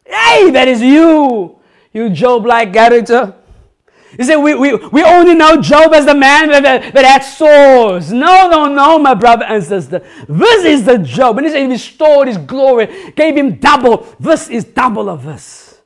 [0.07, 1.59] Hey, that is you,
[1.93, 3.35] you Job like character.
[4.19, 7.21] You say, we, we, we only know Job as the man that, that, that had
[7.21, 8.13] sores.
[8.13, 10.07] No, no, no, my brother and sister.
[10.29, 11.37] This is the Job.
[11.39, 14.07] And he said he restored his glory, gave him double.
[14.19, 15.81] This is double of this.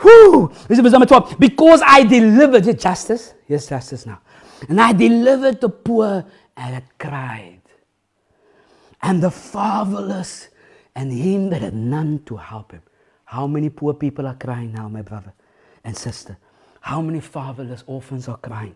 [0.00, 0.52] Whew.
[0.68, 1.38] This is verse number 12.
[1.38, 3.34] Because I delivered it, justice.
[3.48, 4.20] Yes, justice now.
[4.68, 6.24] And I delivered the poor
[6.56, 7.60] and had cried.
[9.02, 10.48] And the fatherless
[10.94, 12.82] and him that had none to help him.
[13.28, 15.34] How many poor people are crying now, my brother
[15.84, 16.38] and sister?
[16.80, 18.74] How many fatherless orphans are crying?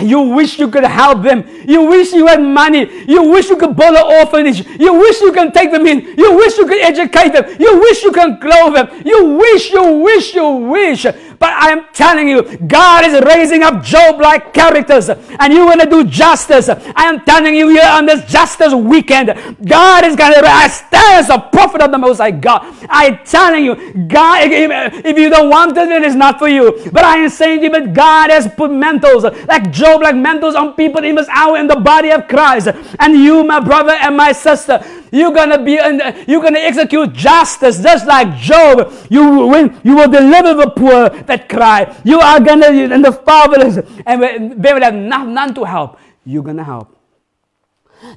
[0.00, 1.44] You wish you could help them.
[1.68, 3.04] You wish you had money.
[3.06, 4.66] You wish you could build an orphanage.
[4.78, 6.18] You wish you can take them in.
[6.18, 7.44] You wish you could educate them.
[7.60, 9.02] You wish you can clothe them.
[9.04, 11.04] You wish, you wish, you wish.
[11.04, 15.86] But I am telling you, God is raising up Job like characters, and going to
[15.86, 16.68] do justice.
[16.68, 19.28] I am telling you here on this justice weekend,
[19.64, 22.64] God is going to stand as a prophet of the Most High God.
[22.88, 23.74] I'm telling you,
[24.08, 26.80] God, if you don't want it, it is not for you.
[26.92, 30.54] But I am saying to you, but God has put mantles like Job, like mantles
[30.54, 32.68] on people in this hour in the body of Christ.
[32.98, 34.82] And you, my brother and my sister,
[35.12, 38.92] you're gonna be in, you're gonna execute justice just like Job.
[39.10, 41.94] You will you will deliver the poor that cry.
[42.04, 45.98] You are gonna and the fatherless and they will have none to help.
[46.24, 46.96] You're gonna help.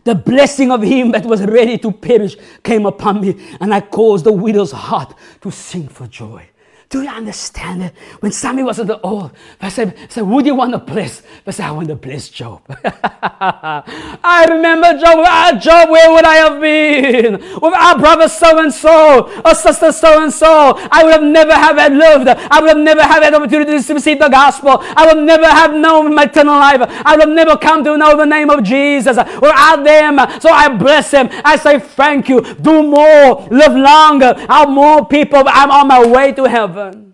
[0.03, 4.25] The blessing of him that was ready to perish came upon me, and I caused
[4.25, 6.49] the widow's heart to sing for joy.
[6.89, 7.93] Do you understand it?
[8.21, 11.21] When Sammy was at the old, I said, I said, would you want to bless?
[11.45, 12.61] I said, I want to bless Job.
[12.83, 15.17] I remember Job.
[15.17, 17.33] Without ah, Job, where would I have been?
[17.33, 21.51] With our brother so and so, or sister so and so, I would have never
[21.51, 22.29] have had lived.
[22.29, 24.77] I would have never have had opportunity to receive the gospel.
[24.79, 26.79] I would never have known my eternal life.
[27.05, 30.19] I would have never come to know the name of Jesus without them.
[30.39, 31.27] So I bless him.
[31.43, 32.39] I say, thank you.
[32.39, 33.45] Do more.
[33.51, 34.35] Live longer.
[34.47, 35.43] Have more people.
[35.47, 37.13] I'm on my way to heaven heaven.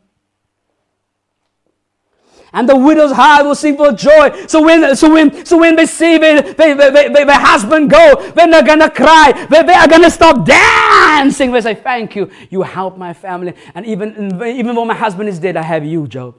[2.56, 4.46] And the widow's heart will sing for joy.
[4.46, 8.64] So when, so when, so when they see their, their, their, their husband go, they're
[8.64, 9.48] gonna cry.
[9.50, 11.52] They, they are gonna stop dancing.
[11.52, 15.40] They say, "Thank you, you helped my family." And even, even though my husband is
[15.40, 16.36] dead, I have you, Job.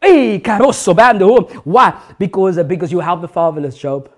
[0.00, 1.28] Hey, carosso, bando.
[1.30, 1.42] Oh.
[1.62, 2.00] Why?
[2.18, 4.10] Because, uh, because you help the fatherless, Job.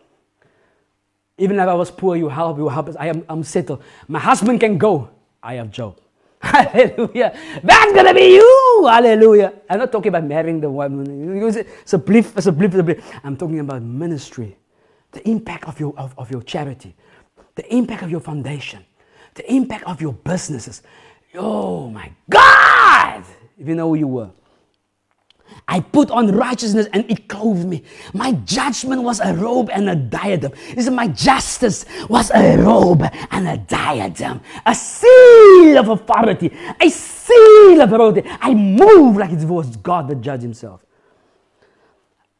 [1.36, 2.56] Even if I was poor, you help.
[2.56, 2.96] You help us.
[2.98, 3.82] I am I'm settled.
[4.08, 5.10] My husband can go.
[5.42, 6.00] I have Job.
[6.42, 7.36] Hallelujah.
[7.62, 8.86] That's going to be you.
[8.88, 9.52] Hallelujah.
[9.68, 11.42] I'm not talking about marrying the woman.
[11.42, 13.20] It's a belief, it's a belief, it's a belief.
[13.22, 14.56] I'm talking about ministry.
[15.12, 16.94] The impact of your, of, of your charity.
[17.56, 18.84] The impact of your foundation.
[19.34, 20.82] The impact of your businesses.
[21.34, 23.22] Oh my God.
[23.58, 24.30] If you know who you were.
[25.68, 27.84] I put on righteousness and it clothed me.
[28.12, 30.52] My judgment was a robe and a diadem.
[30.74, 34.40] This is my justice was a robe and a diadem.
[34.66, 36.52] A seal of authority.
[36.80, 38.28] A seal of authority.
[38.40, 40.84] I moved like it was God the judge himself.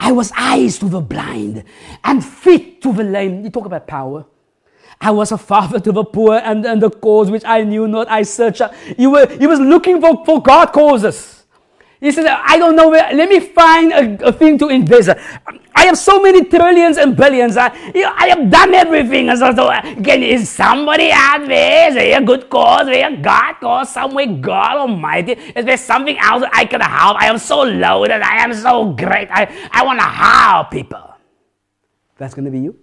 [0.01, 1.63] I was eyes to the blind
[2.03, 3.45] and feet to the lame.
[3.45, 4.25] You talk about power.
[5.01, 8.11] I was a father to the poor and, and the cause which I knew not,
[8.11, 8.63] I searched.
[8.99, 11.40] You were, you was looking for, for God causes.
[12.01, 15.11] He said, I don't know where, let me find a, a thing to invest.
[15.75, 17.59] I have so many trillions and billions.
[17.59, 19.29] I, you know, I have done everything.
[19.29, 21.89] Uh, so, so, uh, again, is somebody out there?
[21.89, 22.83] Is there a good cause?
[22.83, 24.27] Is there a God cause somewhere?
[24.27, 25.33] God Almighty?
[25.33, 27.21] Is there something else I can help?
[27.21, 28.23] I am so loaded.
[28.23, 29.29] I am so great.
[29.31, 31.15] I, I want to help people.
[32.17, 32.79] That's going to be you.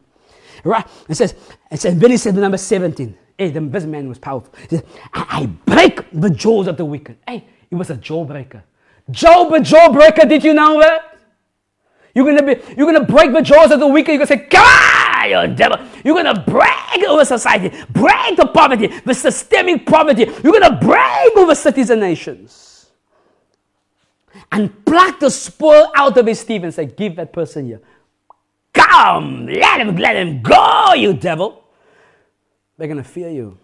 [0.64, 0.86] Right?
[1.10, 1.34] It says,
[1.72, 3.18] it says, then he said, number 17.
[3.38, 4.54] Hey, the businessman was powerful.
[4.70, 7.18] He said, I, I break the jaws of the wicked.
[7.28, 8.62] Hey, he was a jawbreaker.
[9.12, 10.28] Job, a jawbreaker.
[10.28, 11.18] Did you know that?
[12.14, 14.12] You're gonna be, you're gonna break the jaws of the weaker.
[14.12, 15.78] You're gonna say, God, you devil.
[16.04, 20.26] You're gonna break over society, break the poverty, the systemic poverty.
[20.44, 22.90] You're gonna break over cities and nations.
[24.52, 27.82] And pluck the spoil out of his teeth and say, Give that person here.
[28.74, 31.64] Come, let him, let him go, you devil.
[32.78, 33.60] They're gonna fear you.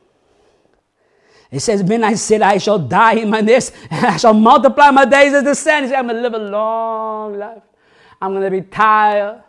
[1.54, 4.90] It says, Then I said, I shall die in my nest, and I shall multiply
[4.90, 5.86] my days as the sand.
[5.86, 7.62] He said, I'm going to live a long life.
[8.20, 9.44] I'm going to retire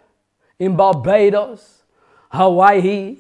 [0.59, 1.82] in Barbados,
[2.28, 3.16] Hawaii,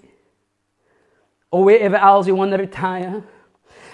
[1.50, 3.24] or wherever else you want to retire.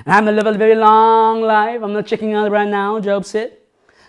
[0.04, 1.80] And I'm going to live a very long life.
[1.82, 3.58] I'm not checking out right now, Job said.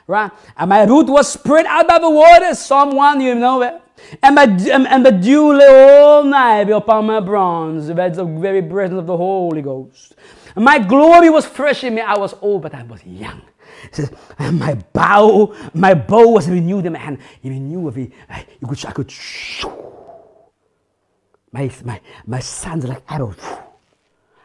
[0.07, 0.31] Right?
[0.57, 2.57] And my root was spread out by the waters.
[2.57, 3.79] Psalm 1, you know it.
[4.23, 7.87] And, my, and the dew lay all night upon my bronze.
[7.87, 10.15] That's the very presence of the Holy Ghost.
[10.55, 12.01] My glory was fresh in me.
[12.01, 13.41] I was old, but I was young.
[13.83, 17.19] He says, my bow, my bow was renewed in my hand.
[17.41, 18.11] He renewed of it.
[18.59, 19.13] You could, I could,
[21.51, 23.35] my, my, my sons like arrows.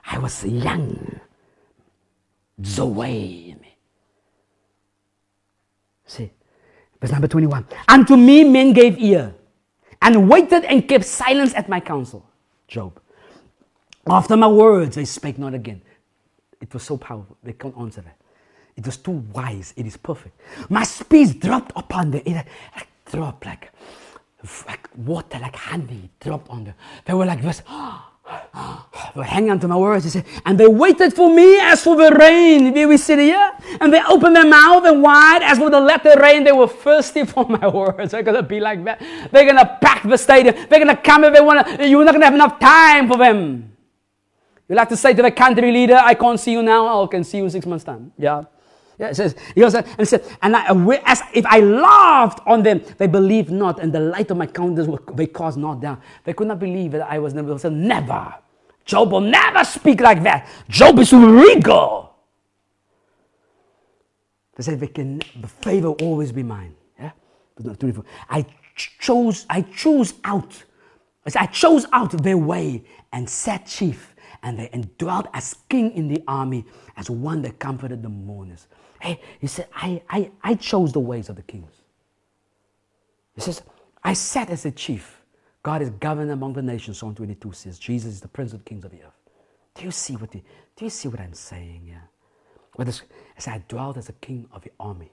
[0.05, 1.21] I was young.
[2.65, 3.57] Zoe.
[6.07, 6.31] See,
[7.01, 7.67] verse number 21.
[7.89, 9.35] Unto me men gave ear
[10.01, 12.29] and waited and kept silence at my counsel.
[12.69, 12.99] Job.
[14.09, 15.83] After my words, they spake not again.
[16.61, 17.37] It was so powerful.
[17.43, 18.17] They can't answer that.
[18.77, 19.73] It was too wise.
[19.77, 20.39] It is perfect.
[20.69, 22.23] My speech dropped upon them.
[22.25, 23.73] It, like drop like,
[24.67, 26.75] like water, like honey dropped on them.
[27.05, 27.63] They were like this.
[29.25, 30.05] Hanging on to my words.
[30.05, 32.73] He said, and they waited for me as for the rain.
[32.75, 33.53] Did we sit here?
[33.81, 36.45] And they opened their mouth and wide as for the latter rain.
[36.45, 38.13] They were thirsty for my words.
[38.13, 39.01] They're gonna be like that.
[39.31, 40.55] They're gonna pack the stadium.
[40.69, 41.87] They're gonna come if they wanna.
[41.87, 43.76] You're not gonna have enough time for them.
[44.69, 47.25] You like to say to the country leader, I can't see you now, I can
[47.25, 48.13] see you in six months' time.
[48.19, 48.45] Yeah.
[48.99, 52.41] Yeah, it says, he goes, and it said, and I, uh, as if I laughed
[52.47, 56.01] on them, they believed not, and the light of my countenance they caused not down.
[56.25, 57.53] They could not believe that I was never.
[57.53, 58.35] They said, never.
[58.87, 60.49] Job will never speak like that.
[60.69, 62.15] Job is regal.
[64.55, 66.75] They said, they can, the favor will always be mine.
[66.99, 67.11] Yeah,
[68.31, 70.65] I chose, I chose out.
[71.35, 74.15] I chose out their way and sat chief
[74.47, 76.65] and they dwelt as king in the army,
[76.97, 78.69] as one that comforted the mourners.
[79.01, 81.73] Hey, he said, I, I, I chose the ways of the kings.
[83.35, 83.63] He says,
[84.05, 85.21] I sat as a chief.
[85.65, 86.99] God is governed among the nations.
[86.99, 89.19] Psalm 22 says, Jesus is the prince of the kings of the earth.
[89.75, 90.39] Do you see what, the,
[90.77, 92.03] do you see what I'm saying here?
[92.79, 92.93] Yeah?
[93.37, 95.11] as I dwelt as a king of the army,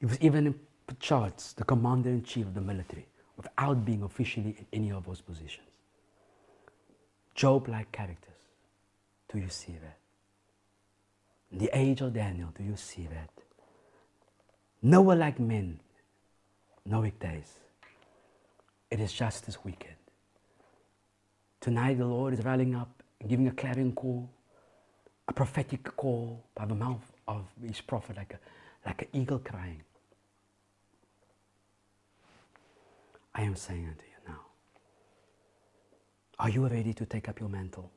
[0.00, 0.54] he was even in
[1.00, 3.06] charge, the commander in chief of the military,
[3.36, 5.66] without being officially in any of those positions.
[7.34, 8.27] Job like characters.
[9.32, 9.98] Do you see that?
[11.50, 13.30] The age of Daniel, do you see that?
[14.82, 15.80] Noah like men,
[16.88, 17.54] Noahic days.
[18.90, 19.96] It is just this weekend.
[21.60, 24.30] Tonight, the Lord is rallying up giving a clarion call,
[25.26, 29.82] a prophetic call by the mouth of his prophet, like, a, like an eagle crying.
[33.34, 34.40] I am saying unto you now,
[36.38, 37.90] are you ready to take up your mantle?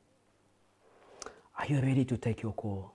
[1.57, 2.94] Are you ready to take your call?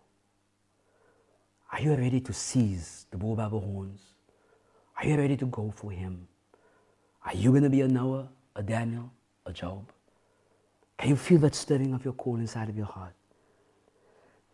[1.73, 4.01] Are you ready to seize the bull by the horns?
[4.97, 6.27] Are you ready to go for him?
[7.25, 9.11] Are you going to be a Noah, a Daniel,
[9.45, 9.91] a Job?
[10.97, 13.13] Can you feel that stirring of your call inside of your heart?